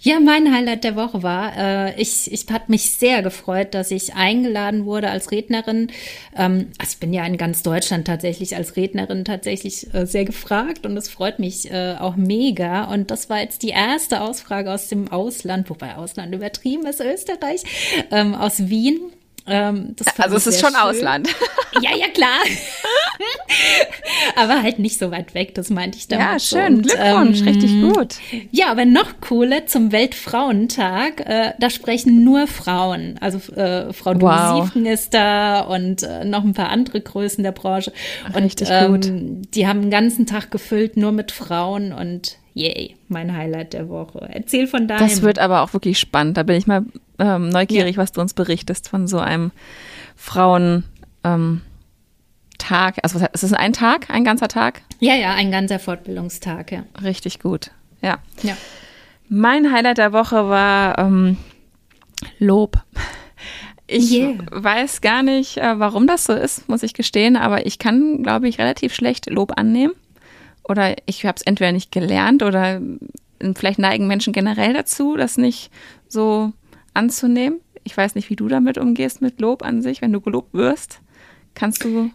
Ja, 0.00 0.20
mein 0.20 0.54
Highlight 0.54 0.84
der 0.84 0.96
Woche 0.96 1.22
war, 1.22 1.52
äh, 1.56 2.00
ich, 2.00 2.32
ich 2.32 2.46
hat 2.50 2.68
mich 2.68 2.92
sehr 2.92 3.22
gefreut, 3.22 3.74
dass 3.74 3.90
ich 3.90 4.14
eingeladen 4.14 4.86
wurde 4.86 5.10
als 5.10 5.30
Rednerin. 5.30 5.88
Ähm, 6.36 6.68
also 6.78 6.92
ich 6.92 6.98
bin 6.98 7.12
ja 7.12 7.26
in 7.26 7.36
ganz 7.36 7.62
Deutschland 7.62 8.06
tatsächlich 8.06 8.56
als 8.56 8.76
Rednerin 8.76 9.24
tatsächlich 9.24 9.92
äh, 9.94 10.06
sehr 10.06 10.24
gefragt 10.24 10.86
und 10.86 10.96
es 10.96 11.08
freut 11.08 11.38
mich 11.38 11.70
äh, 11.70 11.96
auch 11.98 12.16
mega. 12.16 12.84
Und 12.84 13.10
das 13.10 13.28
war 13.28 13.40
jetzt 13.40 13.62
die 13.62 13.70
erste 13.70 14.22
Ausfrage 14.22 14.72
aus 14.72 14.88
dem 14.88 15.12
Ausland, 15.12 15.68
wobei 15.68 15.96
Ausland 15.96 16.34
übertrieben 16.34 16.86
ist, 16.86 17.00
Österreich, 17.00 17.62
ähm, 18.10 18.34
aus 18.34 18.68
Wien. 18.68 19.00
Ähm, 19.46 19.94
also 20.18 20.36
es 20.36 20.46
ist 20.46 20.60
schon 20.60 20.70
schön. 20.70 20.80
Ausland. 20.80 21.28
Ja, 21.82 21.94
ja, 21.94 22.08
klar. 22.08 22.38
aber 24.36 24.62
halt 24.62 24.78
nicht 24.78 24.98
so 24.98 25.10
weit 25.10 25.34
weg, 25.34 25.54
das 25.54 25.68
meinte 25.68 25.98
ich 25.98 26.08
damit. 26.08 26.24
Ja, 26.24 26.38
schön, 26.38 26.76
und, 26.76 26.82
Glückwunsch, 26.84 27.40
ähm, 27.40 27.48
richtig 27.48 27.70
gut. 27.82 28.14
Ja, 28.50 28.70
aber 28.70 28.86
noch 28.86 29.20
cooler, 29.20 29.66
zum 29.66 29.92
Weltfrauentag, 29.92 31.20
äh, 31.20 31.52
da 31.58 31.68
sprechen 31.68 32.24
nur 32.24 32.46
Frauen. 32.46 33.18
Also 33.20 33.52
äh, 33.52 33.92
Frau 33.92 34.14
wow. 34.18 34.64
Siefken 34.64 34.86
ist 34.86 35.12
da 35.12 35.60
und 35.60 36.02
äh, 36.02 36.24
noch 36.24 36.44
ein 36.44 36.54
paar 36.54 36.70
andere 36.70 37.02
Größen 37.02 37.44
der 37.44 37.52
Branche. 37.52 37.92
Und 38.34 38.42
richtig 38.42 38.68
ähm, 38.70 38.92
gut. 38.92 39.06
die 39.54 39.66
haben 39.66 39.82
den 39.82 39.90
ganzen 39.90 40.24
Tag 40.24 40.50
gefüllt 40.50 40.96
nur 40.96 41.12
mit 41.12 41.30
Frauen 41.30 41.92
und 41.92 42.38
yay, 42.56 42.96
mein 43.08 43.36
Highlight 43.36 43.74
der 43.74 43.88
Woche. 43.88 44.28
Erzähl 44.32 44.66
von 44.66 44.88
deinem. 44.88 45.00
Das 45.00 45.22
wird 45.22 45.38
aber 45.38 45.62
auch 45.62 45.72
wirklich 45.74 45.98
spannend. 45.98 46.36
Da 46.36 46.42
bin 46.42 46.56
ich 46.56 46.66
mal 46.66 46.84
ähm, 47.18 47.50
neugierig, 47.50 47.96
ja. 47.96 48.02
was 48.02 48.12
du 48.12 48.20
uns 48.20 48.34
berichtest 48.34 48.88
von 48.88 49.06
so 49.06 49.18
einem 49.18 49.52
Frauentag. 50.16 50.82
Ähm, 51.22 51.60
also 53.02 53.20
was, 53.20 53.28
ist 53.32 53.42
es 53.42 53.52
ein 53.52 53.74
Tag, 53.74 54.08
ein 54.08 54.24
ganzer 54.24 54.48
Tag? 54.48 54.80
Ja, 55.00 55.14
ja, 55.14 55.34
ein 55.34 55.50
ganzer 55.50 55.78
Fortbildungstag, 55.78 56.72
ja. 56.72 56.84
Richtig 57.02 57.40
gut, 57.40 57.70
ja. 58.00 58.18
ja. 58.42 58.56
Mein 59.28 59.70
Highlight 59.70 59.98
der 59.98 60.14
Woche 60.14 60.48
war 60.48 60.98
ähm, 60.98 61.36
Lob. 62.38 62.82
Ich 63.86 64.10
yeah. 64.10 64.34
weiß 64.50 65.00
gar 65.00 65.22
nicht, 65.22 65.58
äh, 65.58 65.78
warum 65.78 66.06
das 66.06 66.24
so 66.24 66.32
ist, 66.32 66.68
muss 66.68 66.82
ich 66.82 66.94
gestehen, 66.94 67.36
aber 67.36 67.66
ich 67.66 67.78
kann, 67.78 68.22
glaube 68.22 68.48
ich, 68.48 68.58
relativ 68.58 68.94
schlecht 68.94 69.30
Lob 69.30 69.52
annehmen 69.56 69.92
oder 70.68 70.96
ich 71.06 71.24
habe 71.24 71.36
es 71.36 71.42
entweder 71.42 71.72
nicht 71.72 71.92
gelernt 71.92 72.42
oder 72.42 72.80
vielleicht 73.54 73.78
neigen 73.78 74.06
Menschen 74.06 74.32
generell 74.32 74.72
dazu, 74.72 75.16
das 75.16 75.36
nicht 75.36 75.70
so 76.08 76.52
anzunehmen. 76.94 77.60
Ich 77.84 77.96
weiß 77.96 78.14
nicht, 78.14 78.30
wie 78.30 78.36
du 78.36 78.48
damit 78.48 78.78
umgehst 78.78 79.22
mit 79.22 79.40
Lob 79.40 79.64
an 79.64 79.82
sich, 79.82 80.02
wenn 80.02 80.12
du 80.12 80.20
gelobt 80.20 80.54
wirst. 80.54 81.00
Kannst 81.54 81.84
du 81.84 82.10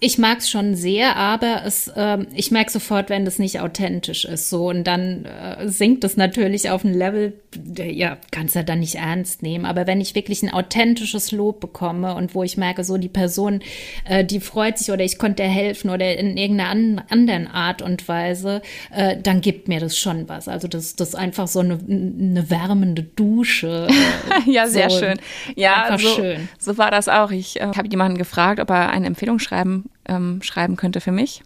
ich 0.00 0.18
mag 0.18 0.38
es 0.38 0.50
schon 0.50 0.74
sehr, 0.74 1.16
aber 1.16 1.62
es, 1.64 1.88
äh, 1.88 2.18
ich 2.34 2.50
merke 2.50 2.70
sofort, 2.70 3.10
wenn 3.10 3.24
das 3.24 3.38
nicht 3.38 3.60
authentisch 3.60 4.24
ist. 4.24 4.50
So 4.50 4.68
und 4.68 4.84
dann 4.84 5.24
äh, 5.24 5.68
sinkt 5.68 6.04
es 6.04 6.16
natürlich 6.16 6.68
auf 6.68 6.84
ein 6.84 6.92
Level, 6.92 7.32
ja, 7.76 8.18
kannst 8.30 8.56
du 8.56 8.64
dann 8.64 8.80
nicht 8.80 8.96
ernst 8.96 9.42
nehmen. 9.42 9.64
Aber 9.64 9.86
wenn 9.86 10.00
ich 10.00 10.14
wirklich 10.14 10.42
ein 10.42 10.52
authentisches 10.52 11.32
Lob 11.32 11.60
bekomme 11.60 12.16
und 12.16 12.34
wo 12.34 12.42
ich 12.42 12.56
merke, 12.56 12.82
so 12.82 12.98
die 12.98 13.08
Person, 13.08 13.60
äh, 14.04 14.24
die 14.24 14.40
freut 14.40 14.78
sich 14.78 14.90
oder 14.90 15.04
ich 15.04 15.16
konnte 15.16 15.44
helfen 15.44 15.90
oder 15.90 16.18
in 16.18 16.36
irgendeiner 16.36 16.70
an, 16.70 17.02
anderen 17.08 17.46
Art 17.46 17.80
und 17.80 18.06
Weise, 18.08 18.62
äh, 18.92 19.16
dann 19.16 19.40
gibt 19.40 19.68
mir 19.68 19.80
das 19.80 19.96
schon 19.96 20.28
was. 20.28 20.48
Also 20.48 20.66
das, 20.66 20.96
das 20.96 21.10
ist 21.10 21.14
einfach 21.14 21.46
so 21.46 21.60
eine, 21.60 21.78
eine 21.88 22.50
wärmende 22.50 23.02
Dusche. 23.02 23.88
Äh, 24.24 24.50
ja, 24.50 24.66
sehr 24.66 24.90
so 24.90 24.98
schön. 24.98 25.18
Ja, 25.54 25.96
so, 25.98 26.08
schön. 26.08 26.48
so 26.58 26.78
war 26.78 26.90
das 26.90 27.08
auch. 27.08 27.30
Ich 27.30 27.60
äh, 27.60 27.64
habe 27.64 27.88
jemanden 27.88 28.16
gefragt, 28.16 28.58
ob 28.60 28.70
er 28.70 28.90
eine 28.90 29.06
Empfehlung 29.06 29.38
schreiben 29.38 29.84
ähm, 30.08 30.40
schreiben 30.42 30.76
könnte 30.76 31.00
für 31.00 31.12
mich. 31.12 31.42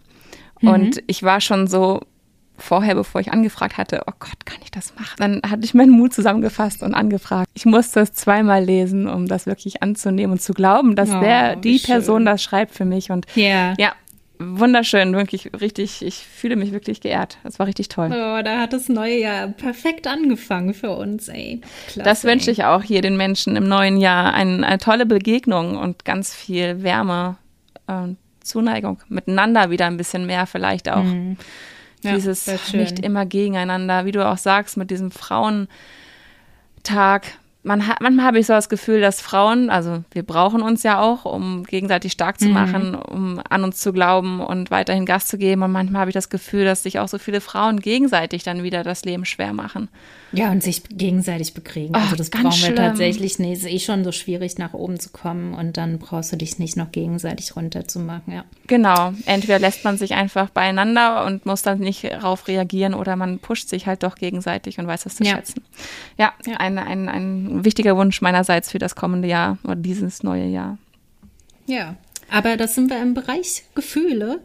Mhm. 0.61 0.69
Und 0.69 1.03
ich 1.07 1.23
war 1.23 1.41
schon 1.41 1.67
so 1.67 2.01
vorher, 2.57 2.95
bevor 2.95 3.21
ich 3.21 3.31
angefragt 3.31 3.77
hatte, 3.77 4.01
oh 4.07 4.13
Gott, 4.19 4.45
kann 4.45 4.59
ich 4.63 4.71
das 4.71 4.93
machen? 4.95 5.15
Dann 5.17 5.41
hatte 5.49 5.63
ich 5.63 5.73
meinen 5.73 5.91
Mut 5.91 6.13
zusammengefasst 6.13 6.83
und 6.83 6.93
angefragt. 6.93 7.49
Ich 7.53 7.65
musste 7.65 8.01
es 8.01 8.13
zweimal 8.13 8.63
lesen, 8.63 9.07
um 9.07 9.27
das 9.27 9.45
wirklich 9.45 9.81
anzunehmen 9.81 10.33
und 10.33 10.41
zu 10.41 10.53
glauben, 10.53 10.95
dass 10.95 11.11
oh, 11.11 11.19
der, 11.19 11.55
die 11.55 11.79
Person 11.79 12.25
das 12.25 12.43
schreibt 12.43 12.73
für 12.73 12.85
mich. 12.85 13.11
Und 13.11 13.25
yeah. 13.35 13.73
ja, 13.77 13.93
wunderschön, 14.39 15.13
wirklich 15.13 15.51
richtig, 15.59 16.01
ich 16.01 16.15
fühle 16.15 16.55
mich 16.55 16.71
wirklich 16.71 17.01
geehrt. 17.01 17.37
Das 17.43 17.59
war 17.59 17.67
richtig 17.67 17.89
toll. 17.89 18.07
Oh, 18.07 18.41
da 18.43 18.59
hat 18.59 18.73
das 18.73 18.89
neue 18.89 19.19
Jahr 19.19 19.47
perfekt 19.47 20.07
angefangen 20.07 20.73
für 20.73 20.91
uns, 20.91 21.27
ey. 21.27 21.61
Klasse, 21.87 22.03
das 22.03 22.23
wünsche 22.23 22.51
ich 22.51 22.63
auch 22.63 22.83
hier 22.83 23.01
den 23.01 23.17
Menschen 23.17 23.55
im 23.55 23.67
neuen 23.67 23.97
Jahr. 23.97 24.33
Eine, 24.33 24.65
eine 24.65 24.77
tolle 24.77 25.05
Begegnung 25.05 25.77
und 25.77 26.05
ganz 26.05 26.33
viel 26.33 26.83
Wärme 26.83 27.37
und 27.87 28.17
Zuneigung, 28.41 28.99
miteinander 29.07 29.69
wieder 29.69 29.85
ein 29.87 29.97
bisschen 29.97 30.25
mehr 30.25 30.45
vielleicht 30.45 30.89
auch. 30.89 31.03
Mhm. 31.03 31.37
Ja, 32.01 32.13
Dieses 32.13 32.45
nicht 32.73 32.99
immer 32.99 33.25
gegeneinander, 33.25 34.05
wie 34.05 34.13
du 34.13 34.25
auch 34.25 34.37
sagst, 34.37 34.77
mit 34.77 34.89
diesem 34.89 35.11
Frauentag. 35.11 35.67
Man 37.69 37.85
hat, 37.85 38.01
manchmal 38.01 38.25
habe 38.25 38.39
ich 38.39 38.47
so 38.47 38.53
das 38.53 38.67
Gefühl, 38.67 38.99
dass 38.99 39.21
Frauen, 39.21 39.69
also 39.69 40.03
wir 40.11 40.23
brauchen 40.23 40.63
uns 40.63 40.81
ja 40.81 40.99
auch, 40.99 41.25
um 41.25 41.65
gegenseitig 41.65 42.13
stark 42.13 42.39
zu 42.39 42.47
mhm. 42.47 42.53
machen, 42.53 42.95
um 42.95 43.39
an 43.47 43.63
uns 43.63 43.77
zu 43.77 43.93
glauben 43.93 44.39
und 44.39 44.71
weiterhin 44.71 45.05
Gas 45.05 45.27
zu 45.27 45.37
geben. 45.37 45.61
Und 45.61 45.71
manchmal 45.71 45.99
habe 45.99 46.09
ich 46.09 46.15
das 46.15 46.29
Gefühl, 46.29 46.65
dass 46.65 46.81
sich 46.81 46.97
auch 46.97 47.07
so 47.07 47.19
viele 47.19 47.41
Frauen 47.41 47.79
gegenseitig 47.79 48.41
dann 48.41 48.63
wieder 48.63 48.83
das 48.83 49.05
Leben 49.05 49.23
schwer 49.23 49.53
machen. 49.53 49.87
Ja, 50.31 50.51
und 50.51 50.63
sich 50.63 50.83
gegenseitig 50.89 51.53
bekriegen. 51.53 51.93
Ach, 51.93 52.01
also 52.01 52.15
das 52.15 52.31
brauchen 52.31 52.45
wir 52.45 52.51
schlimm. 52.53 52.75
tatsächlich. 52.75 53.39
Es 53.39 53.59
ist 53.59 53.67
eh 53.67 53.79
schon 53.79 54.03
so 54.03 54.11
schwierig, 54.11 54.57
nach 54.57 54.73
oben 54.73 54.99
zu 54.99 55.09
kommen 55.09 55.53
und 55.53 55.77
dann 55.77 55.99
brauchst 55.99 56.31
du 56.31 56.37
dich 56.37 56.57
nicht 56.57 56.75
noch 56.75 56.91
gegenseitig 56.91 57.55
runterzumachen, 57.55 58.33
ja. 58.33 58.45
Genau. 58.65 59.13
Entweder 59.25 59.59
lässt 59.59 59.83
man 59.83 59.97
sich 59.99 60.13
einfach 60.15 60.49
beieinander 60.49 61.23
und 61.25 61.45
muss 61.45 61.61
dann 61.61 61.79
nicht 61.79 62.03
darauf 62.03 62.47
reagieren 62.47 62.95
oder 62.95 63.15
man 63.15 63.37
pusht 63.37 63.69
sich 63.69 63.85
halt 63.85 64.01
doch 64.01 64.15
gegenseitig 64.15 64.79
und 64.79 64.87
weiß 64.87 65.03
das 65.03 65.17
zu 65.17 65.23
ja. 65.23 65.35
schätzen. 65.35 65.63
Ja, 66.17 66.33
ja. 66.47 66.57
Ein, 66.57 66.79
ein, 66.79 67.09
ein 67.09 67.58
wichtiger 67.65 67.95
Wunsch 67.97 68.21
meinerseits 68.21 68.71
für 68.71 68.79
das 68.79 68.95
kommende 68.95 69.27
Jahr 69.27 69.57
oder 69.63 69.75
dieses 69.75 70.23
neue 70.23 70.45
Jahr. 70.45 70.77
Ja, 71.65 71.95
aber 72.29 72.57
das 72.57 72.75
sind 72.75 72.89
wir 72.89 73.01
im 73.01 73.13
Bereich 73.13 73.63
Gefühle 73.75 74.41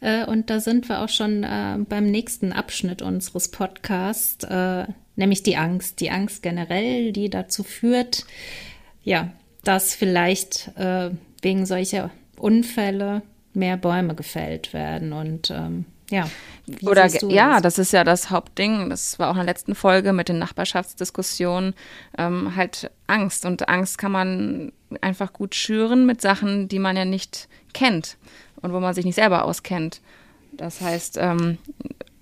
äh, 0.00 0.24
und 0.24 0.50
da 0.50 0.60
sind 0.60 0.88
wir 0.88 1.00
auch 1.00 1.08
schon 1.08 1.44
äh, 1.44 1.78
beim 1.88 2.06
nächsten 2.06 2.52
Abschnitt 2.52 3.02
unseres 3.02 3.48
Podcasts. 3.48 4.44
Äh, 4.44 4.86
nämlich 5.16 5.42
die 5.42 5.56
Angst. 5.56 6.00
Die 6.00 6.10
Angst 6.10 6.42
generell, 6.42 7.12
die 7.12 7.28
dazu 7.28 7.64
führt, 7.64 8.24
ja, 9.02 9.32
dass 9.64 9.94
vielleicht 9.94 10.70
äh, 10.76 11.10
wegen 11.42 11.66
solcher 11.66 12.10
Unfälle 12.38 13.22
mehr 13.52 13.76
Bäume 13.76 14.14
gefällt 14.14 14.72
werden 14.72 15.12
und 15.12 15.50
ähm, 15.50 15.86
ja. 16.10 16.28
Oder 16.82 17.06
ja, 17.06 17.60
das? 17.60 17.74
das? 17.74 17.78
ist 17.78 17.92
ja 17.92 18.02
das 18.02 18.30
Hauptding. 18.30 18.90
Das 18.90 19.18
war 19.18 19.28
auch 19.28 19.34
in 19.34 19.38
der 19.38 19.46
letzten 19.46 19.74
Folge 19.74 20.12
mit 20.12 20.28
den 20.28 20.38
Nachbarschaftsdiskussionen. 20.38 21.74
Ähm, 22.18 22.56
halt 22.56 22.90
Angst. 23.06 23.46
Und 23.46 23.68
Angst 23.68 23.98
kann 23.98 24.12
man 24.12 24.72
einfach 25.00 25.32
gut 25.32 25.54
schüren 25.54 26.06
mit 26.06 26.20
Sachen, 26.20 26.68
die 26.68 26.78
man 26.78 26.96
ja 26.96 27.04
nicht 27.04 27.48
kennt 27.72 28.16
und 28.62 28.72
wo 28.72 28.80
man 28.80 28.94
sich 28.94 29.04
nicht 29.04 29.14
selber 29.14 29.44
auskennt. 29.44 30.00
Das 30.52 30.80
heißt, 30.80 31.18
ähm, 31.20 31.58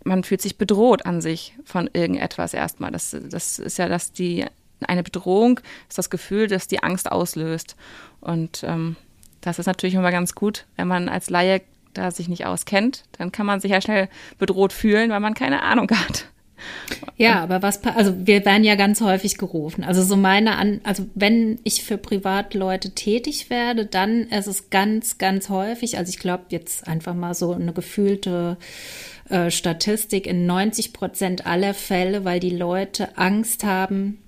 man 0.04 0.24
fühlt 0.24 0.42
sich 0.42 0.58
bedroht 0.58 1.06
an 1.06 1.20
sich 1.20 1.54
von 1.64 1.88
irgendetwas 1.92 2.52
erstmal. 2.52 2.90
Das, 2.90 3.16
das 3.30 3.58
ist 3.58 3.78
ja, 3.78 3.88
dass 3.88 4.12
die 4.12 4.44
eine 4.86 5.02
Bedrohung 5.02 5.60
ist 5.88 5.96
das 5.96 6.10
Gefühl, 6.10 6.46
dass 6.46 6.68
die 6.68 6.82
Angst 6.82 7.10
auslöst. 7.10 7.76
Und 8.20 8.62
ähm, 8.64 8.96
das 9.40 9.58
ist 9.58 9.66
natürlich 9.66 9.94
immer 9.94 10.10
ganz 10.10 10.34
gut, 10.34 10.66
wenn 10.76 10.88
man 10.88 11.08
als 11.08 11.30
Laie 11.30 11.62
da 11.94 12.10
sich 12.10 12.28
nicht 12.28 12.46
auskennt, 12.46 13.04
dann 13.18 13.32
kann 13.32 13.46
man 13.46 13.60
sich 13.60 13.70
ja 13.70 13.80
schnell 13.80 14.08
bedroht 14.38 14.72
fühlen, 14.72 15.10
weil 15.10 15.20
man 15.20 15.34
keine 15.34 15.62
Ahnung 15.62 15.90
hat. 15.90 16.26
Ja, 17.16 17.42
aber 17.42 17.62
was, 17.62 17.84
also 17.84 18.14
wir 18.26 18.44
werden 18.44 18.64
ja 18.64 18.74
ganz 18.74 19.00
häufig 19.00 19.38
gerufen. 19.38 19.84
Also 19.84 20.02
so 20.02 20.16
meine 20.16 20.56
An, 20.56 20.80
also 20.82 21.06
wenn 21.14 21.60
ich 21.62 21.84
für 21.84 21.98
Privatleute 21.98 22.90
tätig 22.90 23.50
werde, 23.50 23.86
dann 23.86 24.24
ist 24.24 24.46
es 24.46 24.70
ganz, 24.70 25.18
ganz 25.18 25.48
häufig, 25.48 25.98
also 25.98 26.10
ich 26.10 26.18
glaube 26.18 26.44
jetzt 26.48 26.88
einfach 26.88 27.14
mal 27.14 27.34
so 27.34 27.52
eine 27.52 27.72
gefühlte 27.72 28.56
äh, 29.28 29.50
Statistik 29.50 30.26
in 30.26 30.46
90 30.46 30.92
Prozent 30.92 31.46
aller 31.46 31.74
Fälle, 31.74 32.24
weil 32.24 32.40
die 32.40 32.56
Leute 32.56 33.16
Angst 33.16 33.64
haben 33.64 34.18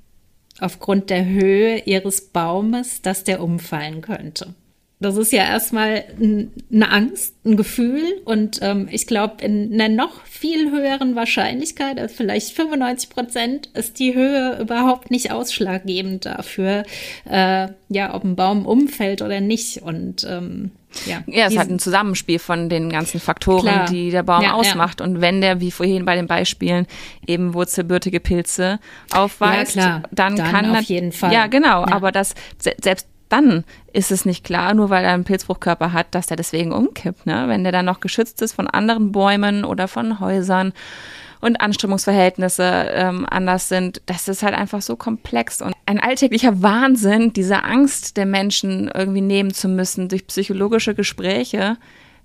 aufgrund 0.61 1.11
der 1.11 1.27
Höhe 1.27 1.79
ihres 1.81 2.29
Baumes, 2.29 3.03
dass 3.03 3.25
der 3.25 3.43
umfallen 3.43 4.01
könnte. 4.01 4.55
Das 4.99 5.19
ist 5.19 5.31
ja 5.31 5.45
erstmal 5.45 6.05
eine 6.19 6.91
Angst, 6.91 7.35
ein 7.45 7.59
Gefühl 7.59 8.03
und 8.25 8.61
ähm, 8.63 8.89
ich 8.91 9.07
glaube, 9.07 9.45
in 9.45 9.75
einer 9.75 9.95
noch 9.95 10.25
viel 10.25 10.71
höheren 10.71 11.15
Wahrscheinlichkeit, 11.15 11.99
also 11.99 12.15
vielleicht 12.15 12.53
95 12.53 13.11
Prozent, 13.11 13.67
ist 13.75 13.99
die 13.99 14.15
Höhe 14.15 14.59
überhaupt 14.59 15.11
nicht 15.11 15.33
ausschlaggebend 15.33 16.25
dafür, 16.25 16.85
äh, 17.29 17.69
ja, 17.91 18.15
ob 18.15 18.25
ein 18.25 18.37
Baum 18.37 18.65
umfällt 18.65 19.21
oder 19.21 19.43
nicht. 19.43 19.83
Und 19.83 20.25
ähm, 20.25 20.71
ja, 21.05 21.23
ja, 21.27 21.47
es 21.47 21.59
hat 21.59 21.69
ein 21.69 21.79
Zusammenspiel 21.79 22.39
von 22.39 22.71
den 22.71 22.89
ganzen 22.89 23.21
Faktoren, 23.21 23.67
Klar. 23.67 23.91
die 23.91 24.11
der 24.11 24.23
Baum 24.23 24.43
ja, 24.43 24.55
ausmacht. 24.55 25.01
Ja. 25.01 25.07
Und 25.07 25.21
wenn 25.21 25.43
der, 25.43 25.61
wie 25.61 25.71
vorhin 25.71 26.07
bei 26.07 26.15
den 26.15 26.27
Beispielen, 26.27 26.87
eben 27.27 27.53
wurzelbürtige 27.53 28.21
Pilze 28.21 28.79
aufweist, 29.11 29.77
ja, 29.77 30.03
dann, 30.11 30.37
dann 30.37 30.51
kann 30.51 30.75
auf 30.75 30.85
jeden 30.85 31.13
Fall. 31.13 31.35
Ja, 31.35 31.49
genau. 31.49 31.85
Aber 31.85 32.13
das 32.13 32.35
selbst 32.59 33.09
dann 33.29 33.65
ist 33.93 34.11
es 34.11 34.25
nicht 34.25 34.45
klar, 34.45 34.75
nur 34.75 34.91
weil 34.91 35.05
er 35.05 35.13
einen 35.13 35.25
Pilzbruchkörper 35.25 35.93
hat, 35.93 36.15
dass 36.15 36.27
der 36.27 36.37
deswegen 36.37 36.73
umkippt. 36.73 37.27
Ne? 37.27 37.45
Wenn 37.49 37.63
der 37.65 37.73
dann 37.73 37.87
noch 37.87 38.01
geschützt 38.01 38.43
ist 38.43 38.53
von 38.53 38.69
anderen 38.69 39.13
Bäumen 39.13 39.65
oder 39.65 39.89
von 39.89 40.21
Häusern 40.21 40.73
und 41.41 41.61
Anströmungsverhältnisse 41.61 42.89
ähm, 42.93 43.27
anders 43.29 43.69
sind, 43.69 44.01
das 44.07 44.29
ist 44.29 44.43
halt 44.43 44.55
einfach 44.55 44.83
so 44.83 44.97
komplex 44.97 45.61
und 45.61 45.75
ein 45.87 46.01
alltäglicher 46.01 46.63
Wahnsinn, 46.63 47.33
diese 47.33 47.65
Angst 47.65 48.17
der 48.17 48.27
Menschen 48.27 48.91
irgendwie 48.93 49.21
nehmen 49.21 49.53
zu 49.53 49.69
müssen 49.69 50.09
durch 50.09 50.27
psychologische 50.27 50.95
Gespräche, 50.95 51.77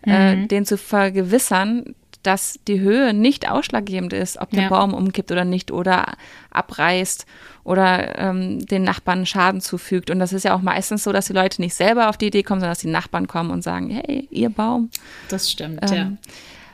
äh, 0.06 0.36
mhm. 0.36 0.44
äh, 0.44 0.48
den 0.48 0.66
zu 0.66 0.78
vergewissern, 0.78 1.96
dass 2.24 2.60
die 2.68 2.80
Höhe 2.80 3.14
nicht 3.14 3.50
ausschlaggebend 3.50 4.14
ist, 4.14 4.40
ob 4.40 4.52
der 4.52 4.64
Ja. 4.64 4.70
Baum 4.70 4.94
umkippt 4.94 5.32
oder 5.32 5.46
nicht 5.46 5.72
oder 5.72 6.14
abreißt 6.52 7.26
oder 7.64 8.18
ähm, 8.18 8.66
den 8.66 8.84
Nachbarn 8.84 9.26
Schaden 9.26 9.62
zufügt. 9.62 10.10
Und 10.10 10.20
das 10.20 10.34
ist 10.34 10.44
ja 10.44 10.56
auch 10.56 10.62
meistens 10.62 11.04
so, 11.04 11.12
dass 11.12 11.28
die 11.28 11.34
Leute 11.34 11.62
nicht 11.62 11.76
selber 11.76 12.10
auf 12.10 12.18
die 12.18 12.28
Idee 12.28 12.44
kommen, 12.44 12.62
sondern 12.62 12.72
dass 12.72 12.80
die 12.80 12.88
Nachbarn 12.88 13.28
kommen 13.28 13.52
und 13.52 13.64
sagen, 13.64 13.90
hey, 13.90 14.28
ihr 14.32 14.50
Baum. 14.50 14.90
Das 15.30 15.50
stimmt, 15.52 15.80
Ähm, 15.92 15.96
ja. 15.96 16.12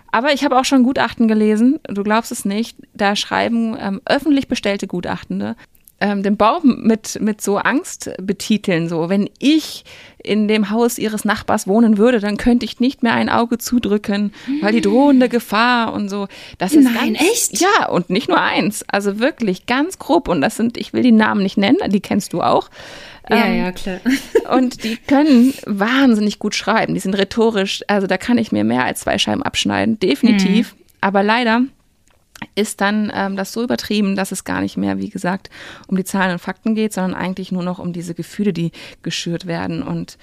Aber 0.09 0.33
ich 0.33 0.45
habe 0.45 0.57
auch 0.57 0.65
schon 0.65 0.83
Gutachten 0.83 1.27
gelesen, 1.27 1.79
du 1.83 2.01
glaubst 2.01 2.31
es 2.31 2.45
nicht, 2.45 2.77
da 2.93 3.15
schreiben 3.15 3.75
ähm, 3.79 4.01
öffentlich 4.05 4.47
bestellte 4.47 4.87
Gutachtende 4.87 5.55
ähm, 5.99 6.23
den 6.23 6.37
Baum 6.37 6.81
mit, 6.83 7.19
mit 7.21 7.41
so 7.41 7.57
Angst 7.57 8.11
betiteln. 8.21 8.87
So, 8.87 9.09
wenn 9.09 9.29
ich 9.39 9.83
in 10.23 10.47
dem 10.47 10.69
Haus 10.69 10.97
ihres 10.97 11.25
Nachbars 11.25 11.67
wohnen 11.67 11.97
würde, 11.97 12.19
dann 12.19 12.37
könnte 12.37 12.65
ich 12.65 12.79
nicht 12.79 13.01
mehr 13.01 13.13
ein 13.13 13.29
Auge 13.29 13.57
zudrücken, 13.57 14.33
weil 14.61 14.73
die 14.73 14.81
drohende 14.81 15.29
Gefahr 15.29 15.93
und 15.93 16.09
so. 16.09 16.27
Das 16.57 16.73
ist 16.73 16.83
Nein, 16.83 17.13
ganz, 17.13 17.21
echt? 17.21 17.61
Ja, 17.61 17.87
und 17.89 18.09
nicht 18.09 18.27
nur 18.27 18.39
eins. 18.39 18.83
Also 18.87 19.19
wirklich 19.19 19.65
ganz 19.65 19.97
grob. 19.97 20.27
Und 20.27 20.41
das 20.41 20.55
sind, 20.55 20.77
ich 20.77 20.93
will 20.93 21.01
die 21.01 21.11
Namen 21.11 21.41
nicht 21.41 21.57
nennen, 21.57 21.79
die 21.87 22.01
kennst 22.01 22.33
du 22.33 22.41
auch. 22.41 22.69
Ja, 23.29 23.45
Ähm, 23.45 23.57
ja, 23.57 23.71
klar. 23.71 23.99
und 24.55 24.83
die 24.83 24.97
können 24.97 25.53
wahnsinnig 25.65 26.39
gut 26.39 26.55
schreiben. 26.55 26.93
Die 26.93 26.99
sind 26.99 27.15
rhetorisch, 27.15 27.83
also 27.87 28.07
da 28.07 28.17
kann 28.17 28.37
ich 28.37 28.51
mir 28.51 28.63
mehr 28.63 28.85
als 28.85 29.01
zwei 29.01 29.17
Scheiben 29.17 29.43
abschneiden, 29.43 29.99
definitiv. 29.99 30.75
Aber 31.01 31.23
leider 31.23 31.63
ist 32.57 32.81
dann 32.81 33.11
ähm, 33.13 33.35
das 33.35 33.53
so 33.53 33.63
übertrieben, 33.63 34.15
dass 34.15 34.31
es 34.31 34.43
gar 34.43 34.61
nicht 34.61 34.77
mehr, 34.77 34.97
wie 34.97 35.09
gesagt, 35.09 35.49
um 35.87 35.95
die 35.95 36.03
Zahlen 36.03 36.33
und 36.33 36.39
Fakten 36.39 36.75
geht, 36.75 36.91
sondern 36.93 37.13
eigentlich 37.13 37.51
nur 37.51 37.63
noch 37.63 37.79
um 37.79 37.93
diese 37.93 38.15
Gefühle, 38.15 38.51
die 38.51 38.71
geschürt 39.03 39.45
werden. 39.45 39.83
Und 39.83 40.17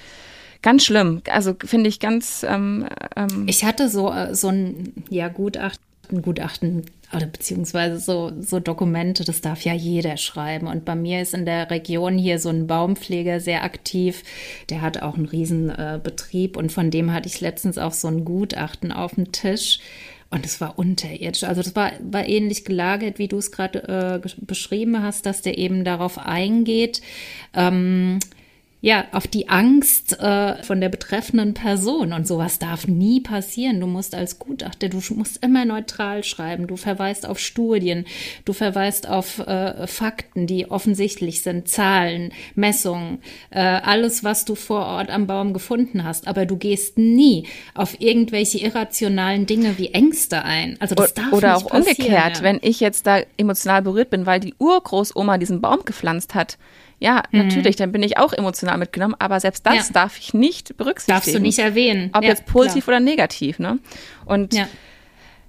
ganz 0.61 0.85
schlimm. 0.85 1.23
Also 1.31 1.55
finde 1.65 1.89
ich 1.89 2.01
ganz 2.01 2.45
ähm, 2.49 2.87
ähm, 3.17 3.45
Ich 3.47 3.65
hatte 3.65 3.89
so, 3.89 4.13
äh, 4.13 4.35
so 4.35 4.49
ein 4.49 4.93
ja, 5.11 5.29
Gutachten, 5.29 6.23
Gutachten 6.23 6.85
oder 7.15 7.27
beziehungsweise 7.27 7.99
so, 7.99 8.33
so 8.41 8.59
Dokumente, 8.59 9.25
das 9.25 9.41
darf 9.41 9.65
ja 9.65 9.73
jeder 9.73 10.17
schreiben. 10.17 10.67
Und 10.67 10.85
bei 10.85 10.97
mir 10.97 11.23
ist 11.23 11.35
in 11.35 11.45
der 11.45 11.71
Region 11.71 12.19
hier 12.19 12.41
so 12.41 12.49
ein 12.49 12.67
Baumpfleger 12.67 13.39
sehr 13.39 13.63
aktiv. 13.63 14.25
Der 14.71 14.81
hat 14.81 15.03
auch 15.03 15.15
einen 15.15 15.27
riesen 15.27 15.71
äh, 15.71 16.01
und 16.57 16.73
von 16.73 16.91
dem 16.91 17.13
hatte 17.13 17.29
ich 17.29 17.41
letztens 17.41 17.79
auch 17.79 17.93
so 17.93 18.09
ein 18.09 18.25
Gutachten 18.25 18.91
auf 18.91 19.15
dem 19.15 19.31
Tisch. 19.31 19.79
Und 20.35 20.45
es 20.45 20.61
war 20.61 20.81
unterirdisch. 20.81 21.45
Also 21.45 21.63
das 21.63 21.77
war, 21.77 21.93
war 22.01 22.27
ähnlich 22.27 22.65
gelagert, 22.65 23.21
wie 23.21 23.29
du 23.29 23.39
es 23.39 23.53
gerade 23.53 24.21
äh, 24.25 24.29
beschrieben 24.39 25.01
hast, 25.01 25.27
dass 25.27 25.43
der 25.43 25.59
eben 25.59 25.85
darauf 25.85 26.19
eingeht. 26.19 27.03
Ähm, 27.55 28.19
ja, 28.85 29.07
auf 29.13 29.27
die 29.27 29.49
Angst 29.49 30.21
äh, 30.21 30.63
von 30.63 30.79
der 30.79 30.91
betreffenden 30.91 31.55
Person 31.55 32.13
und 32.13 32.29
sowas 32.29 32.59
darf 32.59 32.87
nie 32.87 33.19
passieren. 33.19 33.81
Du 33.81 33.87
musst 33.87 34.15
als 34.15 34.39
Gutachter, 34.39 34.91
du 34.91 35.01
musst 35.15 35.43
immer 35.43 35.65
neutral 35.65 36.23
schreiben. 36.23 36.67
Du 36.67 36.77
verweist 36.77 37.27
auf 37.27 37.39
Studien, 37.39 38.05
du 38.45 38.53
verweist 38.53 39.09
auf 39.09 39.39
äh, 39.39 39.87
Fakten, 39.87 40.47
die 40.47 40.71
offensichtlich 40.71 41.41
sind, 41.41 41.67
Zahlen, 41.67 42.35
Messungen, 42.57 43.21
äh, 43.49 43.61
alles, 43.61 44.23
was 44.23 44.45
du 44.45 44.55
vor 44.55 44.85
Ort 44.85 45.09
am 45.09 45.27
Baum 45.27 45.55
gefunden 45.55 46.05
hast. 46.05 46.29
Aber 46.29 46.45
du 46.45 46.59
gehst 46.59 46.99
nie 46.99 47.47
auf 47.73 47.99
irgendwelche 48.03 48.59
irrationalen 48.59 49.47
Dinge 49.47 49.79
wie 49.79 49.95
Ängste 49.95 50.45
ein. 50.45 50.77
Also 50.81 50.95
das 50.95 51.15
darf 51.15 51.33
oder 51.33 51.55
nicht 51.55 51.65
auch 51.65 51.71
passieren, 51.71 51.97
umgekehrt, 51.97 52.37
ja. 52.37 52.43
wenn 52.43 52.59
ich 52.61 52.81
jetzt 52.81 53.07
da 53.07 53.21
emotional 53.39 53.81
berührt 53.81 54.11
bin, 54.11 54.27
weil 54.27 54.41
die 54.41 54.55
Urgroßoma 54.59 55.39
diesen 55.39 55.63
Baum 55.63 55.87
gepflanzt 55.87 56.35
hat. 56.35 56.59
Ja, 57.01 57.23
natürlich, 57.33 57.77
dann 57.77 57.93
bin 57.93 58.03
ich 58.03 58.17
auch 58.19 58.33
emotional 58.33 58.79
mitgenommen, 58.79 59.15
aber 59.19 59.39
selbst 59.41 59.67
das 59.67 59.73
Mhm. 59.75 59.79
Ja. 59.79 59.85
darf 59.93 60.19
ich 60.19 60.33
nicht 60.33 60.77
berücksichtigen. 60.77 61.17
Darfst 61.17 61.35
du 61.35 61.41
nicht 61.41 61.59
erwähnen. 61.59 62.11
Ob 62.15 62.23
Ja, 62.23 62.31
jetzt 62.31 62.47
positiv 62.47 62.89
oder 62.89 63.01
negativ, 63.01 63.59
ne? 63.59 63.79
Und 64.25 64.55
Ja. 64.55 64.67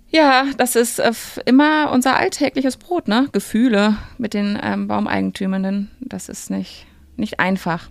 ja, 0.09 0.45
das 0.57 0.75
ist 0.75 0.99
äh, 0.99 1.11
immer 1.45 1.91
unser 1.91 2.17
alltägliches 2.17 2.77
Brot, 2.77 3.07
ne? 3.07 3.29
Gefühle 3.31 3.95
mit 4.17 4.33
den 4.33 4.59
ähm, 4.61 4.87
Baumeigentümenden. 4.87 5.91
Das 6.01 6.29
ist 6.29 6.49
nicht, 6.49 6.85
nicht 7.15 7.39
einfach. 7.39 7.89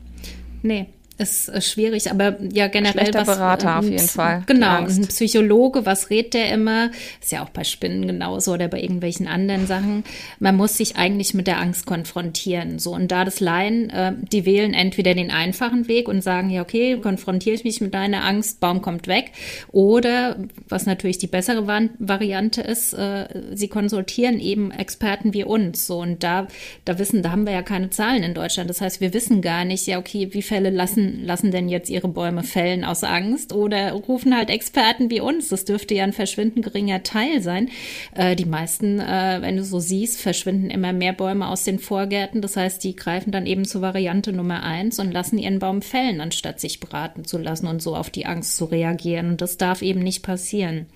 Nee, 0.63 0.89
ist 1.17 1.49
äh, 1.49 1.61
schwierig, 1.61 2.11
aber 2.11 2.37
ja 2.53 2.67
generell 2.67 2.93
Schlechter 2.93 3.27
was, 3.27 3.37
Berater 3.37 3.79
auf 3.79 3.85
ein 3.85 3.93
jeden 3.93 4.09
Fall, 4.09 4.43
Genau, 4.47 4.85
ein 4.85 5.07
Psychologe, 5.07 5.87
was 5.87 6.11
rät 6.11 6.35
der 6.35 6.51
immer? 6.51 6.91
Ist 7.21 7.31
ja 7.31 7.45
auch 7.45 7.51
bei 7.51 7.63
Spinnen 7.63 8.07
genauso 8.07 8.53
oder 8.53 8.69
bei 8.69 8.81
irgendwelchen 8.81 9.29
anderen 9.29 9.67
Sachen. 9.67 10.05
Man 10.41 10.57
muss 10.57 10.77
sich 10.77 10.97
eigentlich 10.97 11.33
mit 11.35 11.47
der 11.47 11.61
Angst 11.61 11.87
konfrontieren. 11.87 12.79
So 12.79 12.93
und 12.95 13.13
da 13.13 13.25
das 13.25 13.41
Laien, 13.41 13.91
äh, 13.91 14.13
die 14.33 14.45
wählen 14.45 14.75
entweder 14.75 15.15
den 15.15 15.31
einfachen 15.31 15.87
Weg 15.87 16.09
und 16.09 16.23
sagen 16.23 16.51
ja 16.51 16.63
okay, 16.63 16.99
konfrontiere 16.99 17.55
ich 17.55 17.65
mich 17.65 17.81
mit 17.81 17.95
deiner 17.95 18.25
Angst, 18.25 18.59
Baum 18.61 18.83
kommt 18.83 19.07
weg, 19.07 19.31
oder 19.71 20.37
was 20.69 20.87
natürlich 20.87 21.19
die 21.19 21.27
bessere 21.29 21.67
Variante 21.99 22.61
ist, 22.61 22.93
äh, 22.93 23.29
sie 23.53 23.69
konsultieren 23.69 24.41
eben 24.41 24.73
Experten 24.73 25.33
wie 25.33 25.45
uns. 25.45 25.87
So 25.87 26.01
und 26.01 26.25
da, 26.25 26.49
da 26.85 26.99
wissen, 26.99 27.23
da 27.23 27.31
haben 27.31 27.47
wir 27.47 27.53
ja 27.53 27.63
keine 27.63 27.91
Zahlen 27.91 28.23
in 28.25 28.35
Deutschland. 28.35 28.69
Das 28.69 28.81
heißt, 28.81 29.01
wir 29.01 29.15
wissen 29.15 29.43
gar 29.43 29.65
nicht, 29.65 29.87
ja 29.87 29.99
okay, 29.99 30.29
wie 30.33 30.43
Fälle 30.43 30.71
lassen 30.71 31.04
lassen 31.25 31.51
denn 31.51 31.69
jetzt 31.69 31.91
ihre 31.91 32.09
Bäume 32.09 32.43
fällen 32.43 32.85
aus 32.85 33.05
Angst 33.05 33.53
oder 33.53 33.93
rufen 33.93 34.37
halt 34.37 34.51
Experten 34.51 35.11
wie 35.11 35.21
uns. 35.21 35.49
Das 35.49 35.65
dürfte 35.65 35.95
ja 35.95 36.05
ein 36.05 36.13
verschwindend 36.13 36.65
geringer 36.65 37.03
Teil 37.03 37.41
sein. 37.43 37.69
Äh, 38.15 38.37
die 38.37 38.45
meisten, 38.45 39.01
äh, 39.01 39.39
wenn 39.41 39.57
du 39.57 39.65
so 39.65 39.79
siehst, 39.81 40.21
verschwinden 40.21 40.71
immer 40.71 40.93
mehr 40.93 41.13
Bäume 41.13 41.49
aus 41.49 41.65
den 41.65 41.79
Vorgärten. 41.79 42.41
Das 42.43 42.57
heißt, 42.57 42.83
die 42.85 42.97
greifen 42.97 43.31
dann 43.33 43.47
eben 43.47 43.65
zur 43.65 43.83
Variante 43.83 44.33
Nummer 44.33 44.63
eins 44.63 44.99
und 44.99 45.13
lassen 45.13 45.39
ihren 45.39 45.59
Baum 45.59 45.83
fällen, 45.83 46.21
anstatt 46.21 46.61
sich 46.61 46.81
beraten 46.81 47.25
zu 47.25 47.39
lassen 47.39 47.67
und 47.67 47.83
so 47.83 47.95
auf 47.97 48.11
die 48.11 48.27
Angst 48.27 48.57
zu 48.57 48.65
reagieren. 48.67 49.29
Und 49.31 49.41
das 49.41 49.57
darf 49.57 49.83
eben 49.83 50.01
nicht 50.01 50.23
passieren. 50.23 50.87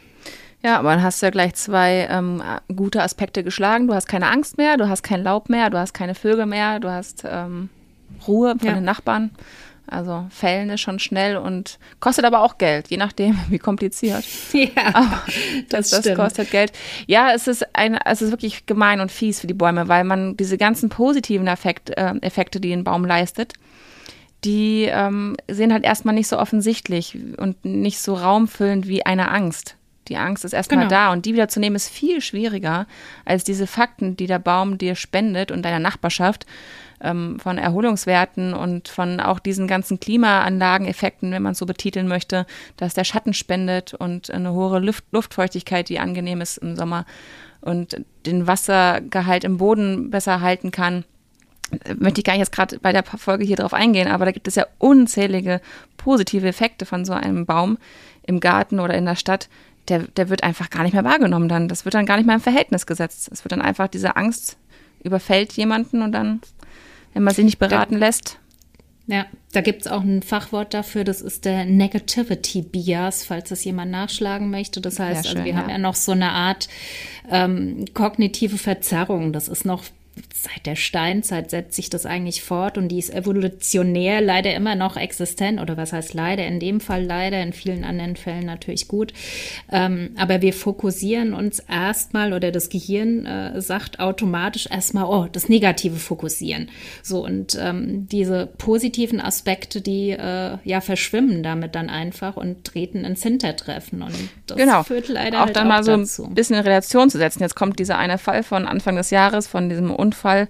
Ja, 0.61 0.81
aber 0.81 0.91
dann 0.91 1.05
hast 1.05 1.23
du 1.23 1.27
ja 1.27 1.31
gleich 1.31 1.55
zwei 1.55 2.09
ähm, 2.11 2.43
gute 2.75 3.01
Aspekte 3.03 3.45
geschlagen. 3.45 3.87
Du 3.87 3.95
hast 3.95 4.09
keine 4.09 4.27
Angst 4.29 4.59
mehr, 4.59 4.77
du 4.77 4.89
hast 4.89 5.05
kein 5.05 5.23
Laub 5.23 5.49
mehr, 5.49 5.71
du 5.71 5.79
hast 5.79 5.95
keine 5.95 6.17
Vögel 6.17 6.47
mehr, 6.47 6.81
du 6.81 6.91
hast 6.91 7.23
ähm, 7.25 7.69
Ruhe 8.27 8.57
von 8.59 8.67
Ja. 8.67 8.75
den 8.75 8.83
Nachbarn. 8.85 9.31
Also 9.91 10.27
fällen 10.31 10.71
ist 10.71 10.81
schon 10.81 10.99
schnell 10.99 11.37
und 11.37 11.79
kostet 12.01 12.25
aber 12.25 12.41
auch 12.43 12.59
Geld, 12.59 12.89
je 12.89 12.97
nachdem, 12.97 13.39
wie 13.49 13.59
kompliziert. 13.59 14.25
Ja, 14.53 15.23
Das, 15.69 15.91
das 15.91 16.15
kostet 16.15 16.51
Geld. 16.51 16.73
Ja, 17.07 17.33
es 17.35 17.47
ist 17.49 17.75
ein, 17.75 17.99
es 18.05 18.23
ist 18.23 18.31
wirklich 18.31 18.67
gemein 18.67 19.01
und 19.01 19.11
fies 19.13 19.41
für 19.41 19.47
die 19.47 19.55
Bäume, 19.55 19.89
weil 19.89 20.05
man 20.05 20.37
diese 20.37 20.59
ganzen 20.59 20.89
positiven 20.89 21.47
Effekt, 21.47 21.91
äh, 21.91 22.15
Effekte, 22.21 22.61
die 22.61 22.73
ein 22.73 22.85
Baum 22.85 23.05
leistet, 23.05 23.55
die 24.45 24.85
ähm, 24.85 25.37
sind 25.49 25.73
halt 25.73 25.85
erstmal 25.85 26.15
nicht 26.15 26.29
so 26.29 26.39
offensichtlich 26.39 27.19
und 27.39 27.65
nicht 27.65 27.99
so 28.01 28.15
raumfüllend 28.15 28.87
wie 28.87 29.05
eine 29.05 29.31
Angst. 29.31 29.75
Die 30.09 30.17
Angst 30.17 30.45
ist 30.45 30.53
erstmal 30.55 30.79
Genau. 30.87 30.91
da 30.91 31.13
und 31.13 31.27
die 31.27 31.35
wieder 31.35 31.49
zu 31.49 31.61
nehmen 31.61 31.77
ist 31.77 31.89
viel 31.91 32.21
schwieriger 32.21 32.87
als 33.25 33.45
diese 33.45 33.67
Fakten, 33.67 34.17
die 34.17 34.27
der 34.27 34.39
Baum 34.39 34.79
dir 34.79 34.95
spendet 34.95 35.51
und 35.51 35.63
deiner 35.63 35.81
Nachbarschaft 35.81 36.47
ähm, 37.01 37.39
von 37.41 37.59
Erholungswerten 37.59 38.55
und 38.55 38.89
von 38.89 39.21
auch 39.21 39.39
diesen 39.39 39.67
ganzen 39.67 40.01
Klimaanlageneffekten, 40.01 41.33
wenn 41.33 41.43
man 41.43 41.53
es 41.53 41.59
so 41.59 41.67
betiteln 41.67 42.09
möchte, 42.09 42.47
dass 42.77 42.95
der 42.95 43.05
Schatten 43.05 43.35
spendet 43.35 43.95
und 43.95 44.31
eine 44.31 44.53
hohe 44.53 44.79
Luft 44.79 45.05
Luftfeuchtigkeit, 45.13 45.89
die 45.89 45.99
angenehm 45.99 46.41
ist 46.41 46.59
im 46.59 46.77
Sommer 46.77 47.07
und 47.61 48.01
den 48.27 48.47
Wassergehalt 48.47 49.45
im 49.45 49.59
Boden 49.59 50.11
besser 50.11 50.41
halten 50.41 50.71
kann 50.71 51.05
möchte 51.99 52.21
ich 52.21 52.25
gar 52.25 52.33
nicht 52.33 52.41
jetzt 52.41 52.53
gerade 52.53 52.79
bei 52.79 52.93
der 52.93 53.03
Folge 53.05 53.45
hier 53.45 53.57
drauf 53.57 53.75
eingehen, 53.75 54.09
aber 54.09 54.25
da 54.25 54.31
gibt 54.31 54.49
es 54.49 54.55
ja 54.55 54.67
unzählige 54.79 55.61
positive 55.97 56.47
Effekte 56.47 56.87
von 56.87 57.05
so 57.05 57.13
einem 57.13 57.47
Baum 57.47 57.79
im 58.23 58.41
Garten 58.41 58.81
oder 58.81 58.95
in 58.95 59.05
der 59.05 59.17
Stadt. 59.17 59.49
Der, 59.89 60.01
der 60.01 60.29
wird 60.29 60.43
einfach 60.43 60.71
gar 60.71 60.83
nicht 60.83 60.93
mehr 60.93 61.05
wahrgenommen 61.05 61.49
dann. 61.49 61.69
Das 61.69 61.85
wird 61.85 61.95
dann 61.95 62.07
gar 62.07 62.17
nicht 62.17 62.27
mehr 62.27 62.37
im 62.37 62.43
Verhältnis 62.43 62.87
gesetzt. 62.87 63.31
Es 63.33 63.45
wird 63.45 63.53
dann 63.53 63.63
einfach 63.63 63.89
diese 63.89 64.17
Angst 64.17 64.59
überfällt 65.03 65.53
jemanden 65.55 66.03
und 66.03 66.13
dann, 66.13 66.41
wenn 67.15 67.23
man 67.23 67.35
sich 67.35 67.45
nicht 67.45 67.59
beraten 67.59 67.97
lässt, 67.97 68.39
Ja, 69.07 69.25
da 69.53 69.63
gibt 69.63 69.83
es 69.83 69.87
auch 69.87 70.03
ein 70.03 70.23
Fachwort 70.23 70.75
dafür, 70.75 71.03
das 71.03 71.23
ist 71.23 71.47
der 71.47 71.65
Negativity 71.65 72.61
Bias, 72.61 73.25
falls 73.25 73.49
das 73.49 73.65
jemand 73.65 73.91
nachschlagen 73.91 74.51
möchte. 74.51 74.83
Das 74.83 74.99
heißt, 74.99 75.23
Sehr 75.23 75.31
schön, 75.31 75.39
also 75.39 75.45
wir 75.47 75.53
ja. 75.53 75.59
haben 75.59 75.71
ja 75.71 75.79
noch 75.79 75.95
so 75.95 76.13
eine 76.13 76.31
Art 76.31 76.69
ähm, 77.31 77.87
kognitive 77.95 78.59
Verzerrung. 78.59 79.33
Das 79.33 79.49
ist 79.49 79.65
noch 79.65 79.85
seit 80.35 80.67
der 80.67 80.77
Steinzeit 80.77 81.51
setzt 81.51 81.75
sich 81.75 81.91
das 81.91 82.07
eigentlich 82.07 82.43
fort 82.43 82.79
und 82.79 82.89
die 82.89 82.99
ist 82.99 83.13
evolutionär 83.13 84.21
leider 84.21 84.55
immer 84.55 84.75
noch 84.75 84.97
existent 84.97 85.61
oder 85.61 85.77
was 85.77 85.93
heißt 85.93 86.15
leider, 86.15 86.47
in 86.47 86.61
dem 86.61 86.81
Fall 86.81 87.05
leider, 87.05 87.43
in 87.43 87.53
vielen 87.53 87.85
anderen 87.85 88.17
Fällen 88.17 88.47
natürlich 88.47 88.89
gut. 88.89 89.13
Ähm, 89.71 90.11
aber 90.17 90.43
wir 90.43 90.53
fokussieren 90.53 91.35
uns 91.35 91.59
erstmal 91.61 92.33
oder 92.33 92.51
das 92.51 92.69
Gehirn 92.69 93.27
äh, 93.27 93.61
sagt 93.61 94.01
automatisch 94.01 94.69
erstmal, 94.71 95.05
oh, 95.05 95.27
das 95.31 95.49
Negative 95.49 95.97
fokussieren. 95.97 96.71
So 97.03 97.25
und 97.25 97.59
ähm, 97.61 98.09
diese 98.11 98.47
positiven 98.59 99.21
Aspekte, 99.21 99.81
die 99.81 100.11
äh, 100.11 100.59
ja 100.65 100.81
verschwimmen 100.81 101.43
damit 101.43 101.75
dann 101.75 101.91
einfach 101.91 102.37
und 102.37 102.65
treten 102.65 103.05
ins 103.05 103.23
Hintertreffen 103.23 104.03
und 104.03 104.15
das 104.47 104.57
genau. 104.57 104.83
führt 104.83 105.09
leider 105.09 105.39
auch 105.39 105.47
halt 105.47 105.57
dann 105.57 105.67
auch 105.67 105.69
mal 105.69 105.85
so 105.85 105.97
dazu. 105.97 106.25
ein 106.25 106.35
bisschen 106.35 106.57
in 106.57 106.63
Relation 106.63 107.11
zu 107.11 107.19
setzen. 107.19 107.43
Jetzt 107.43 107.57
kommt 107.57 107.79
dieser 107.79 107.99
eine 107.99 108.19
Fall 108.19 108.43
von 108.43 108.67
Anfang 108.67 108.97
des 108.97 109.11
Jahres, 109.11 109.47
von 109.47 109.69
diesem 109.69 109.91
Unfall 110.09 110.49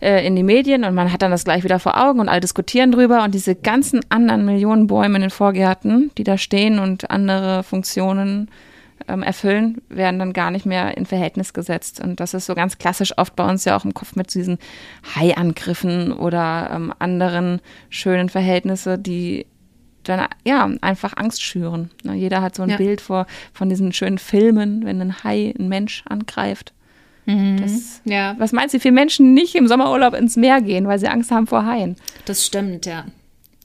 äh, 0.00 0.26
in 0.26 0.36
die 0.36 0.42
Medien 0.42 0.84
und 0.84 0.94
man 0.94 1.12
hat 1.12 1.22
dann 1.22 1.30
das 1.30 1.44
gleich 1.44 1.64
wieder 1.64 1.78
vor 1.78 1.96
Augen 1.96 2.20
und 2.20 2.28
alle 2.28 2.40
diskutieren 2.40 2.92
drüber 2.92 3.24
und 3.24 3.34
diese 3.34 3.54
ganzen 3.54 4.00
anderen 4.08 4.44
Millionen 4.44 4.86
Bäume 4.86 5.16
in 5.16 5.22
den 5.22 5.30
Vorgärten, 5.30 6.10
die 6.18 6.24
da 6.24 6.38
stehen 6.38 6.78
und 6.78 7.10
andere 7.10 7.62
Funktionen 7.62 8.50
ähm, 9.08 9.22
erfüllen, 9.22 9.80
werden 9.88 10.18
dann 10.18 10.32
gar 10.32 10.50
nicht 10.50 10.66
mehr 10.66 10.96
in 10.96 11.06
Verhältnis 11.06 11.52
gesetzt. 11.52 12.00
Und 12.00 12.20
das 12.20 12.34
ist 12.34 12.46
so 12.46 12.54
ganz 12.54 12.78
klassisch 12.78 13.16
oft 13.16 13.36
bei 13.36 13.48
uns 13.48 13.64
ja 13.64 13.76
auch 13.76 13.84
im 13.84 13.94
Kopf 13.94 14.16
mit 14.16 14.32
diesen 14.34 14.58
Haiangriffen 15.14 16.12
oder 16.12 16.70
ähm, 16.72 16.92
anderen 16.98 17.60
schönen 17.90 18.28
Verhältnisse, 18.28 18.98
die 18.98 19.46
dann 20.04 20.26
ja 20.44 20.68
einfach 20.80 21.16
Angst 21.16 21.42
schüren. 21.42 21.90
Na, 22.02 22.14
jeder 22.14 22.40
hat 22.40 22.54
so 22.54 22.62
ein 22.62 22.70
ja. 22.70 22.76
Bild 22.76 23.00
vor, 23.00 23.26
von 23.52 23.68
diesen 23.68 23.92
schönen 23.92 24.18
Filmen, 24.18 24.84
wenn 24.84 25.00
ein 25.00 25.22
Hai 25.24 25.54
einen 25.58 25.68
Mensch 25.68 26.02
angreift. 26.08 26.72
Mhm. 27.28 27.60
Das, 27.60 28.00
ja. 28.04 28.34
Was 28.38 28.52
meinst 28.52 28.72
du, 28.72 28.78
wie 28.78 28.82
viele 28.82 28.94
Menschen 28.94 29.34
nicht 29.34 29.54
im 29.54 29.68
Sommerurlaub 29.68 30.14
ins 30.14 30.36
Meer 30.36 30.60
gehen, 30.62 30.88
weil 30.88 30.98
sie 30.98 31.08
Angst 31.08 31.30
haben 31.30 31.46
vor 31.46 31.66
Haien? 31.66 31.96
Das 32.24 32.44
stimmt, 32.44 32.86
ja 32.86 33.04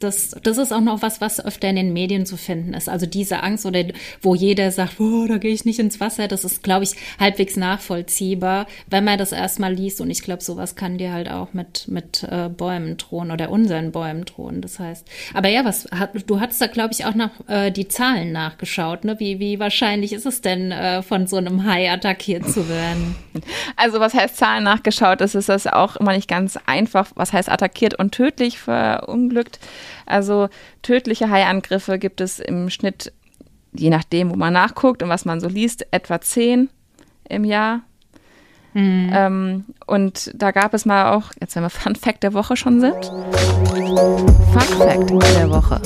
das, 0.04 0.36
das 0.44 0.58
ist 0.58 0.72
auch 0.72 0.82
noch 0.82 1.02
was, 1.02 1.22
was 1.22 1.44
öfter 1.44 1.70
in 1.70 1.76
den 1.76 1.94
Medien 1.94 2.26
zu 2.26 2.38
finden 2.38 2.74
ist. 2.74 2.90
Also 2.90 3.06
diese 3.06 3.42
Angst 3.44 3.66
oder 3.66 3.84
wo 4.22 4.36
jeder 4.36 4.72
sagt, 4.72 5.00
oh, 5.00 5.26
da 5.28 5.38
gehe 5.38 5.54
ich 5.54 5.66
nicht 5.66 5.80
ins 5.80 6.00
Wasser, 6.00 6.28
das 6.28 6.44
ist, 6.44 6.64
glaube 6.64 6.84
ich, 6.84 6.92
halbwegs 7.20 7.56
nachvollziehbar, 7.56 8.68
wenn 8.88 9.04
man 9.04 9.18
das 9.18 9.32
erstmal 9.32 9.74
liest. 9.74 10.02
Und 10.02 10.10
ich 10.10 10.22
glaube, 10.22 10.44
sowas 10.44 10.76
kann 10.76 10.98
dir 10.98 11.14
halt 11.14 11.30
auch 11.30 11.54
mit, 11.54 11.88
mit 11.88 12.24
äh, 12.24 12.50
Bäumen 12.50 12.98
drohen 12.98 13.32
oder 13.32 13.50
unseren 13.50 13.92
Bäumen 13.92 14.26
drohen. 14.26 14.62
Das 14.62 14.80
heißt, 14.80 15.08
aber 15.34 15.50
ja, 15.50 15.66
was 15.66 15.88
du 16.28 16.40
hattest 16.40 16.62
da, 16.62 16.68
glaube 16.68 16.94
ich, 16.94 17.06
auch 17.06 17.16
noch 17.16 17.32
äh, 17.48 17.72
die 17.72 17.88
Zahlen 17.88 18.32
nachgeschaut. 18.32 19.06
Ne? 19.06 19.20
Wie, 19.20 19.40
wie 19.40 19.60
wahrscheinlich 19.60 20.14
ist 20.14 20.26
es 20.26 20.42
denn, 20.42 20.72
äh, 20.72 21.02
von 21.02 21.28
so 21.28 21.38
einem 21.38 21.66
Hai 21.66 21.92
attackiert 21.92 22.48
zu 22.50 22.68
werden? 22.70 23.16
Also, 23.76 24.00
was 24.00 24.14
heißt 24.14 24.38
Zahlen 24.38 24.64
nachgeschaut? 24.64 25.20
Das 25.20 25.36
ist 25.36 25.50
das 25.50 25.68
auch 25.68 25.96
immer 25.96 26.14
nicht 26.14 26.28
ganz 26.28 26.58
einfach. 26.66 27.12
Was 27.16 27.34
heißt 27.34 27.50
attackiert 27.50 27.98
und 27.98 28.12
tödlich 28.12 28.60
verunglückt? 28.60 29.60
Also 30.06 30.50
tödliche 30.82 31.30
Haiangriffe 31.30 32.00
gibt 32.00 32.22
es 32.22 32.40
im 32.40 32.70
Schnitt, 32.70 33.12
je 33.74 33.90
nachdem, 33.90 34.32
wo 34.32 34.36
man 34.36 34.54
nachguckt 34.54 35.04
und 35.04 35.10
was 35.10 35.26
man 35.26 35.40
so 35.40 35.48
liest, 35.48 35.88
etwa 35.92 36.22
zehn 36.22 36.70
im 37.28 37.44
Jahr. 37.44 37.82
Mhm. 38.74 39.12
Ähm, 39.14 39.66
und 39.86 40.32
da 40.34 40.52
gab 40.52 40.74
es 40.74 40.86
mal 40.86 41.14
auch, 41.14 41.32
jetzt 41.40 41.56
wenn 41.56 41.64
wir 41.64 41.70
Fun 41.70 41.96
Fact 41.96 42.24
der 42.24 42.34
Woche 42.34 42.56
schon 42.56 42.80
sind. 42.80 43.06
Fun 43.06 44.78
Fact 44.78 45.10
der 45.38 45.50
Woche. 45.50 45.82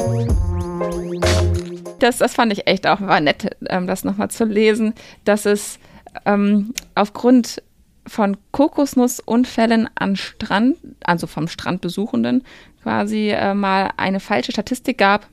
Das, 2.00 2.18
das 2.18 2.36
fand 2.36 2.54
ich 2.54 2.68
echt 2.68 2.86
auch, 2.86 3.02
war 3.02 3.20
nett, 3.20 3.58
ähm, 3.70 3.88
das 3.88 4.04
nochmal 4.04 4.30
zu 4.30 4.46
lesen, 4.46 4.94
dass 5.26 5.46
es 5.46 5.80
ähm, 6.26 6.74
aufgrund 6.96 7.62
von 8.06 8.38
Kokosnussunfällen 8.52 9.90
an 9.96 10.16
Strand, 10.16 10.78
also 11.04 11.28
vom 11.28 11.48
Strandbesuchenden, 11.48 12.44
quasi 12.88 13.32
äh, 13.32 13.54
mal 13.54 13.92
eine 13.98 14.22
falsche 14.22 14.54
Statistik 14.54 14.98
gab 14.98 15.28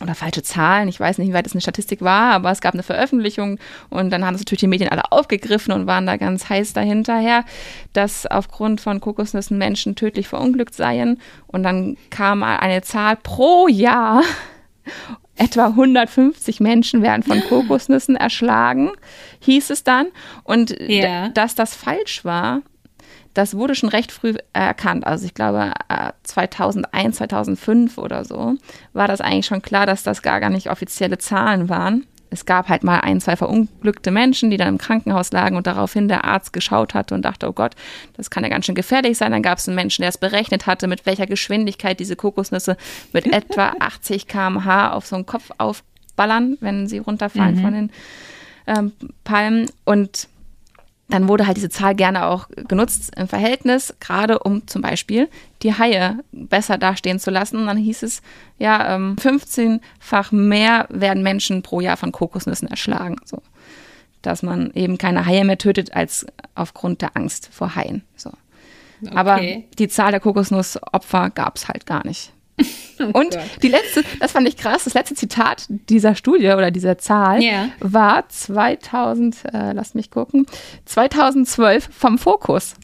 oder 0.00 0.14
falsche 0.14 0.42
Zahlen. 0.42 0.88
Ich 0.88 0.98
weiß 0.98 1.18
nicht, 1.18 1.28
wie 1.28 1.34
weit 1.34 1.46
es 1.46 1.52
eine 1.52 1.60
Statistik 1.60 2.00
war, 2.00 2.32
aber 2.32 2.50
es 2.50 2.62
gab 2.62 2.72
eine 2.72 2.82
Veröffentlichung 2.82 3.58
und 3.90 4.08
dann 4.08 4.24
haben 4.24 4.34
es 4.34 4.40
natürlich 4.40 4.60
die 4.60 4.66
Medien 4.66 4.90
alle 4.90 5.12
aufgegriffen 5.12 5.74
und 5.74 5.86
waren 5.86 6.06
da 6.06 6.16
ganz 6.16 6.48
heiß 6.48 6.72
dahinterher, 6.72 7.44
dass 7.92 8.24
aufgrund 8.24 8.80
von 8.80 8.98
Kokosnüssen 8.98 9.58
Menschen 9.58 9.94
tödlich 9.94 10.26
verunglückt 10.26 10.74
seien. 10.74 11.20
Und 11.48 11.64
dann 11.64 11.98
kam 12.08 12.42
eine 12.42 12.80
Zahl 12.80 13.16
pro 13.16 13.68
Jahr 13.68 14.22
etwa 15.36 15.66
150 15.66 16.60
Menschen 16.60 17.02
werden 17.02 17.22
von 17.22 17.40
Kokosnüssen 17.50 18.16
erschlagen, 18.16 18.90
hieß 19.40 19.68
es 19.68 19.84
dann. 19.84 20.06
Und 20.44 20.80
yeah. 20.80 21.28
dass 21.28 21.54
das 21.54 21.74
falsch 21.74 22.24
war, 22.24 22.62
das 23.34 23.56
wurde 23.56 23.74
schon 23.74 23.88
recht 23.88 24.12
früh 24.12 24.34
erkannt. 24.52 25.06
Also 25.06 25.26
ich 25.26 25.34
glaube 25.34 25.72
2001, 26.22 27.16
äh, 27.16 27.18
2005 27.18 27.98
oder 27.98 28.24
so 28.24 28.54
war 28.92 29.08
das 29.08 29.20
eigentlich 29.20 29.46
schon 29.46 29.62
klar, 29.62 29.86
dass 29.86 30.02
das 30.02 30.22
gar, 30.22 30.40
gar 30.40 30.50
nicht 30.50 30.70
offizielle 30.70 31.18
Zahlen 31.18 31.68
waren 31.68 32.06
es 32.34 32.46
gab 32.46 32.68
halt 32.68 32.84
mal 32.84 33.00
ein, 33.00 33.20
zwei 33.20 33.36
verunglückte 33.36 34.10
Menschen, 34.10 34.50
die 34.50 34.56
dann 34.56 34.68
im 34.68 34.78
Krankenhaus 34.78 35.32
lagen 35.32 35.56
und 35.56 35.66
daraufhin 35.66 36.08
der 36.08 36.24
Arzt 36.24 36.52
geschaut 36.52 36.92
hatte 36.92 37.14
und 37.14 37.22
dachte, 37.24 37.48
oh 37.48 37.52
Gott, 37.52 37.74
das 38.16 38.28
kann 38.28 38.42
ja 38.42 38.50
ganz 38.50 38.66
schön 38.66 38.74
gefährlich 38.74 39.16
sein. 39.16 39.32
Dann 39.32 39.42
gab 39.42 39.58
es 39.58 39.68
einen 39.68 39.76
Menschen, 39.76 40.02
der 40.02 40.10
es 40.10 40.18
berechnet 40.18 40.66
hatte, 40.66 40.86
mit 40.86 41.06
welcher 41.06 41.26
Geschwindigkeit 41.26 41.98
diese 41.98 42.16
Kokosnüsse 42.16 42.76
mit 43.12 43.26
etwa 43.26 43.74
80 43.78 44.26
km/h 44.26 44.92
auf 44.92 45.06
so 45.06 45.16
einen 45.16 45.26
Kopf 45.26 45.50
aufballern, 45.58 46.58
wenn 46.60 46.86
sie 46.86 46.98
runterfallen 46.98 47.56
mhm. 47.56 47.62
von 47.62 47.72
den 47.72 47.90
ähm, 48.66 48.92
Palmen. 49.22 49.70
Und 49.84 50.28
dann 51.08 51.28
wurde 51.28 51.46
halt 51.46 51.56
diese 51.56 51.68
Zahl 51.68 51.94
gerne 51.94 52.26
auch 52.26 52.48
genutzt 52.68 53.12
im 53.16 53.28
Verhältnis, 53.28 53.94
gerade 54.00 54.38
um 54.38 54.66
zum 54.66 54.80
Beispiel 54.82 55.28
die 55.62 55.74
Haie 55.74 56.20
besser 56.32 56.78
dastehen 56.78 57.18
zu 57.18 57.30
lassen. 57.30 57.58
Und 57.58 57.66
dann 57.66 57.76
hieß 57.76 58.02
es, 58.02 58.22
ja, 58.58 58.96
15-fach 58.96 60.32
ähm, 60.32 60.48
mehr 60.48 60.86
werden 60.88 61.22
Menschen 61.22 61.62
pro 61.62 61.80
Jahr 61.80 61.96
von 61.96 62.10
Kokosnüssen 62.10 62.68
erschlagen. 62.68 63.16
So. 63.24 63.42
Dass 64.22 64.42
man 64.42 64.70
eben 64.72 64.96
keine 64.96 65.26
Haie 65.26 65.44
mehr 65.44 65.58
tötet 65.58 65.94
als 65.94 66.26
aufgrund 66.54 67.02
der 67.02 67.16
Angst 67.16 67.50
vor 67.52 67.74
Haien. 67.74 68.02
So. 68.16 68.30
Okay. 69.02 69.14
Aber 69.14 69.40
die 69.78 69.88
Zahl 69.88 70.12
der 70.12 70.20
Kokosnussopfer 70.20 71.28
gab 71.30 71.56
es 71.56 71.68
halt 71.68 71.84
gar 71.84 72.06
nicht. 72.06 72.32
Oh 73.00 73.06
und 73.06 73.32
Gott. 73.32 73.40
die 73.60 73.68
letzte, 73.68 74.04
das 74.20 74.30
fand 74.30 74.46
ich 74.46 74.56
krass, 74.56 74.84
das 74.84 74.94
letzte 74.94 75.16
Zitat 75.16 75.66
dieser 75.68 76.14
Studie 76.14 76.50
oder 76.50 76.70
dieser 76.70 76.96
Zahl 76.96 77.42
yeah. 77.42 77.68
war 77.80 78.28
2000, 78.28 79.46
äh, 79.52 79.72
lass 79.72 79.94
mich 79.94 80.12
gucken, 80.12 80.46
2012 80.84 81.88
vom 81.92 82.18
Fokus. 82.18 82.74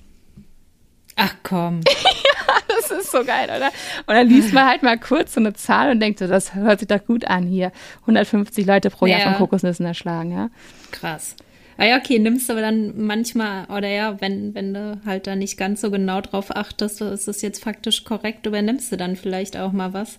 Ach 1.15 1.35
komm. 1.45 1.83
ja, 1.87 2.55
das 2.67 2.91
ist 2.91 3.13
so 3.13 3.25
geil, 3.25 3.45
oder? 3.45 3.69
Und 4.07 4.15
dann 4.15 4.29
liest 4.29 4.53
man 4.53 4.67
halt 4.67 4.83
mal 4.83 4.99
kurz 4.99 5.35
so 5.35 5.41
eine 5.41 5.53
Zahl 5.53 5.91
und 5.93 6.01
denkt 6.01 6.19
so, 6.19 6.27
das 6.27 6.55
hört 6.55 6.81
sich 6.81 6.89
doch 6.89 7.05
gut 7.05 7.27
an 7.27 7.47
hier. 7.47 7.71
150 8.01 8.67
Leute 8.67 8.91
pro 8.91 9.07
Jahr 9.07 9.21
von 9.21 9.35
Kokosnüssen 9.35 9.87
erschlagen, 9.87 10.33
ja. 10.33 10.51
Krass. 10.91 11.37
Ah 11.81 11.87
ja, 11.87 11.97
okay, 11.97 12.19
nimmst 12.19 12.47
du 12.47 12.53
aber 12.53 12.61
dann 12.61 12.93
manchmal, 13.07 13.65
oder 13.71 13.89
ja, 13.89 14.21
wenn, 14.21 14.55
wenn 14.55 14.75
du 14.75 15.01
halt 15.07 15.27
da 15.27 15.35
nicht 15.35 15.57
ganz 15.57 15.81
so 15.81 15.91
genau 15.91 16.21
drauf 16.21 16.55
achtest, 16.55 17.01
ist 17.01 17.27
es 17.27 17.41
jetzt 17.41 17.65
faktisch 17.65 18.05
korrekt, 18.05 18.45
übernimmst 18.45 18.93
du 18.93 18.99
dann 18.99 19.17
vielleicht 19.17 19.57
auch 19.57 19.73
mal 19.73 19.95
was. 19.95 20.19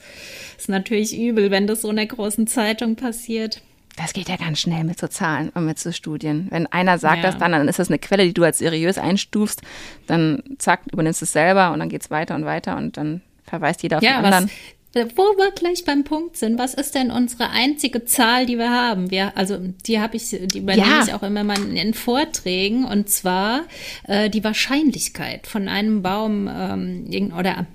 Ist 0.58 0.70
natürlich 0.70 1.16
übel, 1.16 1.52
wenn 1.52 1.68
das 1.68 1.82
so 1.82 1.92
in 1.92 1.98
der 1.98 2.08
großen 2.08 2.48
Zeitung 2.48 2.96
passiert. 2.96 3.62
Das 3.96 4.14
geht 4.14 4.28
ja 4.28 4.38
ganz 4.38 4.60
schnell 4.60 4.84
mit 4.84 5.00
so 5.00 5.08
Zahlen 5.08 5.50
und 5.50 5.68
mit 5.68 5.78
so 5.78 5.92
Studien. 5.92 6.48
Wenn 6.50 6.66
einer 6.66 6.98
sagt 6.98 7.18
ja. 7.18 7.30
das 7.30 7.38
dann, 7.38 7.52
dann 7.52 7.68
ist 7.68 7.78
das 7.78 7.90
eine 7.90 8.00
Quelle, 8.00 8.26
die 8.26 8.34
du 8.34 8.44
als 8.44 8.58
seriös 8.58 8.98
einstufst, 8.98 9.62
dann 10.08 10.42
zack, 10.58 10.82
übernimmst 10.92 11.22
du 11.22 11.26
es 11.26 11.32
selber 11.32 11.74
und 11.74 11.80
dann 11.80 11.90
geht 11.90 12.02
es 12.02 12.10
weiter 12.10 12.34
und 12.34 12.46
weiter 12.46 12.76
und 12.76 12.98
dann 12.98 13.22
verweist 13.44 13.84
jeder 13.84 13.98
auf 13.98 14.04
ja, 14.04 14.18
den 14.18 14.26
anderen. 14.26 14.46
Was, 14.46 14.52
wo 14.94 15.24
wir 15.38 15.52
gleich 15.52 15.86
beim 15.86 16.04
Punkt 16.04 16.38
sind, 16.38 16.60
was 16.60 16.74
ist 16.74 16.96
denn 16.96 17.12
unsere 17.12 17.50
einzige 17.50 18.04
Zahl, 18.06 18.46
die 18.46 18.58
wir 18.58 18.72
haben? 18.72 19.10
Wir, 19.10 19.38
also 19.38 19.58
die 19.88 20.00
habe 20.00 20.18
ich, 20.18 20.30
die 20.30 20.60
übernehme 20.60 20.88
ja. 20.88 21.04
ich 21.06 21.14
auch 21.14 21.24
immer 21.24 21.44
mal 21.44 21.58
in 21.76 21.94
Vorträgen 21.94 22.86
und 22.86 23.10
zwar 23.10 23.62
äh, 24.08 24.30
die 24.30 24.44
Wahrscheinlichkeit 24.44 25.48
von 25.48 25.68
einem 25.68 26.02
Baum 26.02 26.50
ähm, 26.52 27.34
oder 27.38 27.68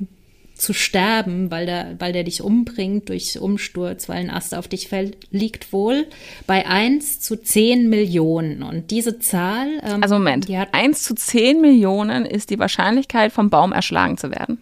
zu 0.56 0.72
sterben, 0.72 1.50
weil 1.50 1.66
der, 1.66 1.96
weil 1.98 2.12
der 2.12 2.24
dich 2.24 2.42
umbringt 2.42 3.08
durch 3.10 3.38
Umsturz, 3.38 4.08
weil 4.08 4.18
ein 4.18 4.30
Ast 4.30 4.54
auf 4.54 4.68
dich 4.68 4.88
fällt, 4.88 5.16
liegt 5.30 5.72
wohl 5.72 6.06
bei 6.46 6.66
1 6.66 7.20
zu 7.20 7.36
10 7.36 7.88
Millionen. 7.88 8.62
Und 8.62 8.90
diese 8.90 9.18
Zahl. 9.18 9.68
Ähm, 9.82 10.02
also 10.02 10.14
Moment, 10.14 10.48
die 10.48 10.58
hat 10.58 10.72
1 10.72 11.02
zu 11.02 11.14
10 11.14 11.60
Millionen 11.60 12.24
ist 12.24 12.50
die 12.50 12.58
Wahrscheinlichkeit, 12.58 13.32
vom 13.32 13.50
Baum 13.50 13.72
erschlagen 13.72 14.16
zu 14.16 14.30
werden. 14.30 14.58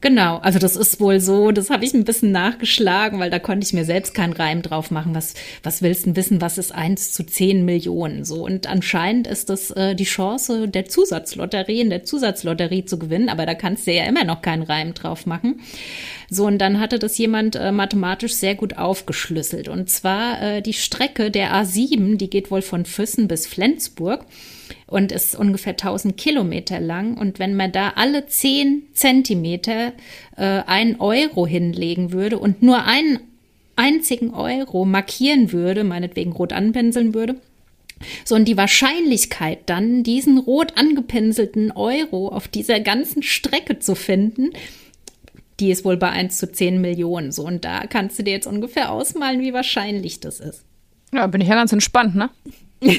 Genau, 0.00 0.36
also 0.38 0.60
das 0.60 0.76
ist 0.76 1.00
wohl 1.00 1.18
so, 1.18 1.50
das 1.50 1.70
habe 1.70 1.84
ich 1.84 1.92
ein 1.92 2.04
bisschen 2.04 2.30
nachgeschlagen, 2.30 3.18
weil 3.18 3.30
da 3.30 3.40
konnte 3.40 3.66
ich 3.66 3.72
mir 3.72 3.84
selbst 3.84 4.14
keinen 4.14 4.32
Reim 4.32 4.62
drauf 4.62 4.92
machen. 4.92 5.12
Was, 5.12 5.34
was 5.64 5.82
willst 5.82 6.06
du 6.06 6.14
wissen, 6.14 6.40
was 6.40 6.56
ist 6.56 6.72
eins 6.72 7.12
zu 7.12 7.26
zehn 7.26 7.64
Millionen? 7.64 8.24
So, 8.24 8.44
und 8.44 8.68
anscheinend 8.68 9.26
ist 9.26 9.50
das 9.50 9.72
äh, 9.72 9.96
die 9.96 10.04
Chance 10.04 10.68
der 10.68 10.84
Zusatzlotterie, 10.84 11.80
in 11.80 11.90
der 11.90 12.04
Zusatzlotterie 12.04 12.84
zu 12.84 13.00
gewinnen, 13.00 13.28
aber 13.28 13.44
da 13.44 13.54
kannst 13.54 13.88
du 13.88 13.92
ja 13.92 14.04
immer 14.04 14.22
noch 14.22 14.40
keinen 14.40 14.62
Reim 14.62 14.94
drauf 14.94 15.26
machen. 15.26 15.60
So, 16.30 16.46
und 16.46 16.58
dann 16.58 16.78
hatte 16.78 16.98
das 16.98 17.16
jemand 17.16 17.56
äh, 17.56 17.72
mathematisch 17.72 18.34
sehr 18.34 18.54
gut 18.54 18.76
aufgeschlüsselt. 18.76 19.68
Und 19.68 19.88
zwar 19.88 20.42
äh, 20.42 20.62
die 20.62 20.74
Strecke 20.74 21.30
der 21.30 21.54
A7, 21.54 22.16
die 22.16 22.28
geht 22.28 22.50
wohl 22.50 22.60
von 22.60 22.84
Füssen 22.84 23.28
bis 23.28 23.46
Flensburg 23.46 24.26
und 24.86 25.10
ist 25.10 25.34
ungefähr 25.34 25.72
1000 25.72 26.18
Kilometer 26.18 26.80
lang. 26.80 27.16
Und 27.16 27.38
wenn 27.38 27.56
man 27.56 27.72
da 27.72 27.94
alle 27.96 28.26
10 28.26 28.82
Zentimeter 28.92 29.92
äh, 30.36 30.42
einen 30.42 31.00
Euro 31.00 31.46
hinlegen 31.46 32.12
würde 32.12 32.38
und 32.38 32.62
nur 32.62 32.84
einen 32.84 33.20
einzigen 33.76 34.34
Euro 34.34 34.84
markieren 34.84 35.52
würde, 35.52 35.82
meinetwegen 35.82 36.32
rot 36.32 36.52
anpinseln 36.52 37.14
würde, 37.14 37.36
so, 38.24 38.34
und 38.34 38.46
die 38.46 38.56
Wahrscheinlichkeit 38.56 39.60
dann, 39.66 40.02
diesen 40.02 40.38
rot 40.38 40.74
angepinselten 40.76 41.72
Euro 41.72 42.28
auf 42.28 42.46
dieser 42.46 42.80
ganzen 42.80 43.22
Strecke 43.22 43.78
zu 43.78 43.94
finden, 43.94 44.50
die 45.60 45.70
ist 45.70 45.84
wohl 45.84 45.96
bei 45.96 46.10
1 46.10 46.38
zu 46.38 46.50
10 46.50 46.80
Millionen. 46.80 47.32
So, 47.32 47.44
und 47.44 47.64
da 47.64 47.86
kannst 47.86 48.18
du 48.18 48.22
dir 48.22 48.32
jetzt 48.32 48.46
ungefähr 48.46 48.90
ausmalen, 48.92 49.40
wie 49.40 49.52
wahrscheinlich 49.52 50.20
das 50.20 50.40
ist. 50.40 50.64
Ja, 51.12 51.26
bin 51.26 51.40
ich 51.40 51.48
ja 51.48 51.54
ganz 51.54 51.72
entspannt, 51.72 52.14
ne? 52.14 52.30
ja, 52.80 52.94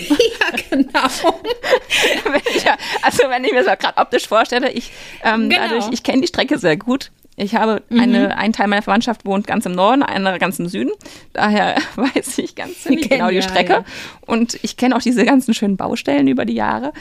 genau. 0.69 0.91
ja, 2.65 2.75
also 3.01 3.23
wenn 3.29 3.43
ich 3.45 3.53
mir 3.53 3.63
so 3.63 3.69
gerade 3.79 3.97
optisch 3.97 4.27
vorstelle, 4.27 4.71
ich 4.71 4.91
ähm, 5.23 5.49
genau. 5.49 5.61
dadurch, 5.69 5.87
ich 5.91 6.03
kenne 6.03 6.21
die 6.21 6.27
Strecke 6.27 6.57
sehr 6.57 6.75
gut. 6.75 7.11
Ich 7.37 7.55
habe 7.55 7.81
Mhm. 7.89 7.99
eine, 8.01 8.37
ein 8.37 8.51
Teil 8.51 8.67
meiner 8.67 8.81
Verwandtschaft 8.81 9.25
wohnt 9.25 9.47
ganz 9.47 9.65
im 9.65 9.71
Norden, 9.71 10.03
ein 10.03 10.17
anderer 10.17 10.37
ganz 10.39 10.59
im 10.59 10.67
Süden. 10.67 10.91
Daher 11.31 11.77
weiß 11.95 12.37
ich 12.39 12.55
ganz 12.55 12.81
ziemlich 12.83 13.07
genau 13.09 13.29
die 13.29 13.35
Genial, 13.35 13.49
Strecke. 13.49 13.71
ja. 13.73 13.85
Und 14.25 14.59
ich 14.61 14.75
kenne 14.75 14.97
auch 14.97 15.01
diese 15.01 15.23
ganzen 15.23 15.53
schönen 15.53 15.77
Baustellen 15.77 16.27
über 16.27 16.43
die 16.43 16.55
Jahre. 16.55 16.91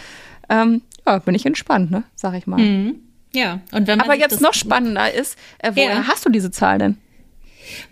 Ähm, 0.49 0.83
ja, 1.05 1.19
bin 1.19 1.35
ich 1.35 1.45
entspannt, 1.45 1.91
ne? 1.91 2.05
Sag 2.15 2.35
ich 2.35 2.47
mal. 2.47 2.61
Mhm. 2.61 3.01
Ja, 3.33 3.61
und 3.73 3.87
wenn 3.87 3.99
man 3.99 4.07
Aber 4.09 4.17
jetzt 4.19 4.41
noch 4.41 4.55
spannender 4.55 5.13
ist, 5.13 5.37
äh, 5.59 5.73
woher 5.75 5.93
Ja. 5.95 6.07
hast 6.09 6.25
du 6.25 6.31
diese 6.31 6.51
Zahl 6.51 6.79
denn? 6.79 6.99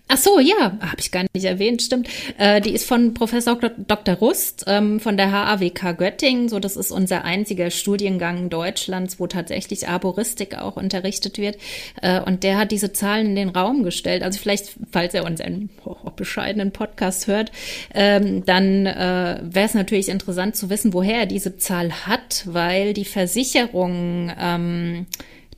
Ach 0.09 0.17
so, 0.17 0.39
ja, 0.39 0.79
habe 0.81 1.01
ich 1.01 1.11
gar 1.11 1.25
nicht 1.35 1.45
erwähnt, 1.45 1.83
stimmt. 1.83 2.09
Äh, 2.39 2.61
die 2.61 2.71
ist 2.71 2.87
von 2.87 3.13
Professor 3.13 3.57
Dr. 3.57 4.15
Rust 4.15 4.65
ähm, 4.69 5.01
von 5.01 5.17
der 5.17 5.33
HAWK 5.33 5.99
Göttingen. 5.99 6.49
So, 6.49 6.61
das 6.61 6.77
ist 6.77 6.93
unser 6.93 7.25
einziger 7.25 7.71
Studiengang 7.71 8.49
Deutschlands, 8.49 9.19
wo 9.19 9.27
tatsächlich 9.27 9.89
Arboristik 9.89 10.59
auch 10.59 10.77
unterrichtet 10.77 11.39
wird. 11.39 11.59
Äh, 12.03 12.21
und 12.21 12.45
der 12.45 12.57
hat 12.57 12.71
diese 12.71 12.93
Zahlen 12.93 13.27
in 13.27 13.35
den 13.35 13.49
Raum 13.49 13.83
gestellt. 13.83 14.23
Also 14.23 14.39
vielleicht, 14.39 14.77
falls 14.93 15.13
er 15.13 15.25
unseren 15.25 15.71
oh, 15.85 15.97
bescheidenen 16.15 16.71
Podcast 16.71 17.27
hört, 17.27 17.51
ähm, 17.93 18.45
dann 18.45 18.87
äh, 18.87 19.41
wäre 19.43 19.67
es 19.67 19.75
natürlich 19.75 20.09
interessant 20.09 20.55
zu 20.55 20.71
wissen, 20.71 20.93
woher 20.93 21.19
er 21.21 21.27
diese 21.27 21.57
Zahl 21.57 22.07
hat, 22.07 22.45
weil 22.47 22.93
die 22.93 23.05
Versicherungen 23.05 24.33
ähm, 24.39 25.07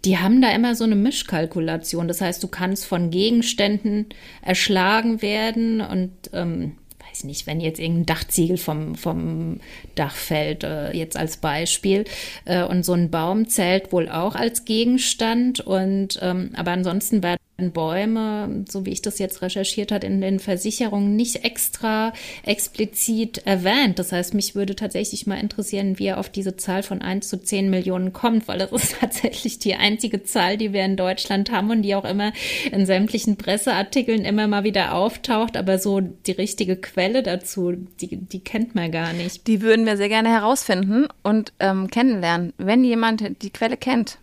die 0.09 0.17
haben 0.17 0.41
da 0.41 0.51
immer 0.53 0.75
so 0.75 0.85
eine 0.85 0.97
Mischkalkulation. 0.97 2.09
Das 2.09 2.23
heißt, 2.23 2.43
du 2.43 2.49
kannst 2.49 2.87
von 2.87 3.11
Gegenständen 3.11 4.07
erschlagen 4.41 5.21
werden 5.21 5.83
und 5.83 6.11
ähm, 6.33 6.77
weiß 7.11 7.25
nicht, 7.25 7.47
wenn 7.47 7.61
jetzt 7.61 7.79
irgendein 7.79 8.07
Dachziegel 8.07 8.57
vom, 8.57 8.95
vom 8.95 9.61
Dach 9.97 10.15
fällt, 10.15 10.65
äh, 10.65 10.93
jetzt 10.93 11.19
als 11.19 11.37
Beispiel. 11.37 12.07
Äh, 12.47 12.65
und 12.65 12.87
so 12.87 12.95
ein 12.95 13.11
Baum 13.11 13.51
zählt 13.51 13.93
wohl 13.93 14.09
auch 14.09 14.35
als 14.35 14.65
Gegenstand. 14.65 15.61
Und 15.61 16.19
ähm, 16.23 16.53
aber 16.57 16.71
ansonsten 16.71 17.23
werden 17.23 17.39
Bäume, 17.59 18.65
so 18.69 18.87
wie 18.87 18.91
ich 18.91 19.03
das 19.03 19.19
jetzt 19.19 19.43
recherchiert 19.43 19.91
hat, 19.91 20.05
in 20.05 20.21
den 20.21 20.39
Versicherungen 20.39 21.17
nicht 21.17 21.45
extra 21.45 22.13
explizit 22.45 23.39
erwähnt. 23.47 23.99
Das 23.99 24.13
heißt, 24.13 24.33
mich 24.33 24.55
würde 24.55 24.77
tatsächlich 24.77 25.27
mal 25.27 25.41
interessieren, 25.41 25.99
wie 25.99 26.07
er 26.07 26.19
auf 26.19 26.29
diese 26.29 26.57
Zahl 26.57 26.85
von 26.85 27.03
1 27.03 27.29
zu 27.29 27.43
10 27.43 27.69
Millionen 27.69 28.13
kommt, 28.13 28.47
weil 28.47 28.59
das 28.59 28.71
ist 28.81 29.01
tatsächlich 29.01 29.59
die 29.59 29.75
einzige 29.75 30.23
Zahl, 30.23 30.57
die 30.57 30.73
wir 30.73 30.85
in 30.85 30.97
Deutschland 30.97 31.51
haben 31.51 31.71
und 31.71 31.83
die 31.83 31.97
auch 31.97 32.05
immer 32.05 32.33
in 32.71 32.87
sämtlichen 32.87 33.37
Presseartikeln 33.37 34.25
immer 34.25 34.47
mal 34.47 34.63
wieder 34.63 34.95
auftaucht. 34.95 35.57
Aber 35.57 35.79
so 35.79 36.01
die 36.01 36.33
richtige 36.33 36.77
Quelle 36.77 37.25
dazu, 37.25 37.73
die, 37.73 38.19
die 38.19 38.41
kennt 38.41 38.77
man 38.77 38.93
gar 38.93 39.13
nicht. 39.13 39.49
Die 39.49 39.63
würden 39.63 39.85
wir 39.85 39.97
sehr 39.97 40.09
gerne 40.09 40.29
herausfinden 40.29 41.09
und 41.25 41.53
ähm, 41.59 41.91
kennenlernen. 41.91 42.53
Wenn 42.57 42.85
jemand 42.85 43.43
die 43.43 43.51
Quelle 43.51 43.77
kennt, 43.77 44.19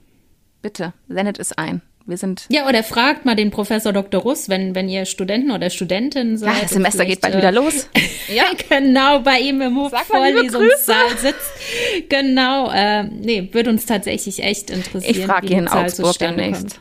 bitte 0.62 0.94
sendet 1.10 1.38
es 1.38 1.52
ein. 1.52 1.82
Wir 2.08 2.18
sind. 2.18 2.46
Ja, 2.50 2.68
oder 2.68 2.84
fragt 2.84 3.26
mal 3.26 3.36
den 3.36 3.50
Professor 3.50 3.92
Dr. 3.92 4.22
Russ, 4.22 4.48
wenn, 4.48 4.76
wenn 4.76 4.88
ihr 4.88 5.06
Studenten 5.06 5.50
oder 5.50 5.72
Studentinnen 5.72 6.38
seid. 6.38 6.54
Ja, 6.54 6.62
das 6.62 6.72
Semester 6.72 7.04
geht 7.04 7.22
bald 7.22 7.36
wieder 7.36 7.50
äh, 7.50 7.52
los. 7.56 7.90
Ja, 8.28 8.44
genau, 8.70 9.20
bei 9.20 9.40
ihm 9.40 9.62
im 9.62 9.76
liebe 9.76 9.98
Vorlesungssaal 10.06 11.18
sitzt. 11.18 11.52
Genau, 12.10 12.72
äh, 12.72 13.04
nee, 13.04 13.50
würde 13.52 13.70
uns 13.70 13.86
tatsächlich 13.86 14.42
echt 14.44 14.70
interessieren. 14.72 15.16
Ich 15.16 15.26
frage 15.26 15.48
ihn 15.48 15.60
in 15.60 15.68
Augsburg 15.68 16.18
demnächst. 16.18 16.62
kommt. 16.62 16.80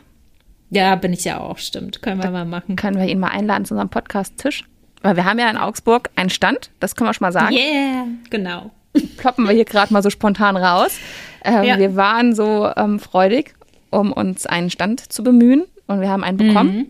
Ja, 0.71 0.95
bin 0.95 1.13
ich 1.13 1.23
ja 1.23 1.39
auch, 1.39 1.57
stimmt. 1.59 2.01
Können 2.01 2.21
wir 2.23 2.31
mal 2.31 2.45
machen. 2.45 2.75
Können 2.75 2.97
wir 2.97 3.05
ihn 3.07 3.19
mal 3.19 3.27
einladen 3.29 3.65
zu 3.65 3.75
unserem 3.75 3.89
Podcast-Tisch? 3.89 4.63
Weil 5.03 5.15
wir 5.15 5.25
haben 5.25 5.37
ja 5.37 5.49
in 5.49 5.57
Augsburg 5.57 6.09
einen 6.15 6.31
Stand, 6.31 6.71
das 6.79 6.95
können 6.95 7.09
wir 7.09 7.13
schon 7.13 7.25
mal 7.25 7.31
sagen. 7.31 7.55
Yeah, 7.55 8.07
genau. 8.31 8.71
Ploppen 9.17 9.45
wir 9.45 9.53
hier 9.53 9.65
gerade 9.65 9.93
mal 9.93 10.01
so 10.01 10.09
spontan 10.09 10.57
raus. 10.57 10.97
Ähm, 11.43 11.63
Ja. 11.63 11.77
Wir 11.77 11.95
waren 11.95 12.33
so 12.33 12.71
ähm, 12.75 12.99
freudig, 12.99 13.53
um 13.95 14.11
uns 14.11 14.45
einen 14.45 14.69
Stand 14.69 15.11
zu 15.11 15.23
bemühen. 15.23 15.63
Und 15.87 16.01
wir 16.01 16.09
haben 16.09 16.23
einen 16.23 16.37
bekommen. 16.37 16.77
Mhm. 16.77 16.87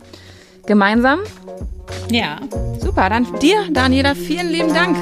Gemeinsam. 0.66 1.20
Ja. 2.10 2.38
Super, 2.80 3.10
dann 3.10 3.28
dir, 3.40 3.58
Daniela, 3.72 4.16
vielen 4.16 4.50
lieben 4.50 4.74
Dank. 4.74 4.98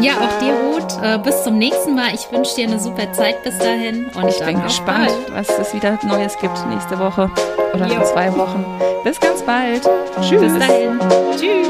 Ja, 0.00 0.12
auch 0.14 0.38
dir, 0.38 0.52
Ruth. 0.52 1.02
Äh, 1.02 1.18
bis 1.18 1.42
zum 1.44 1.58
nächsten 1.58 1.94
Mal. 1.94 2.14
Ich 2.14 2.30
wünsche 2.30 2.54
dir 2.56 2.68
eine 2.68 2.78
super 2.78 3.12
Zeit 3.12 3.42
bis 3.42 3.56
dahin. 3.58 4.06
Und 4.14 4.28
ich 4.28 4.38
bin 4.38 4.62
gespannt, 4.62 5.10
bald. 5.28 5.48
was 5.48 5.58
es 5.58 5.74
wieder 5.74 5.98
Neues 6.06 6.36
gibt 6.38 6.54
nächste 6.68 6.98
Woche 6.98 7.30
oder 7.74 7.86
jo. 7.86 7.94
in 7.94 8.04
zwei 8.04 8.32
Wochen. 8.36 8.64
Bis 9.04 9.18
ganz 9.20 9.42
bald. 9.42 9.82
Tschüss. 10.20 10.40
Bis 10.40 10.58
dahin. 10.58 10.98
Tschüss. 11.38 11.68